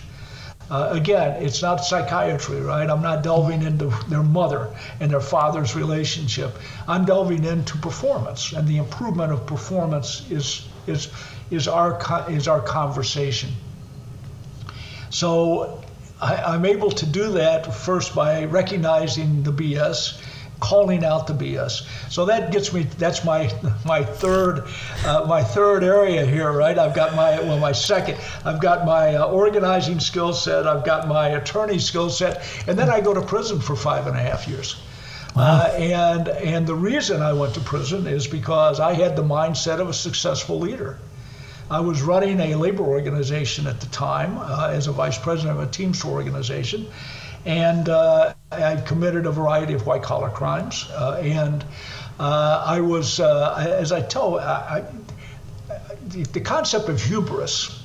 Uh, 0.69 0.89
again, 0.91 1.41
it's 1.41 1.63
not 1.63 1.83
psychiatry, 1.83 2.61
right? 2.61 2.87
I'm 2.87 3.01
not 3.01 3.23
delving 3.23 3.63
into 3.63 3.87
their 4.07 4.21
mother 4.21 4.69
and 4.99 5.09
their 5.09 5.21
father's 5.21 5.75
relationship. 5.75 6.55
I'm 6.87 7.05
delving 7.05 7.43
into 7.43 7.75
performance, 7.79 8.53
and 8.53 8.67
the 8.67 8.77
improvement 8.77 9.33
of 9.33 9.47
performance 9.47 10.29
is 10.29 10.67
is 10.85 11.09
is 11.49 11.67
our 11.67 11.99
is 12.29 12.47
our 12.47 12.61
conversation. 12.61 13.49
So 15.09 15.81
I, 16.21 16.55
am 16.55 16.65
able 16.65 16.91
to 16.91 17.05
do 17.05 17.31
that 17.33 17.73
first 17.73 18.13
by 18.13 18.43
recognizing 18.45 19.43
the 19.43 19.53
BS, 19.53 20.21
calling 20.59 21.05
out 21.05 21.27
the 21.27 21.33
BS. 21.33 21.87
So 22.11 22.25
that 22.25 22.51
gets 22.51 22.73
me. 22.73 22.83
That's 22.83 23.23
my 23.23 23.51
my 23.85 24.03
third 24.03 24.67
uh, 25.05 25.25
my 25.27 25.43
third 25.43 25.83
area 25.83 26.25
here, 26.25 26.51
right? 26.51 26.77
I've 26.77 26.95
got 26.95 27.15
my 27.15 27.39
well 27.39 27.59
my 27.59 27.71
second. 27.71 28.17
I've 28.43 28.59
got 28.59 28.85
my 28.85 29.15
uh, 29.15 29.27
organizing 29.27 29.99
skill 29.99 30.33
set. 30.33 30.67
I've 30.67 30.83
got 30.83 31.07
my 31.07 31.29
attorney 31.29 31.79
skill 31.79 32.09
set, 32.09 32.43
and 32.67 32.77
then 32.77 32.89
I 32.89 32.99
go 32.99 33.13
to 33.13 33.21
prison 33.21 33.61
for 33.61 33.75
five 33.75 34.07
and 34.07 34.17
a 34.17 34.19
half 34.19 34.47
years. 34.47 34.75
Wow. 35.35 35.43
Uh, 35.43 35.67
and 35.77 36.27
and 36.27 36.67
the 36.67 36.75
reason 36.75 37.21
I 37.21 37.31
went 37.31 37.53
to 37.53 37.61
prison 37.61 38.07
is 38.07 38.27
because 38.27 38.81
I 38.81 38.93
had 38.93 39.15
the 39.15 39.23
mindset 39.23 39.79
of 39.79 39.87
a 39.87 39.93
successful 39.93 40.59
leader. 40.59 40.97
I 41.71 41.79
was 41.81 42.01
running 42.01 42.39
a 42.39 42.55
labor 42.55 42.83
organization 42.83 43.67
at 43.67 43.79
the 43.79 43.87
time 43.87 44.37
uh, 44.39 44.71
as 44.71 44.87
a 44.87 44.91
vice 44.91 45.19
president 45.19 45.59
of 45.59 45.67
a 45.67 45.71
Teamster 45.71 46.07
organization, 46.07 46.87
and 47.45 47.87
uh, 47.87 48.33
I 48.51 48.77
committed 48.77 49.25
a 49.25 49.31
variety 49.31 49.73
of 49.73 49.85
white 49.85 50.01
collar 50.01 50.29
crimes. 50.29 50.89
Uh, 50.91 51.21
and 51.23 51.63
uh, 52.19 52.63
I 52.65 52.81
was, 52.81 53.19
uh, 53.19 53.75
as 53.79 53.91
I 53.91 54.01
tell, 54.01 54.39
I, 54.39 54.83
the, 56.07 56.23
the 56.23 56.41
concept 56.41 56.89
of 56.89 57.01
hubris, 57.01 57.83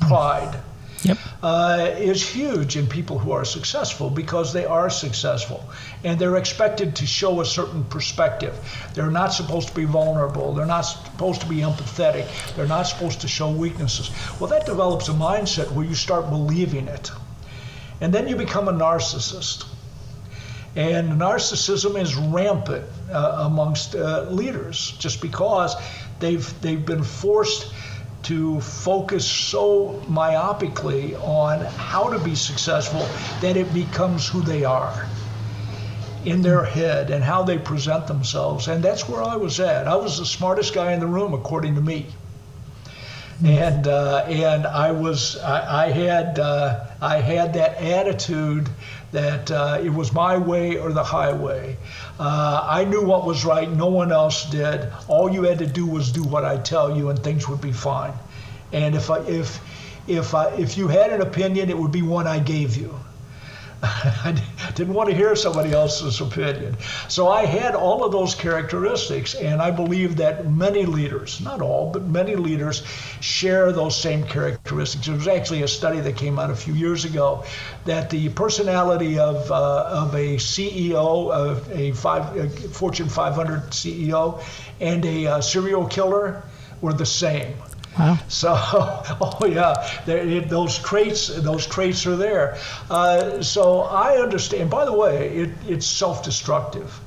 pride, 0.00 0.60
Yep. 1.04 1.18
uh, 1.42 1.90
is 1.98 2.26
huge 2.26 2.76
in 2.76 2.86
people 2.86 3.18
who 3.18 3.32
are 3.32 3.44
successful 3.44 4.08
because 4.08 4.54
they 4.54 4.64
are 4.64 4.88
successful 4.88 5.62
and 6.02 6.18
they're 6.18 6.36
expected 6.36 6.96
to 6.96 7.06
show 7.06 7.42
a 7.42 7.44
certain 7.44 7.84
perspective. 7.84 8.54
They're 8.94 9.10
not 9.10 9.34
supposed 9.34 9.68
to 9.68 9.74
be 9.74 9.84
vulnerable. 9.84 10.54
They're 10.54 10.64
not 10.64 10.82
supposed 10.82 11.42
to 11.42 11.46
be 11.46 11.56
empathetic. 11.56 12.26
They're 12.56 12.66
not 12.66 12.84
supposed 12.84 13.20
to 13.20 13.28
show 13.28 13.50
weaknesses. 13.50 14.10
Well, 14.40 14.48
that 14.48 14.64
develops 14.64 15.08
a 15.08 15.12
mindset 15.12 15.70
where 15.72 15.84
you 15.84 15.94
start 15.94 16.30
believing 16.30 16.88
it. 16.88 17.10
And 18.00 18.12
then 18.12 18.26
you 18.26 18.36
become 18.36 18.68
a 18.68 18.72
narcissist. 18.72 19.66
And 20.76 21.20
narcissism 21.20 22.00
is 22.00 22.16
rampant 22.16 22.84
uh, 23.12 23.44
amongst 23.46 23.94
uh, 23.94 24.22
leaders 24.30 24.96
just 24.98 25.20
because 25.20 25.76
they've, 26.18 26.60
they've 26.62 26.84
been 26.84 27.04
forced 27.04 27.72
to 28.24 28.60
focus 28.60 29.26
so 29.26 30.02
myopically 30.08 31.18
on 31.22 31.60
how 31.60 32.08
to 32.10 32.18
be 32.18 32.34
successful 32.34 33.06
that 33.40 33.56
it 33.56 33.72
becomes 33.74 34.28
who 34.28 34.40
they 34.40 34.64
are 34.64 35.06
in 36.24 36.42
their 36.42 36.64
head 36.64 37.10
and 37.10 37.22
how 37.22 37.42
they 37.42 37.58
present 37.58 38.06
themselves. 38.06 38.68
And 38.68 38.82
that's 38.82 39.08
where 39.08 39.22
I 39.22 39.36
was 39.36 39.60
at. 39.60 39.86
I 39.86 39.96
was 39.96 40.18
the 40.18 40.26
smartest 40.26 40.74
guy 40.74 40.92
in 40.92 41.00
the 41.00 41.06
room, 41.06 41.34
according 41.34 41.74
to 41.74 41.80
me. 41.80 42.06
And 43.44 43.88
uh, 43.88 44.24
and 44.28 44.64
I 44.64 44.92
was 44.92 45.36
I, 45.38 45.86
I 45.86 45.90
had 45.90 46.38
uh, 46.38 46.86
I 47.00 47.16
had 47.16 47.54
that 47.54 47.78
attitude 47.78 48.68
that 49.14 49.50
uh, 49.50 49.80
it 49.82 49.90
was 49.90 50.12
my 50.12 50.36
way 50.36 50.76
or 50.76 50.92
the 50.92 51.04
highway. 51.04 51.76
Uh, 52.18 52.66
I 52.68 52.84
knew 52.84 53.02
what 53.02 53.24
was 53.24 53.44
right. 53.44 53.70
No 53.70 53.86
one 53.86 54.10
else 54.10 54.50
did. 54.50 54.92
All 55.06 55.30
you 55.30 55.44
had 55.44 55.60
to 55.60 55.66
do 55.66 55.86
was 55.86 56.10
do 56.10 56.24
what 56.24 56.44
I 56.44 56.58
tell 56.58 56.96
you, 56.96 57.10
and 57.10 57.18
things 57.18 57.48
would 57.48 57.60
be 57.60 57.72
fine. 57.72 58.12
And 58.72 58.94
if 58.96 59.10
I, 59.10 59.20
if 59.20 59.60
if 60.08 60.34
I, 60.34 60.48
if 60.54 60.76
you 60.76 60.88
had 60.88 61.12
an 61.12 61.22
opinion, 61.22 61.70
it 61.70 61.78
would 61.78 61.92
be 61.92 62.02
one 62.02 62.26
I 62.26 62.40
gave 62.40 62.76
you. 62.76 62.98
I 64.24 64.72
didn't 64.74 64.94
want 64.94 65.10
to 65.10 65.14
hear 65.14 65.36
somebody 65.36 65.72
else's 65.72 66.20
opinion. 66.20 66.76
So 67.08 67.28
I 67.28 67.44
had 67.44 67.74
all 67.74 68.02
of 68.02 68.12
those 68.12 68.34
characteristics, 68.34 69.34
and 69.34 69.60
I 69.60 69.70
believe 69.70 70.16
that 70.16 70.50
many 70.50 70.86
leaders, 70.86 71.40
not 71.42 71.60
all, 71.60 71.90
but 71.92 72.02
many 72.04 72.34
leaders, 72.34 72.82
share 73.20 73.72
those 73.72 74.00
same 74.00 74.24
characteristics. 74.24 75.06
There 75.06 75.14
was 75.14 75.28
actually 75.28 75.62
a 75.62 75.68
study 75.68 76.00
that 76.00 76.16
came 76.16 76.38
out 76.38 76.50
a 76.50 76.56
few 76.56 76.72
years 76.72 77.04
ago 77.04 77.44
that 77.84 78.08
the 78.08 78.30
personality 78.30 79.18
of, 79.18 79.50
uh, 79.50 79.84
of 79.84 80.14
a 80.14 80.36
CEO, 80.36 81.30
of 81.30 81.70
a, 81.70 81.92
five, 81.92 82.36
a 82.36 82.48
Fortune 82.48 83.10
500 83.10 83.70
CEO, 83.70 84.42
and 84.80 85.04
a 85.04 85.26
uh, 85.26 85.40
serial 85.42 85.86
killer 85.86 86.42
were 86.80 86.94
the 86.94 87.06
same. 87.06 87.54
Wow. 87.98 88.18
So, 88.28 88.54
oh 88.56 89.46
yeah, 89.46 89.74
it, 90.06 90.48
those 90.48 90.78
traits, 90.78 91.28
those 91.28 91.66
traits 91.66 92.06
are 92.06 92.16
there. 92.16 92.58
Uh, 92.90 93.42
so 93.42 93.82
I 93.82 94.16
understand. 94.16 94.70
By 94.70 94.84
the 94.84 94.92
way, 94.92 95.28
it, 95.28 95.50
it's 95.68 95.86
self-destructive, 95.86 96.98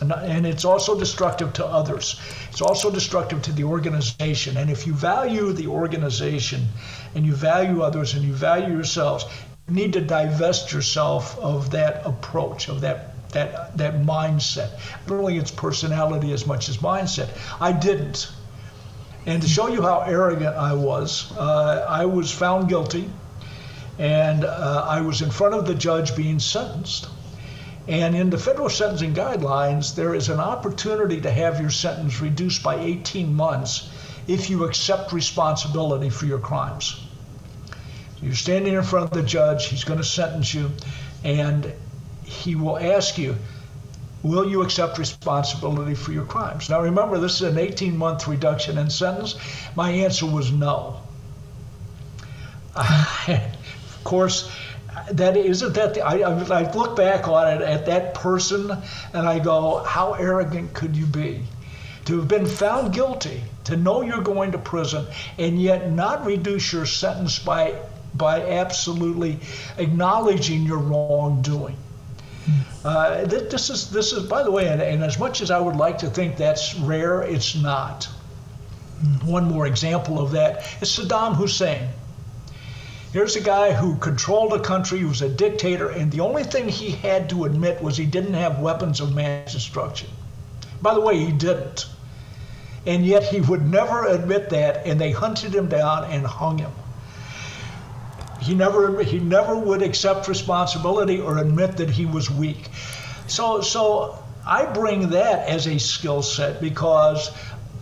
and, 0.00 0.12
and 0.12 0.46
it's 0.46 0.64
also 0.64 0.98
destructive 0.98 1.52
to 1.54 1.66
others. 1.66 2.20
It's 2.50 2.62
also 2.62 2.90
destructive 2.90 3.42
to 3.42 3.52
the 3.52 3.64
organization. 3.64 4.56
And 4.56 4.70
if 4.70 4.86
you 4.86 4.92
value 4.92 5.52
the 5.52 5.66
organization, 5.66 6.68
and 7.14 7.26
you 7.26 7.34
value 7.34 7.82
others, 7.82 8.14
and 8.14 8.22
you 8.24 8.32
value 8.32 8.72
yourselves, 8.72 9.24
you 9.68 9.74
need 9.74 9.92
to 9.94 10.00
divest 10.00 10.72
yourself 10.72 11.38
of 11.38 11.70
that 11.72 12.06
approach, 12.06 12.68
of 12.68 12.82
that 12.82 13.10
that 13.32 13.76
that 13.78 13.94
mindset. 14.02 14.70
Not 15.06 15.18
only 15.18 15.38
its 15.38 15.50
personality 15.50 16.32
as 16.32 16.46
much 16.46 16.68
as 16.68 16.78
mindset. 16.78 17.28
I 17.60 17.72
didn't. 17.72 18.32
And 19.26 19.42
to 19.42 19.48
show 19.48 19.68
you 19.68 19.82
how 19.82 20.00
arrogant 20.00 20.56
I 20.56 20.72
was, 20.72 21.30
uh, 21.36 21.84
I 21.88 22.06
was 22.06 22.30
found 22.30 22.68
guilty 22.68 23.10
and 23.98 24.44
uh, 24.44 24.86
I 24.88 25.02
was 25.02 25.20
in 25.20 25.30
front 25.30 25.54
of 25.54 25.66
the 25.66 25.74
judge 25.74 26.16
being 26.16 26.38
sentenced. 26.38 27.06
And 27.86 28.16
in 28.16 28.30
the 28.30 28.38
federal 28.38 28.70
sentencing 28.70 29.14
guidelines, 29.14 29.94
there 29.94 30.14
is 30.14 30.28
an 30.28 30.40
opportunity 30.40 31.20
to 31.20 31.30
have 31.30 31.60
your 31.60 31.70
sentence 31.70 32.20
reduced 32.20 32.62
by 32.62 32.76
18 32.76 33.34
months 33.34 33.90
if 34.26 34.48
you 34.48 34.64
accept 34.64 35.12
responsibility 35.12 36.08
for 36.08 36.24
your 36.24 36.38
crimes. 36.38 36.98
You're 38.22 38.34
standing 38.34 38.74
in 38.74 38.82
front 38.82 39.06
of 39.06 39.10
the 39.10 39.22
judge, 39.22 39.66
he's 39.66 39.84
going 39.84 39.98
to 39.98 40.04
sentence 40.04 40.54
you, 40.54 40.70
and 41.24 41.72
he 42.24 42.54
will 42.54 42.78
ask 42.78 43.18
you, 43.18 43.36
Will 44.22 44.48
you 44.48 44.62
accept 44.62 44.98
responsibility 44.98 45.94
for 45.94 46.12
your 46.12 46.24
crimes? 46.24 46.68
Now 46.68 46.82
remember, 46.82 47.18
this 47.18 47.40
is 47.40 47.42
an 47.42 47.58
18 47.58 47.96
month 47.96 48.28
reduction 48.28 48.76
in 48.76 48.90
sentence. 48.90 49.36
My 49.74 49.90
answer 49.90 50.26
was 50.26 50.52
no. 50.52 51.00
of 52.76 54.04
course, 54.04 54.50
that 55.12 55.36
isn't 55.36 55.74
that 55.74 55.94
the, 55.94 56.02
I, 56.02 56.18
I 56.18 56.72
look 56.72 56.96
back 56.96 57.28
on 57.28 57.48
it 57.48 57.62
at 57.62 57.86
that 57.86 58.14
person 58.14 58.70
and 59.12 59.28
I 59.28 59.38
go, 59.38 59.82
how 59.84 60.14
arrogant 60.14 60.74
could 60.74 60.96
you 60.96 61.06
be? 61.06 61.42
To 62.06 62.18
have 62.18 62.28
been 62.28 62.46
found 62.46 62.92
guilty, 62.92 63.42
to 63.64 63.76
know 63.76 64.02
you're 64.02 64.22
going 64.22 64.52
to 64.52 64.58
prison, 64.58 65.06
and 65.38 65.60
yet 65.60 65.92
not 65.92 66.24
reduce 66.24 66.72
your 66.72 66.86
sentence 66.86 67.38
by 67.38 67.74
by 68.14 68.40
absolutely 68.42 69.38
acknowledging 69.78 70.62
your 70.62 70.78
wrongdoing. 70.78 71.76
Uh, 72.84 73.24
this 73.26 73.68
is 73.70 73.90
this 73.90 74.12
is 74.12 74.24
by 74.24 74.42
the 74.42 74.50
way, 74.50 74.68
and, 74.68 74.80
and, 74.80 75.04
as 75.04 75.18
much 75.18 75.40
as 75.40 75.50
I 75.50 75.60
would 75.60 75.76
like 75.76 75.98
to 75.98 76.08
think 76.08 76.36
that's 76.36 76.74
rare, 76.76 77.22
it's 77.22 77.54
not. 77.54 78.08
One 79.24 79.44
more 79.44 79.66
example 79.66 80.18
of 80.18 80.32
that 80.32 80.64
is 80.80 80.88
Saddam 80.88 81.36
Hussein. 81.36 81.88
Here's 83.12 83.34
a 83.34 83.40
guy 83.40 83.72
who 83.72 83.96
controlled 83.96 84.52
a 84.52 84.60
country, 84.60 84.98
he 84.98 85.04
was 85.04 85.20
a 85.20 85.28
dictator, 85.28 85.88
and 85.88 86.12
the 86.12 86.20
only 86.20 86.44
thing 86.44 86.68
he 86.68 86.90
had 86.90 87.28
to 87.30 87.44
admit 87.44 87.82
was 87.82 87.96
he 87.96 88.06
didn't 88.06 88.34
have 88.34 88.60
weapons 88.60 89.00
of 89.00 89.14
mass 89.14 89.52
destruction. 89.52 90.08
By 90.80 90.94
the 90.94 91.00
way, 91.00 91.18
he 91.18 91.32
didn't. 91.32 91.86
And 92.86 93.04
yet 93.04 93.24
he 93.24 93.40
would 93.40 93.68
never 93.68 94.06
admit 94.06 94.50
that, 94.50 94.86
and 94.86 95.00
they 95.00 95.10
hunted 95.10 95.54
him 95.54 95.68
down 95.68 96.04
and 96.04 96.24
hung 96.24 96.58
him. 96.58 96.70
He 98.40 98.54
never 98.54 99.02
he 99.02 99.18
never 99.18 99.54
would 99.56 99.82
accept 99.82 100.28
responsibility 100.28 101.20
or 101.20 101.38
admit 101.38 101.76
that 101.76 101.90
he 101.90 102.06
was 102.06 102.30
weak. 102.30 102.68
So 103.26 103.60
so 103.60 104.22
I 104.46 104.64
bring 104.64 105.10
that 105.10 105.46
as 105.48 105.66
a 105.66 105.78
skill 105.78 106.22
set 106.22 106.60
because 106.60 107.30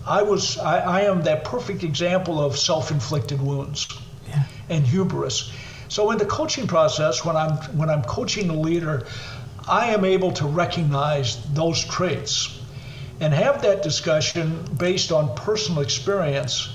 I 0.06 0.22
was 0.22 0.58
I, 0.58 0.78
I 0.80 1.00
am 1.02 1.22
that 1.22 1.44
perfect 1.44 1.84
example 1.84 2.40
of 2.40 2.56
self-inflicted 2.58 3.40
wounds 3.40 3.86
Yeah. 4.28 4.42
and 4.68 4.86
hubris. 4.86 5.52
So 5.88 6.10
in 6.10 6.18
the 6.18 6.26
coaching 6.26 6.66
process, 6.66 7.24
when 7.24 7.36
I'm 7.36 7.56
when 7.78 7.88
I'm 7.88 8.02
coaching 8.02 8.50
a 8.50 8.54
leader, 8.54 9.06
I 9.68 9.86
am 9.86 10.04
able 10.04 10.32
to 10.32 10.46
recognize 10.46 11.36
those 11.54 11.84
traits 11.84 12.58
and 13.20 13.32
have 13.34 13.62
that 13.62 13.82
discussion 13.82 14.64
based 14.76 15.12
on 15.12 15.34
personal 15.34 15.82
experience 15.82 16.68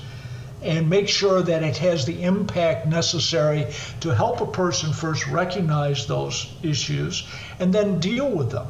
and 0.64 0.88
make 0.88 1.08
sure 1.08 1.42
that 1.42 1.62
it 1.62 1.76
has 1.76 2.06
the 2.06 2.22
impact 2.22 2.86
necessary 2.86 3.66
to 4.00 4.14
help 4.14 4.40
a 4.40 4.46
person 4.46 4.92
first 4.92 5.26
recognize 5.28 6.06
those 6.06 6.52
issues 6.62 7.26
and 7.58 7.72
then 7.72 8.00
deal 8.00 8.30
with 8.30 8.50
them. 8.50 8.66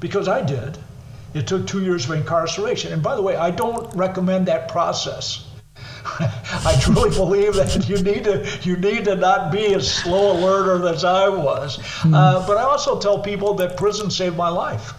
Because 0.00 0.28
I 0.28 0.42
did. 0.42 0.76
It 1.32 1.46
took 1.46 1.66
two 1.66 1.82
years 1.82 2.06
of 2.06 2.16
incarceration. 2.16 2.92
And 2.92 3.02
by 3.02 3.14
the 3.14 3.22
way, 3.22 3.36
I 3.36 3.50
don't 3.50 3.94
recommend 3.94 4.46
that 4.46 4.68
process. 4.68 5.46
I 6.18 6.76
truly 6.80 7.10
believe 7.16 7.54
that 7.54 7.88
you 7.88 8.02
need 8.02 8.24
to 8.24 8.46
you 8.62 8.76
need 8.76 9.04
to 9.04 9.14
not 9.14 9.52
be 9.52 9.74
as 9.74 9.92
slow 9.92 10.32
a 10.32 10.36
learner 10.40 10.88
as 10.88 11.04
I 11.04 11.28
was. 11.28 11.78
Mm. 11.78 12.14
Uh, 12.14 12.46
but 12.46 12.56
I 12.56 12.62
also 12.62 12.98
tell 12.98 13.22
people 13.22 13.54
that 13.54 13.76
prison 13.76 14.10
saved 14.10 14.36
my 14.36 14.48
life. 14.48 14.94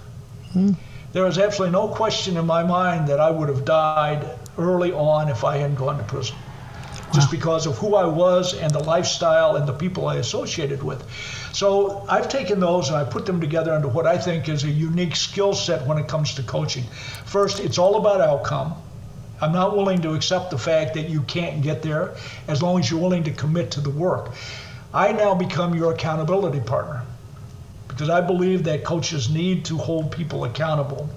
Mm. 0.53 0.75
There 1.11 1.27
is 1.27 1.38
absolutely 1.38 1.73
no 1.73 1.89
question 1.89 2.38
in 2.38 2.45
my 2.45 2.63
mind 2.63 3.07
that 3.09 3.19
I 3.19 3.29
would 3.29 3.49
have 3.49 3.65
died 3.65 4.25
early 4.62 4.91
on 4.91 5.30
if 5.30 5.43
I 5.43 5.57
hadn't 5.57 5.76
gone 5.76 5.97
to 5.97 6.03
prison. 6.03 6.36
Wow. 6.36 7.12
Just 7.14 7.32
because 7.32 7.66
of 7.66 7.78
who 7.78 7.95
I 7.95 8.05
was 8.05 8.53
and 8.53 8.72
the 8.72 8.84
lifestyle 8.84 9.55
and 9.55 9.68
the 9.68 9.74
people 9.74 10.07
I 10.07 10.16
associated 10.16 10.82
with. 10.82 11.05
So 11.53 12.05
I've 12.07 12.30
taken 12.30 12.59
those 12.59 12.88
and 12.88 12.97
I 12.97 13.03
put 13.03 13.26
them 13.26 13.41
together 13.41 13.74
into 13.76 13.89
what 13.89 14.07
I 14.07 14.18
think 14.18 14.47
is 14.47 14.64
a 14.64 14.70
unique 14.70 15.16
skill 15.16 15.53
set 15.53 15.86
when 15.86 15.97
it 15.97 16.07
comes 16.07 16.36
to 16.36 16.43
coaching. 16.43 16.84
First, 17.26 17.59
it's 17.59 17.78
all 17.78 17.97
about 17.97 18.22
outcome. 18.22 18.76
I'm 19.41 19.51
not 19.51 19.76
willing 19.76 20.01
to 20.03 20.14
accept 20.14 20.51
the 20.51 20.57
fact 20.57 20.93
that 20.93 21.09
you 21.09 21.22
can't 21.24 21.62
get 21.62 21.82
there 21.82 22.16
as 22.47 22.62
long 22.62 22.80
as 22.80 22.89
you're 22.89 23.01
willing 23.01 23.24
to 23.24 23.32
commit 23.32 23.72
to 23.72 23.82
the 23.82 23.89
work. 23.89 24.32
I 24.93 25.12
now 25.12 25.34
become 25.34 25.74
your 25.74 25.93
accountability 25.93 26.59
partner 26.59 27.03
because 27.88 28.09
I 28.09 28.22
believe 28.22 28.64
that 28.66 28.84
coaches 28.84 29.30
need 29.30 29.66
to 29.66 29.78
hold 29.78 30.12
people 30.12 30.45
accountable. 30.45 31.09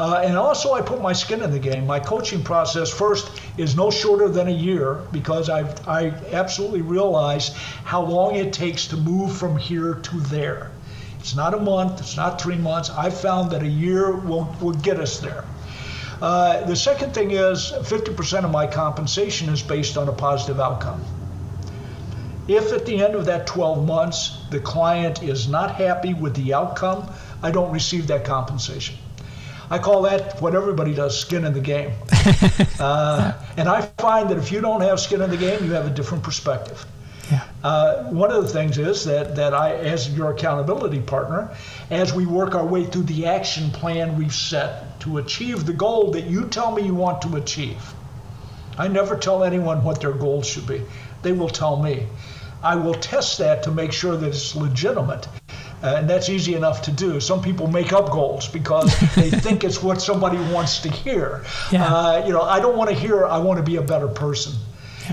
Uh, 0.00 0.22
and 0.24 0.34
also, 0.38 0.72
I 0.72 0.80
put 0.80 1.02
my 1.02 1.12
skin 1.12 1.42
in 1.42 1.50
the 1.50 1.58
game. 1.58 1.86
My 1.86 2.00
coaching 2.00 2.42
process 2.42 2.88
first 2.88 3.30
is 3.58 3.76
no 3.76 3.90
shorter 3.90 4.30
than 4.30 4.48
a 4.48 4.58
year 4.68 4.94
because 5.12 5.50
i 5.50 5.60
I 5.86 6.14
absolutely 6.32 6.80
realize 6.80 7.48
how 7.84 8.00
long 8.00 8.34
it 8.34 8.54
takes 8.54 8.86
to 8.86 8.96
move 8.96 9.36
from 9.36 9.58
here 9.58 9.96
to 9.96 10.20
there. 10.20 10.70
It's 11.18 11.36
not 11.36 11.52
a 11.52 11.58
month, 11.58 12.00
it's 12.00 12.16
not 12.16 12.40
three 12.40 12.56
months. 12.56 12.88
I 12.88 13.10
found 13.10 13.50
that 13.50 13.62
a 13.62 13.68
year 13.68 14.16
will, 14.16 14.48
will 14.62 14.72
get 14.72 14.98
us 14.98 15.20
there. 15.20 15.44
Uh, 16.22 16.64
the 16.64 16.76
second 16.76 17.12
thing 17.12 17.32
is 17.32 17.70
50% 17.70 18.44
of 18.44 18.50
my 18.50 18.66
compensation 18.66 19.50
is 19.50 19.62
based 19.62 19.98
on 19.98 20.08
a 20.08 20.12
positive 20.12 20.60
outcome. 20.60 21.04
If 22.48 22.72
at 22.72 22.86
the 22.86 23.04
end 23.04 23.16
of 23.16 23.26
that 23.26 23.46
12 23.46 23.86
months 23.86 24.38
the 24.48 24.60
client 24.60 25.22
is 25.22 25.46
not 25.46 25.74
happy 25.74 26.14
with 26.14 26.34
the 26.36 26.54
outcome, 26.54 27.06
I 27.42 27.50
don't 27.50 27.70
receive 27.70 28.06
that 28.06 28.24
compensation. 28.24 28.96
I 29.70 29.78
call 29.78 30.02
that 30.02 30.42
what 30.42 30.56
everybody 30.56 30.94
does 30.94 31.18
skin 31.18 31.44
in 31.44 31.52
the 31.52 31.60
game. 31.60 31.92
uh, 32.80 33.32
and 33.56 33.68
I 33.68 33.82
find 33.98 34.28
that 34.30 34.36
if 34.36 34.50
you 34.50 34.60
don't 34.60 34.80
have 34.80 34.98
skin 34.98 35.22
in 35.22 35.30
the 35.30 35.36
game, 35.36 35.64
you 35.64 35.72
have 35.72 35.86
a 35.86 35.90
different 35.90 36.24
perspective. 36.24 36.84
Yeah. 37.30 37.44
Uh, 37.62 38.04
one 38.10 38.32
of 38.32 38.42
the 38.42 38.48
things 38.48 38.78
is 38.78 39.04
that, 39.04 39.36
that 39.36 39.54
I, 39.54 39.74
as 39.74 40.12
your 40.16 40.32
accountability 40.32 41.00
partner, 41.00 41.54
as 41.88 42.12
we 42.12 42.26
work 42.26 42.56
our 42.56 42.66
way 42.66 42.84
through 42.84 43.04
the 43.04 43.26
action 43.26 43.70
plan 43.70 44.18
we've 44.18 44.34
set 44.34 44.98
to 45.00 45.18
achieve 45.18 45.64
the 45.64 45.72
goal 45.72 46.10
that 46.12 46.24
you 46.24 46.48
tell 46.48 46.72
me 46.72 46.82
you 46.82 46.94
want 46.94 47.22
to 47.22 47.36
achieve, 47.36 47.94
I 48.76 48.88
never 48.88 49.16
tell 49.16 49.44
anyone 49.44 49.84
what 49.84 50.00
their 50.00 50.12
goals 50.12 50.48
should 50.48 50.66
be. 50.66 50.82
They 51.22 51.32
will 51.32 51.48
tell 51.48 51.80
me. 51.80 52.06
I 52.62 52.74
will 52.74 52.94
test 52.94 53.38
that 53.38 53.62
to 53.64 53.70
make 53.70 53.92
sure 53.92 54.16
that 54.16 54.26
it's 54.26 54.56
legitimate. 54.56 55.28
Uh, 55.82 55.96
and 55.96 56.10
that's 56.10 56.28
easy 56.28 56.54
enough 56.54 56.82
to 56.82 56.92
do. 56.92 57.20
Some 57.20 57.40
people 57.40 57.66
make 57.66 57.92
up 57.92 58.10
goals 58.10 58.48
because 58.48 58.98
they 59.14 59.30
think 59.30 59.64
it's 59.64 59.82
what 59.82 60.00
somebody 60.02 60.36
wants 60.52 60.80
to 60.80 60.90
hear. 60.90 61.44
Yeah. 61.72 61.84
Uh, 61.84 62.26
you 62.26 62.32
know, 62.32 62.42
I 62.42 62.60
don't 62.60 62.76
want 62.76 62.90
to 62.90 62.96
hear, 62.96 63.24
I 63.26 63.38
want 63.38 63.58
to 63.58 63.62
be 63.62 63.76
a 63.76 63.82
better 63.82 64.08
person. 64.08 64.52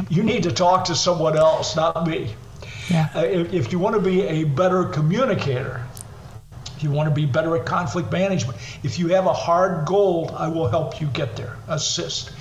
You 0.10 0.24
need 0.24 0.44
to 0.44 0.52
talk 0.52 0.86
to 0.86 0.96
someone 0.96 1.38
else, 1.38 1.76
not 1.76 2.06
me. 2.06 2.36
Yeah. 2.90 3.10
Uh, 3.16 3.22
if, 3.22 3.54
if 3.54 3.72
you 3.72 3.80
want 3.80 3.96
to 3.96 4.02
be 4.02 4.22
a 4.22 4.44
better 4.44 4.84
communicator, 4.86 5.84
if 6.76 6.84
you 6.84 6.92
want 6.92 7.10
to 7.10 7.16
be 7.16 7.26
better 7.26 7.56
at 7.58 7.66
conflict 7.66 8.12
management, 8.12 8.60
if 8.84 9.00
you 9.00 9.08
have 9.08 9.26
a 9.26 9.34
hard 9.34 9.88
goal, 9.88 10.32
I 10.38 10.48
will 10.48 10.68
help 10.68 11.02
you 11.02 11.08
get 11.08 11.36
there, 11.36 11.58
assist. 11.68 12.32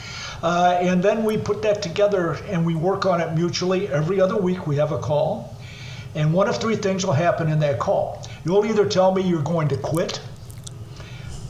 Uh, 0.43 0.79
and 0.81 1.03
then 1.03 1.25
we 1.25 1.39
put 1.39 1.63
that 1.63 1.81
together 1.81 2.35
and 2.49 2.67
we 2.67 2.75
work 2.75 3.07
on 3.07 3.21
it 3.21 3.35
mutually. 3.35 3.89
Every 3.89 4.21
other 4.21 4.37
week 4.37 4.67
we 4.67 4.77
have 4.77 4.93
a 4.93 4.99
call. 4.99 5.56
And 6.17 6.33
one 6.33 6.49
of 6.49 6.57
three 6.57 6.77
things 6.77 7.05
will 7.05 7.13
happen 7.13 7.49
in 7.49 7.61
that 7.61 7.79
call. 7.79 8.27
You'll 8.45 8.65
either 8.65 8.89
tell 8.89 9.15
me 9.15 9.23
you're 9.23 9.43
going 9.43 9.69
to 9.69 9.77
quit, 9.77 10.17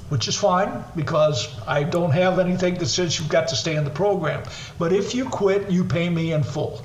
which 0.08 0.26
is 0.26 0.36
fine 0.36 0.84
because 0.96 1.48
I 1.66 1.84
don't 1.84 2.10
have 2.10 2.40
anything 2.40 2.74
that 2.74 2.86
says 2.86 3.18
you've 3.18 3.28
got 3.28 3.48
to 3.48 3.56
stay 3.56 3.76
in 3.76 3.84
the 3.84 3.90
program. 3.90 4.42
But 4.78 4.92
if 4.92 5.14
you 5.14 5.26
quit, 5.26 5.70
you 5.70 5.84
pay 5.84 6.08
me 6.08 6.32
in 6.32 6.42
full. 6.42 6.82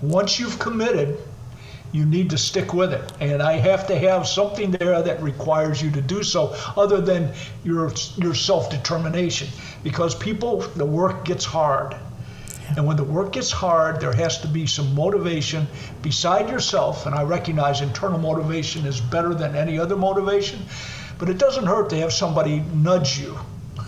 Once 0.00 0.40
you've 0.40 0.58
committed, 0.58 1.18
you 1.92 2.06
need 2.06 2.30
to 2.30 2.38
stick 2.38 2.72
with 2.72 2.94
it. 2.94 3.12
And 3.20 3.42
I 3.42 3.52
have 3.52 3.86
to 3.88 3.98
have 3.98 4.26
something 4.26 4.70
there 4.70 5.02
that 5.02 5.22
requires 5.22 5.82
you 5.82 5.90
to 5.90 6.00
do 6.00 6.22
so, 6.22 6.56
other 6.74 7.02
than 7.02 7.32
your 7.64 7.92
your 8.16 8.34
self 8.34 8.70
determination. 8.70 9.48
Because 9.84 10.14
people, 10.14 10.60
the 10.74 10.86
work 10.86 11.26
gets 11.26 11.44
hard. 11.44 11.94
And 12.76 12.86
when 12.86 12.96
the 12.96 13.04
work 13.04 13.32
gets 13.32 13.50
hard, 13.50 14.00
there 14.00 14.12
has 14.12 14.40
to 14.40 14.48
be 14.48 14.66
some 14.66 14.94
motivation 14.94 15.66
beside 16.02 16.48
yourself. 16.48 17.06
And 17.06 17.14
I 17.14 17.22
recognize 17.22 17.80
internal 17.80 18.18
motivation 18.18 18.86
is 18.86 19.00
better 19.00 19.34
than 19.34 19.54
any 19.54 19.78
other 19.78 19.96
motivation, 19.96 20.60
but 21.18 21.28
it 21.28 21.38
doesn't 21.38 21.66
hurt 21.66 21.90
to 21.90 21.96
have 21.96 22.12
somebody 22.12 22.60
nudge 22.74 23.18
you 23.18 23.38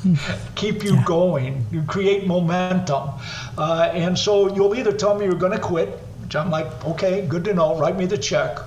keep 0.55 0.85
you 0.85 0.95
yeah. 0.95 1.05
going. 1.05 1.67
You 1.71 1.83
create 1.83 2.27
momentum. 2.27 3.11
Uh, 3.57 3.91
and 3.93 4.19
so 4.19 4.55
you'll 4.55 4.75
either 4.75 4.93
tell 4.93 5.19
me 5.19 5.25
you're 5.25 5.35
going 5.35 5.53
to 5.53 5.59
quit, 5.59 5.89
which 6.23 6.37
I'm 6.37 6.51
like, 6.51 6.67
okay, 6.85 7.27
good 7.27 7.45
to 7.45 7.55
know, 7.55 7.79
write 7.79 7.97
me 7.97 8.07
the 8.07 8.19
check. 8.19 8.59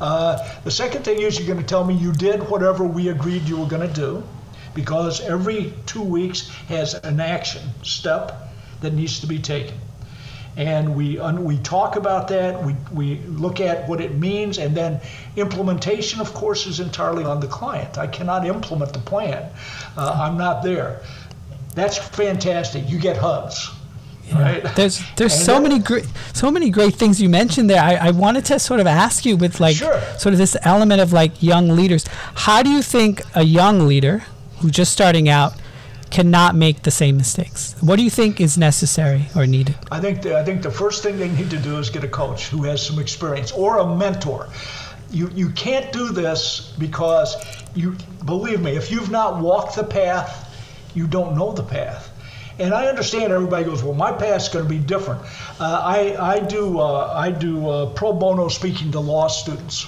Uh, 0.00 0.38
the 0.64 0.70
second 0.70 1.04
thing 1.04 1.20
is 1.20 1.38
you're 1.38 1.46
going 1.46 1.60
to 1.60 1.66
tell 1.66 1.84
me 1.84 1.94
you 1.94 2.12
did 2.12 2.48
whatever 2.48 2.84
we 2.84 3.08
agreed 3.08 3.42
you 3.42 3.56
were 3.58 3.66
going 3.66 3.86
to 3.86 3.94
do, 3.94 4.22
because 4.74 5.20
every 5.20 5.74
two 5.86 6.02
weeks 6.02 6.48
has 6.68 6.94
an 6.94 7.20
action 7.20 7.62
step 7.82 8.47
that 8.80 8.92
needs 8.92 9.20
to 9.20 9.26
be 9.26 9.38
taken. 9.38 9.74
And 10.56 10.96
we, 10.96 11.20
we 11.20 11.58
talk 11.58 11.94
about 11.94 12.26
that, 12.28 12.64
we, 12.64 12.74
we 12.92 13.18
look 13.26 13.60
at 13.60 13.88
what 13.88 14.00
it 14.00 14.16
means, 14.16 14.58
and 14.58 14.76
then 14.76 15.00
implementation, 15.36 16.20
of 16.20 16.34
course, 16.34 16.66
is 16.66 16.80
entirely 16.80 17.24
on 17.24 17.38
the 17.38 17.46
client. 17.46 17.96
I 17.96 18.08
cannot 18.08 18.44
implement 18.44 18.92
the 18.92 18.98
plan, 18.98 19.52
uh, 19.96 20.18
I'm 20.20 20.36
not 20.36 20.64
there. 20.64 21.00
That's 21.76 21.96
fantastic. 21.96 22.90
You 22.90 22.98
get 22.98 23.16
hugs. 23.16 23.70
Yeah. 24.26 24.42
Right. 24.42 24.74
There's 24.74 25.00
there's 25.16 25.32
and 25.32 25.42
so 25.42 25.60
many 25.60 25.78
great 25.78 26.06
so 26.34 26.50
many 26.50 26.68
great 26.70 26.94
things 26.94 27.22
you 27.22 27.28
mentioned 27.30 27.70
there. 27.70 27.82
I, 27.82 27.94
I 27.94 28.10
wanted 28.10 28.44
to 28.46 28.58
sort 28.58 28.80
of 28.80 28.86
ask 28.86 29.24
you 29.24 29.36
with 29.36 29.58
like 29.58 29.76
sure. 29.76 30.00
sort 30.18 30.34
of 30.34 30.38
this 30.38 30.56
element 30.62 31.00
of 31.00 31.12
like 31.12 31.42
young 31.42 31.68
leaders. 31.68 32.04
How 32.34 32.62
do 32.62 32.68
you 32.68 32.82
think 32.82 33.22
a 33.34 33.42
young 33.42 33.86
leader 33.86 34.24
who's 34.58 34.72
just 34.72 34.92
starting 34.92 35.28
out 35.28 35.54
cannot 36.10 36.54
make 36.54 36.82
the 36.82 36.90
same 36.90 37.16
mistakes? 37.16 37.74
What 37.80 37.96
do 37.96 38.02
you 38.02 38.10
think 38.10 38.40
is 38.40 38.56
necessary 38.58 39.26
or 39.36 39.46
needed? 39.46 39.76
I 39.90 40.00
think 40.00 40.22
the, 40.22 40.38
I 40.38 40.44
think 40.44 40.62
the 40.62 40.70
first 40.70 41.02
thing 41.02 41.18
they 41.18 41.28
need 41.28 41.50
to 41.50 41.58
do 41.58 41.78
is 41.78 41.90
get 41.90 42.04
a 42.04 42.08
coach 42.08 42.48
who 42.48 42.64
has 42.64 42.84
some 42.84 42.98
experience 42.98 43.52
or 43.52 43.78
a 43.78 43.96
mentor. 43.96 44.48
You 45.10 45.30
you 45.34 45.50
can't 45.50 45.90
do 45.92 46.10
this 46.10 46.74
because 46.78 47.36
you 47.74 47.96
believe 48.24 48.60
me, 48.60 48.76
if 48.76 48.90
you've 48.90 49.10
not 49.10 49.40
walked 49.40 49.76
the 49.76 49.84
path, 49.84 50.54
you 50.94 51.06
don't 51.06 51.36
know 51.36 51.52
the 51.52 51.62
path. 51.62 52.10
And 52.58 52.74
I 52.74 52.86
understand 52.86 53.32
everybody 53.32 53.64
goes, 53.64 53.84
well, 53.84 53.94
my 53.94 54.10
path's 54.10 54.48
going 54.48 54.64
to 54.64 54.68
be 54.68 54.78
different. 54.78 55.22
Uh, 55.60 55.80
I, 55.84 56.16
I 56.18 56.40
do, 56.40 56.80
uh, 56.80 57.12
I 57.14 57.30
do 57.30 57.68
uh, 57.68 57.86
pro 57.90 58.12
bono 58.12 58.48
speaking 58.48 58.90
to 58.92 59.00
law 59.00 59.28
students. 59.28 59.86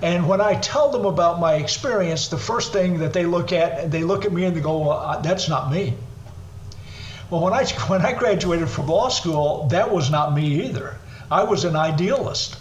And 0.00 0.28
when 0.28 0.40
I 0.40 0.54
tell 0.54 0.90
them 0.90 1.04
about 1.04 1.40
my 1.40 1.54
experience, 1.54 2.28
the 2.28 2.38
first 2.38 2.72
thing 2.72 2.98
that 2.98 3.12
they 3.12 3.26
look 3.26 3.52
at, 3.52 3.90
they 3.90 4.04
look 4.04 4.24
at 4.24 4.32
me 4.32 4.44
and 4.44 4.56
they 4.56 4.60
go, 4.60 4.78
well, 4.78 5.20
that's 5.22 5.48
not 5.48 5.72
me. 5.72 5.94
Well, 7.30 7.42
when 7.42 7.52
I, 7.52 7.64
when 7.88 8.02
I 8.02 8.12
graduated 8.12 8.68
from 8.68 8.86
law 8.86 9.08
school, 9.08 9.66
that 9.68 9.90
was 9.90 10.10
not 10.10 10.34
me 10.34 10.66
either. 10.66 10.96
I 11.30 11.44
was 11.44 11.64
an 11.64 11.76
idealist. 11.76 12.56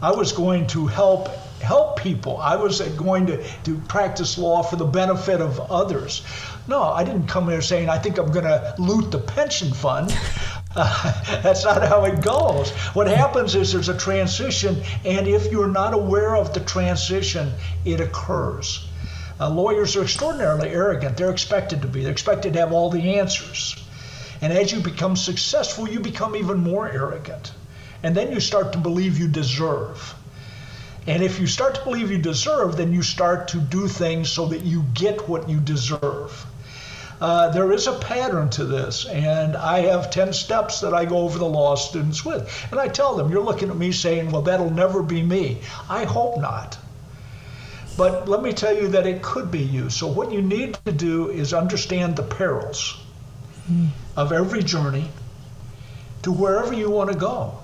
I 0.00 0.12
was 0.12 0.32
going 0.32 0.66
to 0.68 0.86
help 0.86 1.28
help 1.64 1.98
people. 1.98 2.36
I 2.36 2.56
was 2.56 2.80
going 2.80 3.26
to, 3.26 3.42
to 3.64 3.78
practice 3.88 4.36
law 4.36 4.62
for 4.62 4.76
the 4.76 4.84
benefit 4.84 5.40
of 5.40 5.58
others. 5.72 6.22
No, 6.68 6.82
I 6.82 7.04
didn't 7.04 7.26
come 7.26 7.48
here 7.48 7.62
saying 7.62 7.88
I 7.88 7.98
think 7.98 8.18
I'm 8.18 8.30
going 8.30 8.44
to 8.44 8.74
loot 8.78 9.10
the 9.10 9.18
pension 9.18 9.72
fund. 9.72 10.14
Uh, 10.76 11.40
that's 11.42 11.64
not 11.64 11.86
how 11.86 12.04
it 12.04 12.22
goes. 12.22 12.70
What 12.94 13.06
happens 13.06 13.54
is 13.54 13.72
there's 13.72 13.88
a 13.88 13.96
transition, 13.96 14.82
and 15.04 15.28
if 15.28 15.50
you're 15.50 15.68
not 15.68 15.94
aware 15.94 16.36
of 16.36 16.52
the 16.54 16.60
transition, 16.60 17.52
it 17.84 18.00
occurs. 18.00 18.86
Uh, 19.40 19.50
lawyers 19.50 19.96
are 19.96 20.02
extraordinarily 20.02 20.68
arrogant. 20.70 21.16
They're 21.16 21.30
expected 21.30 21.82
to 21.82 21.88
be. 21.88 22.02
They're 22.02 22.12
expected 22.12 22.52
to 22.52 22.60
have 22.60 22.72
all 22.72 22.90
the 22.90 23.16
answers. 23.16 23.76
And 24.40 24.52
as 24.52 24.72
you 24.72 24.80
become 24.80 25.16
successful, 25.16 25.88
you 25.88 26.00
become 26.00 26.36
even 26.36 26.58
more 26.58 26.88
arrogant. 26.88 27.52
And 28.02 28.14
then 28.14 28.32
you 28.32 28.40
start 28.40 28.72
to 28.72 28.78
believe 28.78 29.18
you 29.18 29.28
deserve. 29.28 30.14
And 31.06 31.22
if 31.22 31.40
you 31.40 31.46
start 31.46 31.74
to 31.76 31.84
believe 31.84 32.10
you 32.10 32.18
deserve, 32.18 32.76
then 32.76 32.92
you 32.92 33.02
start 33.02 33.48
to 33.48 33.58
do 33.58 33.88
things 33.88 34.30
so 34.30 34.46
that 34.46 34.62
you 34.62 34.84
get 34.94 35.28
what 35.28 35.48
you 35.48 35.60
deserve. 35.60 36.46
Uh, 37.20 37.48
there 37.50 37.72
is 37.72 37.86
a 37.86 37.92
pattern 37.98 38.50
to 38.50 38.64
this, 38.64 39.06
and 39.06 39.56
I 39.56 39.80
have 39.82 40.10
10 40.10 40.32
steps 40.32 40.80
that 40.80 40.92
I 40.92 41.04
go 41.04 41.18
over 41.18 41.38
the 41.38 41.46
law 41.46 41.74
students 41.76 42.24
with. 42.24 42.66
And 42.70 42.80
I 42.80 42.88
tell 42.88 43.16
them, 43.16 43.30
You're 43.30 43.44
looking 43.44 43.70
at 43.70 43.76
me 43.76 43.92
saying, 43.92 44.30
Well, 44.30 44.42
that'll 44.42 44.70
never 44.70 45.02
be 45.02 45.22
me. 45.22 45.60
I 45.88 46.04
hope 46.04 46.40
not. 46.40 46.78
But 47.96 48.28
let 48.28 48.42
me 48.42 48.52
tell 48.52 48.74
you 48.74 48.88
that 48.88 49.06
it 49.06 49.22
could 49.22 49.50
be 49.50 49.60
you. 49.60 49.88
So, 49.88 50.08
what 50.08 50.32
you 50.32 50.42
need 50.42 50.76
to 50.84 50.92
do 50.92 51.30
is 51.30 51.54
understand 51.54 52.16
the 52.16 52.24
perils 52.24 52.98
mm. 53.70 53.88
of 54.16 54.32
every 54.32 54.62
journey 54.62 55.08
to 56.22 56.32
wherever 56.32 56.72
you 56.72 56.90
want 56.90 57.12
to 57.12 57.16
go. 57.16 57.58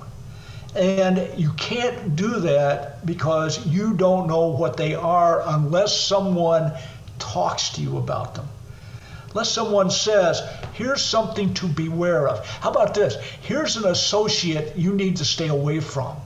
And 0.77 1.29
you 1.37 1.53
can't 1.55 2.15
do 2.15 2.41
that 2.41 3.05
because 3.05 3.67
you 3.67 3.95
don't 3.95 4.29
know 4.29 4.49
what 4.49 4.77
they 4.77 4.95
are 4.95 5.43
unless 5.45 6.01
someone 6.01 6.73
talks 7.19 7.71
to 7.71 7.81
you 7.81 7.99
about 7.99 8.37
them. 8.37 8.47
Unless 9.33 9.51
someone 9.51 9.91
says, 9.91 10.43
here's 10.73 11.03
something 11.03 11.55
to 11.55 11.67
beware 11.67 12.29
of. 12.29 12.45
How 12.47 12.71
about 12.71 12.95
this? 12.95 13.15
Here's 13.43 13.77
an 13.77 13.87
associate 13.87 14.77
you 14.77 14.93
need 14.93 15.17
to 15.19 15.25
stay 15.25 15.49
away 15.49 15.79
from. 15.81 16.17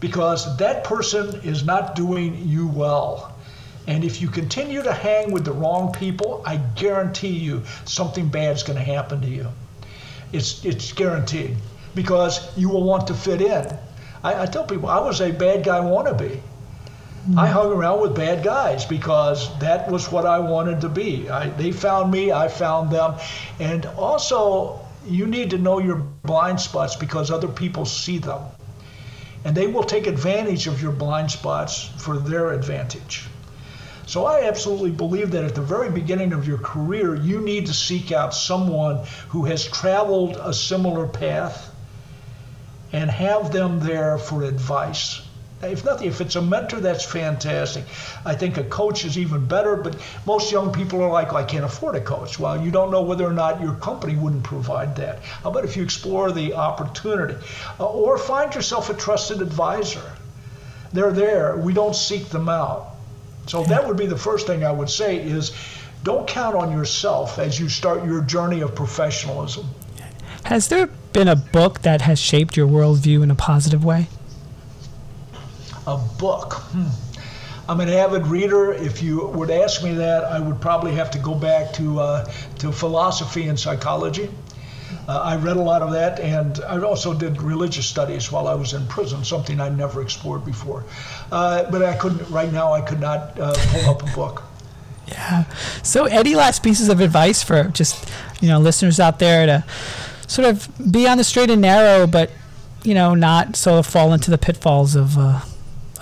Because 0.00 0.56
that 0.56 0.84
person 0.84 1.40
is 1.42 1.64
not 1.64 1.94
doing 1.94 2.48
you 2.48 2.66
well. 2.66 3.34
And 3.86 4.04
if 4.04 4.20
you 4.20 4.28
continue 4.28 4.82
to 4.82 4.92
hang 4.92 5.30
with 5.30 5.44
the 5.44 5.52
wrong 5.52 5.92
people, 5.92 6.42
I 6.44 6.56
guarantee 6.56 7.28
you 7.28 7.62
something 7.84 8.28
bad 8.28 8.56
is 8.56 8.62
going 8.62 8.78
to 8.78 8.84
happen 8.84 9.20
to 9.20 9.28
you. 9.28 9.48
It's, 10.32 10.64
it's 10.64 10.92
guaranteed 10.92 11.56
because 11.94 12.56
you 12.56 12.68
will 12.68 12.84
want 12.84 13.06
to 13.06 13.14
fit 13.14 13.40
in. 13.40 13.78
I, 14.22 14.42
I 14.42 14.46
tell 14.46 14.64
people 14.64 14.88
I 14.88 14.98
was 14.98 15.20
a 15.20 15.30
bad 15.30 15.64
guy 15.64 15.78
wannabe. 15.80 16.40
I 17.36 17.46
hung 17.46 17.72
around 17.72 18.00
with 18.00 18.14
bad 18.14 18.42
guys 18.42 18.86
because 18.86 19.58
that 19.58 19.90
was 19.90 20.10
what 20.10 20.24
I 20.24 20.38
wanted 20.38 20.80
to 20.80 20.88
be. 20.88 21.28
I, 21.28 21.48
they 21.50 21.72
found 21.72 22.10
me, 22.10 22.32
I 22.32 22.48
found 22.48 22.90
them. 22.90 23.16
And 23.60 23.84
also, 23.84 24.80
you 25.06 25.26
need 25.26 25.50
to 25.50 25.58
know 25.58 25.78
your 25.78 25.96
blind 25.96 26.60
spots 26.60 26.96
because 26.96 27.30
other 27.30 27.48
people 27.48 27.84
see 27.84 28.18
them. 28.18 28.40
And 29.44 29.54
they 29.54 29.66
will 29.66 29.84
take 29.84 30.06
advantage 30.06 30.66
of 30.66 30.80
your 30.80 30.92
blind 30.92 31.30
spots 31.30 31.84
for 31.98 32.16
their 32.16 32.52
advantage. 32.52 33.26
So 34.06 34.24
I 34.24 34.44
absolutely 34.44 34.92
believe 34.92 35.32
that 35.32 35.44
at 35.44 35.54
the 35.54 35.60
very 35.60 35.90
beginning 35.90 36.32
of 36.32 36.48
your 36.48 36.58
career, 36.58 37.14
you 37.14 37.40
need 37.40 37.66
to 37.66 37.74
seek 37.74 38.10
out 38.10 38.32
someone 38.32 39.04
who 39.28 39.44
has 39.44 39.66
traveled 39.66 40.36
a 40.36 40.54
similar 40.54 41.06
path 41.06 41.70
and 42.90 43.10
have 43.10 43.52
them 43.52 43.80
there 43.80 44.16
for 44.16 44.44
advice 44.44 45.20
if 45.62 45.84
nothing, 45.84 46.06
if 46.06 46.20
it's 46.20 46.36
a 46.36 46.42
mentor, 46.42 46.78
that's 46.80 47.04
fantastic. 47.04 47.84
I 48.24 48.34
think 48.34 48.56
a 48.56 48.64
coach 48.64 49.04
is 49.04 49.18
even 49.18 49.44
better, 49.46 49.76
but 49.76 49.96
most 50.24 50.52
young 50.52 50.72
people 50.72 51.02
are 51.02 51.10
like, 51.10 51.32
well, 51.32 51.42
I 51.42 51.46
can't 51.46 51.64
afford 51.64 51.96
a 51.96 52.00
coach. 52.00 52.38
Well, 52.38 52.62
you 52.62 52.70
don't 52.70 52.90
know 52.90 53.02
whether 53.02 53.26
or 53.26 53.32
not 53.32 53.60
your 53.60 53.74
company 53.74 54.14
wouldn't 54.14 54.44
provide 54.44 54.94
that. 54.96 55.20
How 55.22 55.50
about 55.50 55.64
if 55.64 55.76
you 55.76 55.82
explore 55.82 56.30
the 56.30 56.54
opportunity? 56.54 57.34
Uh, 57.80 57.86
or 57.86 58.18
find 58.18 58.54
yourself 58.54 58.88
a 58.88 58.94
trusted 58.94 59.42
advisor. 59.42 60.12
They're 60.92 61.12
there. 61.12 61.56
We 61.56 61.72
don't 61.72 61.96
seek 61.96 62.28
them 62.28 62.48
out. 62.48 62.94
So 63.46 63.64
that 63.64 63.86
would 63.86 63.96
be 63.96 64.06
the 64.06 64.16
first 64.16 64.46
thing 64.46 64.64
I 64.64 64.72
would 64.72 64.90
say 64.90 65.18
is 65.18 65.52
don't 66.04 66.28
count 66.28 66.54
on 66.54 66.70
yourself 66.70 67.38
as 67.38 67.58
you 67.58 67.68
start 67.68 68.04
your 68.04 68.20
journey 68.20 68.60
of 68.60 68.74
professionalism. 68.74 69.66
Has 70.44 70.68
there 70.68 70.86
been 71.12 71.28
a 71.28 71.36
book 71.36 71.82
that 71.82 72.02
has 72.02 72.18
shaped 72.18 72.56
your 72.56 72.68
worldview 72.68 73.22
in 73.22 73.30
a 73.30 73.34
positive 73.34 73.84
way? 73.84 74.06
A 75.88 75.96
book. 76.18 76.54
Hmm. 76.72 76.88
I'm 77.68 77.80
an 77.80 77.88
avid 77.88 78.26
reader. 78.26 78.72
If 78.72 79.02
you 79.02 79.26
would 79.28 79.50
ask 79.50 79.82
me 79.82 79.92
that, 79.94 80.24
I 80.24 80.40
would 80.40 80.60
probably 80.60 80.94
have 80.94 81.10
to 81.12 81.18
go 81.18 81.34
back 81.34 81.72
to 81.74 82.00
uh, 82.00 82.24
to 82.60 82.72
philosophy 82.72 83.48
and 83.48 83.58
psychology. 83.58 84.30
Uh, 85.06 85.20
I 85.20 85.36
read 85.36 85.56
a 85.56 85.62
lot 85.62 85.82
of 85.82 85.92
that, 85.92 86.20
and 86.20 86.60
I 86.64 86.80
also 86.80 87.12
did 87.14 87.42
religious 87.42 87.86
studies 87.86 88.32
while 88.32 88.48
I 88.48 88.54
was 88.54 88.72
in 88.72 88.86
prison, 88.86 89.24
something 89.24 89.60
I 89.60 89.68
never 89.68 90.00
explored 90.02 90.44
before. 90.44 90.84
Uh, 91.32 91.70
but 91.70 91.82
I 91.82 91.94
couldn't. 91.94 92.28
Right 92.30 92.52
now, 92.52 92.72
I 92.72 92.80
could 92.80 93.00
not 93.00 93.38
uh, 93.38 93.54
pull 93.54 93.90
up 93.90 94.02
a 94.02 94.14
book. 94.14 94.42
Yeah. 95.06 95.44
So, 95.82 96.04
any 96.04 96.34
last 96.34 96.62
pieces 96.62 96.88
of 96.88 97.00
advice 97.00 97.42
for 97.42 97.64
just 97.64 98.10
you 98.40 98.48
know 98.48 98.58
listeners 98.58 99.00
out 99.00 99.18
there 99.18 99.46
to 99.46 99.64
sort 100.26 100.48
of 100.48 100.68
be 100.90 101.06
on 101.06 101.18
the 101.18 101.24
straight 101.24 101.50
and 101.50 101.62
narrow, 101.62 102.06
but 102.06 102.30
you 102.82 102.94
know 102.94 103.14
not 103.14 103.56
sort 103.56 103.78
of 103.78 103.86
fall 103.86 104.14
into 104.14 104.30
the 104.30 104.38
pitfalls 104.38 104.94
of 104.94 105.18
uh, 105.18 105.40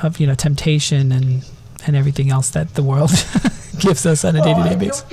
of 0.03 0.21
you 0.21 0.27
know 0.27 0.35
temptation 0.35 1.13
and 1.13 1.45
and 1.87 1.97
everything 1.97 2.31
else 2.31 2.51
that 2.51 2.75
the 2.75 2.83
world 2.83 3.11
gives 3.79 4.07
us 4.07 4.25
on 4.25 4.35
a 4.35 4.43
day-to-day 4.43 4.77
basis. 4.77 5.05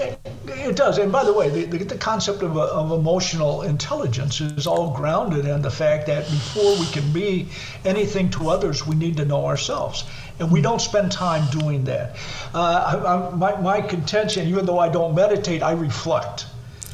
It 0.46 0.78
does, 0.78 0.98
and 0.98 1.12
by 1.12 1.24
the 1.26 1.34
way, 1.34 1.50
the, 1.50 1.66
the, 1.66 1.84
the 1.84 1.98
concept 1.98 2.42
of, 2.42 2.58
of 2.58 2.92
emotional 2.92 3.64
intelligence 3.64 4.40
is 4.40 4.66
all 4.66 4.96
grounded 4.96 5.46
in 5.46 5.62
the 5.62 5.70
fact 5.70 6.08
that 6.08 6.24
before 6.26 6.80
we 6.80 6.86
can 6.88 7.12
be 7.12 7.50
anything 7.84 8.30
to 8.32 8.50
others, 8.50 8.88
we 8.88 8.96
need 8.96 9.18
to 9.18 9.26
know 9.26 9.46
ourselves, 9.46 10.06
and 10.40 10.52
we 10.52 10.62
don't 10.62 10.80
spend 10.80 11.12
time 11.12 11.46
doing 11.52 11.84
that. 11.84 12.16
Uh, 12.56 12.62
I, 12.62 13.14
I, 13.14 13.36
my, 13.36 13.62
my 13.62 13.82
contention, 13.82 14.48
even 14.48 14.66
though 14.66 14.80
I 14.80 14.90
don't 14.90 15.14
meditate, 15.14 15.62
I 15.62 15.74
reflect. 15.74 16.48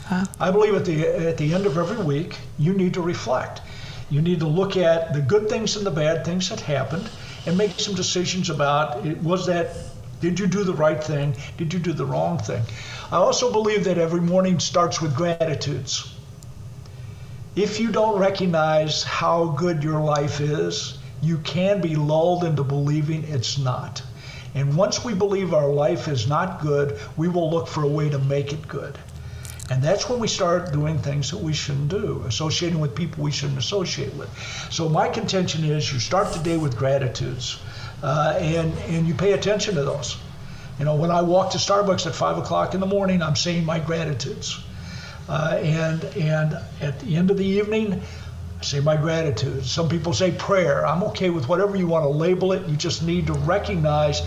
Huh? 0.05 0.25
I 0.39 0.49
believe 0.49 0.73
at 0.73 0.85
the 0.85 1.07
at 1.07 1.37
the 1.37 1.53
end 1.53 1.67
of 1.67 1.77
every 1.77 2.03
week, 2.03 2.37
you 2.57 2.73
need 2.73 2.95
to 2.95 3.01
reflect. 3.01 3.61
You 4.09 4.21
need 4.21 4.39
to 4.39 4.47
look 4.47 4.75
at 4.75 5.13
the 5.13 5.21
good 5.21 5.47
things 5.47 5.75
and 5.75 5.85
the 5.85 5.91
bad 5.91 6.25
things 6.25 6.49
that 6.49 6.59
happened 6.59 7.07
and 7.45 7.57
make 7.57 7.79
some 7.79 7.95
decisions 7.95 8.49
about 8.49 9.05
it, 9.05 9.17
was 9.23 9.45
that 9.47 9.71
did 10.21 10.37
you 10.39 10.47
do 10.47 10.63
the 10.63 10.73
right 10.73 11.01
thing? 11.01 11.35
Did 11.57 11.73
you 11.73 11.79
do 11.79 11.93
the 11.93 12.05
wrong 12.05 12.37
thing? 12.37 12.61
I 13.11 13.15
also 13.15 13.51
believe 13.51 13.85
that 13.85 13.97
every 13.97 14.19
morning 14.19 14.59
starts 14.59 15.01
with 15.01 15.15
gratitudes. 15.15 16.13
If 17.55 17.79
you 17.79 17.91
don't 17.91 18.19
recognize 18.19 19.03
how 19.03 19.45
good 19.57 19.83
your 19.83 20.01
life 20.01 20.41
is, 20.41 20.97
you 21.21 21.37
can 21.39 21.81
be 21.81 21.95
lulled 21.95 22.43
into 22.43 22.63
believing 22.63 23.23
it's 23.23 23.57
not. 23.57 24.01
And 24.55 24.75
once 24.75 25.03
we 25.05 25.13
believe 25.13 25.53
our 25.53 25.69
life 25.69 26.07
is 26.07 26.27
not 26.27 26.61
good, 26.61 26.99
we 27.17 27.27
will 27.27 27.49
look 27.49 27.67
for 27.67 27.83
a 27.83 27.87
way 27.87 28.09
to 28.09 28.19
make 28.19 28.51
it 28.51 28.67
good. 28.67 28.97
And 29.69 29.83
that's 29.83 30.09
when 30.09 30.19
we 30.19 30.27
start 30.27 30.71
doing 30.71 30.97
things 30.97 31.29
that 31.29 31.37
we 31.37 31.53
shouldn't 31.53 31.89
do, 31.89 32.23
associating 32.25 32.79
with 32.79 32.95
people 32.95 33.23
we 33.23 33.31
shouldn't 33.31 33.59
associate 33.59 34.15
with. 34.15 34.29
So 34.71 34.89
my 34.89 35.07
contention 35.09 35.63
is 35.63 35.93
you 35.93 35.99
start 35.99 36.33
the 36.33 36.39
day 36.39 36.57
with 36.57 36.75
gratitudes, 36.75 37.59
uh, 38.01 38.35
and 38.39 38.73
and 38.89 39.07
you 39.07 39.13
pay 39.13 39.33
attention 39.33 39.75
to 39.75 39.83
those. 39.83 40.17
You 40.79 40.85
know, 40.85 40.95
when 40.95 41.11
I 41.11 41.21
walk 41.21 41.51
to 41.51 41.59
Starbucks 41.59 42.07
at 42.07 42.15
five 42.15 42.37
o'clock 42.37 42.73
in 42.73 42.79
the 42.79 42.87
morning, 42.87 43.21
I'm 43.21 43.35
saying 43.35 43.63
my 43.63 43.79
gratitudes, 43.79 44.59
uh, 45.27 45.59
and 45.61 46.03
and 46.03 46.57
at 46.81 46.99
the 46.99 47.15
end 47.15 47.29
of 47.29 47.37
the 47.37 47.45
evening. 47.45 48.01
I 48.59 48.63
say 48.63 48.79
my 48.81 48.97
gratitude. 48.97 49.65
Some 49.65 49.87
people 49.87 50.13
say 50.13 50.31
prayer. 50.31 50.85
I'm 50.85 51.01
okay 51.03 51.29
with 51.29 51.47
whatever 51.47 51.77
you 51.77 51.87
want 51.87 52.03
to 52.03 52.09
label 52.09 52.51
it. 52.51 52.67
You 52.67 52.75
just 52.75 53.03
need 53.03 53.27
to 53.27 53.33
recognize 53.33 54.19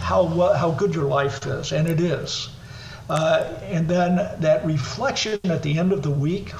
how 0.00 0.26
how 0.54 0.70
good 0.72 0.94
your 0.94 1.04
life 1.04 1.46
is, 1.46 1.72
and 1.72 1.86
it 1.86 2.00
is. 2.00 2.48
Uh, 3.08 3.54
and 3.62 3.88
then 3.88 4.16
that 4.40 4.64
reflection 4.64 5.38
at 5.44 5.62
the 5.62 5.78
end 5.78 5.92
of 5.92 6.02
the 6.02 6.10
week. 6.10 6.52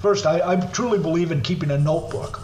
First, 0.00 0.26
I, 0.26 0.52
I 0.52 0.56
truly 0.56 0.98
believe 0.98 1.32
in 1.32 1.40
keeping 1.40 1.70
a 1.70 1.78
notebook. 1.78 2.40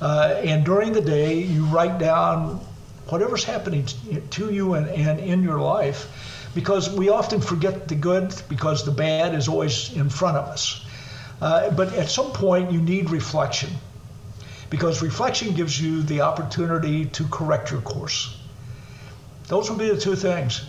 Uh, 0.00 0.40
and 0.42 0.64
during 0.64 0.92
the 0.92 1.00
day, 1.00 1.40
you 1.40 1.64
write 1.66 1.98
down 1.98 2.60
whatever's 3.08 3.44
happening 3.44 3.86
to 4.30 4.52
you 4.52 4.74
and, 4.74 4.88
and 4.88 5.20
in 5.20 5.42
your 5.42 5.60
life 5.60 6.08
because 6.54 6.90
we 6.90 7.08
often 7.08 7.40
forget 7.40 7.88
the 7.88 7.94
good 7.94 8.34
because 8.48 8.84
the 8.84 8.90
bad 8.90 9.34
is 9.34 9.48
always 9.48 9.92
in 9.94 10.08
front 10.08 10.36
of 10.36 10.46
us. 10.46 10.84
Uh, 11.40 11.70
but 11.70 11.92
at 11.94 12.08
some 12.08 12.32
point, 12.32 12.70
you 12.70 12.80
need 12.80 13.10
reflection 13.10 13.70
because 14.68 15.02
reflection 15.02 15.54
gives 15.54 15.80
you 15.80 16.02
the 16.02 16.20
opportunity 16.20 17.06
to 17.06 17.24
correct 17.28 17.70
your 17.70 17.80
course. 17.80 18.36
Those 19.50 19.68
would 19.68 19.80
be 19.80 19.90
the 19.90 19.98
two 19.98 20.14
things: 20.14 20.60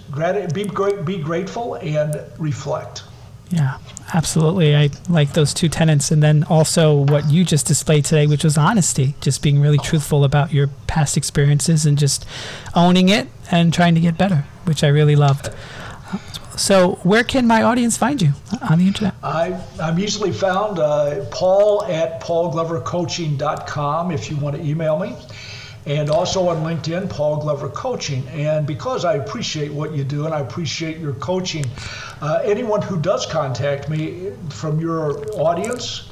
be 0.53 0.65
great, 0.65 1.05
be 1.05 1.17
grateful, 1.19 1.75
and 1.75 2.19
reflect. 2.39 3.03
Yeah, 3.51 3.77
absolutely. 4.11 4.75
I 4.75 4.89
like 5.07 5.33
those 5.33 5.53
two 5.53 5.69
tenets, 5.69 6.09
and 6.09 6.23
then 6.23 6.43
also 6.45 6.95
what 6.95 7.29
you 7.29 7.45
just 7.45 7.67
displayed 7.67 8.05
today, 8.05 8.25
which 8.25 8.43
was 8.43 8.57
honesty, 8.57 9.13
just 9.21 9.43
being 9.43 9.61
really 9.61 9.77
truthful 9.77 10.23
about 10.23 10.51
your 10.51 10.67
past 10.87 11.15
experiences 11.15 11.85
and 11.85 11.95
just 11.95 12.25
owning 12.73 13.09
it 13.09 13.27
and 13.51 13.71
trying 13.71 13.93
to 13.93 14.01
get 14.01 14.17
better, 14.17 14.45
which 14.63 14.83
I 14.83 14.87
really 14.87 15.15
loved. 15.15 15.51
So, 16.57 16.93
where 17.03 17.23
can 17.23 17.45
my 17.45 17.61
audience 17.61 17.97
find 17.97 18.19
you 18.19 18.33
on 18.67 18.79
the 18.79 18.87
internet? 18.87 19.13
I, 19.21 19.61
I'm 19.79 19.99
easily 19.99 20.31
found 20.31 20.79
uh, 20.79 21.25
paul 21.25 21.85
at 21.85 22.19
paulglovercoaching.com 22.19 24.11
if 24.11 24.31
you 24.31 24.37
want 24.37 24.55
to 24.55 24.63
email 24.63 24.97
me 24.97 25.15
and 25.85 26.09
also 26.09 26.47
on 26.47 26.57
LinkedIn, 26.57 27.09
Paul 27.09 27.37
Glover 27.37 27.69
Coaching. 27.69 28.27
And 28.29 28.67
because 28.67 29.03
I 29.03 29.15
appreciate 29.15 29.71
what 29.71 29.93
you 29.93 30.03
do 30.03 30.25
and 30.25 30.33
I 30.33 30.39
appreciate 30.39 30.97
your 30.97 31.13
coaching, 31.13 31.65
uh, 32.21 32.41
anyone 32.43 32.81
who 32.81 32.99
does 32.99 33.25
contact 33.25 33.89
me 33.89 34.31
from 34.49 34.79
your 34.79 35.25
audience, 35.39 36.09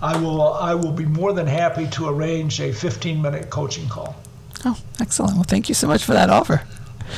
I 0.00 0.16
will 0.16 0.42
I 0.54 0.74
will 0.74 0.92
be 0.92 1.04
more 1.04 1.32
than 1.32 1.46
happy 1.46 1.86
to 1.88 2.08
arrange 2.08 2.60
a 2.60 2.72
15 2.72 3.20
minute 3.22 3.50
coaching 3.50 3.88
call. 3.88 4.16
Oh, 4.64 4.78
excellent. 5.00 5.34
Well, 5.34 5.44
thank 5.44 5.68
you 5.68 5.74
so 5.74 5.86
much 5.86 6.04
for 6.04 6.12
that 6.12 6.30
offer. 6.30 6.62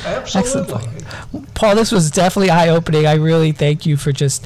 Absolutely. 0.05 0.83
Excellent. 0.83 1.53
Paul, 1.53 1.75
this 1.75 1.91
was 1.91 2.11
definitely 2.11 2.49
eye 2.49 2.69
opening. 2.69 3.05
I 3.05 3.15
really 3.15 3.51
thank 3.51 3.85
you 3.85 3.97
for 3.97 4.11
just 4.11 4.45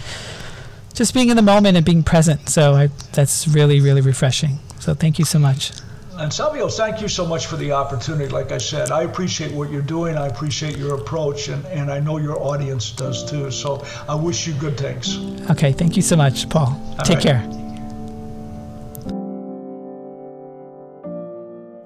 just 0.93 1.13
being 1.13 1.29
in 1.29 1.37
the 1.37 1.41
moment 1.41 1.77
and 1.77 1.85
being 1.85 2.03
present. 2.03 2.49
So 2.49 2.73
I, 2.73 2.87
that's 3.13 3.47
really, 3.47 3.79
really 3.79 4.01
refreshing. 4.01 4.59
So 4.79 4.93
thank 4.93 5.17
you 5.17 5.25
so 5.25 5.39
much. 5.39 5.71
And 6.19 6.33
Savio, 6.33 6.67
thank 6.67 7.01
you 7.01 7.07
so 7.07 7.25
much 7.25 7.45
for 7.45 7.55
the 7.55 7.71
opportunity. 7.71 8.29
Like 8.29 8.51
I 8.51 8.57
said, 8.57 8.91
I 8.91 9.03
appreciate 9.03 9.53
what 9.53 9.71
you're 9.71 9.81
doing. 9.81 10.17
I 10.17 10.27
appreciate 10.27 10.75
your 10.77 10.95
approach, 10.95 11.47
and, 11.47 11.65
and 11.67 11.89
I 11.89 12.01
know 12.01 12.17
your 12.17 12.37
audience 12.37 12.91
does 12.91 13.23
too. 13.23 13.49
So 13.51 13.85
I 14.07 14.15
wish 14.15 14.45
you 14.45 14.53
good 14.55 14.77
things. 14.77 15.17
Okay, 15.49 15.71
thank 15.71 15.95
you 15.95 16.01
so 16.01 16.17
much, 16.17 16.49
Paul. 16.49 16.67
All 16.67 17.05
Take 17.05 17.19
right. 17.19 17.23
care. 17.23 17.39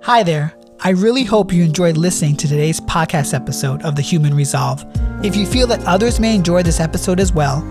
Hi 0.02 0.24
there. 0.24 0.56
I 0.80 0.90
really 0.90 1.24
hope 1.24 1.54
you 1.54 1.64
enjoyed 1.64 1.96
listening 1.96 2.36
to 2.38 2.48
today's 2.48 2.82
podcast 2.82 3.36
episode 3.36 3.84
of 3.84 3.96
The 3.96 4.02
Human 4.02 4.34
Resolve. 4.34 4.84
If 5.24 5.36
you 5.36 5.46
feel 5.46 5.68
that 5.68 5.86
others 5.86 6.20
may 6.20 6.36
enjoy 6.36 6.64
this 6.64 6.80
episode 6.80 7.20
as 7.20 7.32
well, 7.32 7.62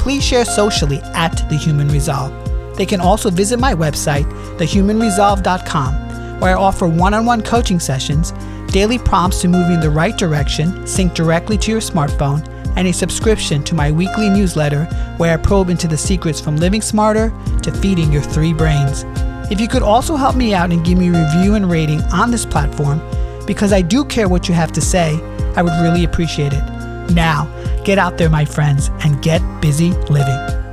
please 0.00 0.24
share 0.24 0.44
socially 0.44 0.98
at 1.14 1.48
The 1.48 1.56
Human 1.56 1.86
Resolve. 1.88 2.34
They 2.76 2.86
can 2.86 3.00
also 3.00 3.30
visit 3.30 3.60
my 3.60 3.72
website, 3.72 4.24
thehumanresolve.com 4.58 6.07
where 6.38 6.56
I 6.56 6.60
offer 6.60 6.86
one 6.86 7.14
on 7.14 7.26
one 7.26 7.42
coaching 7.42 7.80
sessions, 7.80 8.32
daily 8.72 8.98
prompts 8.98 9.40
to 9.42 9.48
move 9.48 9.68
you 9.68 9.74
in 9.74 9.80
the 9.80 9.90
right 9.90 10.16
direction, 10.16 10.86
sync 10.86 11.14
directly 11.14 11.58
to 11.58 11.70
your 11.70 11.80
smartphone, 11.80 12.46
and 12.76 12.86
a 12.86 12.92
subscription 12.92 13.64
to 13.64 13.74
my 13.74 13.90
weekly 13.90 14.30
newsletter 14.30 14.84
where 15.16 15.34
I 15.34 15.42
probe 15.42 15.70
into 15.70 15.88
the 15.88 15.96
secrets 15.96 16.40
from 16.40 16.56
living 16.56 16.82
smarter 16.82 17.32
to 17.62 17.72
feeding 17.72 18.12
your 18.12 18.22
three 18.22 18.52
brains. 18.52 19.04
If 19.50 19.60
you 19.60 19.68
could 19.68 19.82
also 19.82 20.14
help 20.14 20.36
me 20.36 20.54
out 20.54 20.70
and 20.70 20.84
give 20.84 20.98
me 20.98 21.08
a 21.08 21.12
review 21.12 21.54
and 21.54 21.70
rating 21.70 22.02
on 22.12 22.30
this 22.30 22.44
platform, 22.44 23.00
because 23.46 23.72
I 23.72 23.80
do 23.80 24.04
care 24.04 24.28
what 24.28 24.46
you 24.46 24.54
have 24.54 24.72
to 24.72 24.80
say. 24.80 25.18
I 25.56 25.62
would 25.62 25.72
really 25.82 26.04
appreciate 26.04 26.52
it. 26.52 26.62
Now, 27.12 27.48
get 27.82 27.98
out 27.98 28.18
there, 28.18 28.28
my 28.28 28.44
friends, 28.44 28.90
and 29.00 29.22
get 29.22 29.40
busy 29.62 29.92
living. 30.10 30.67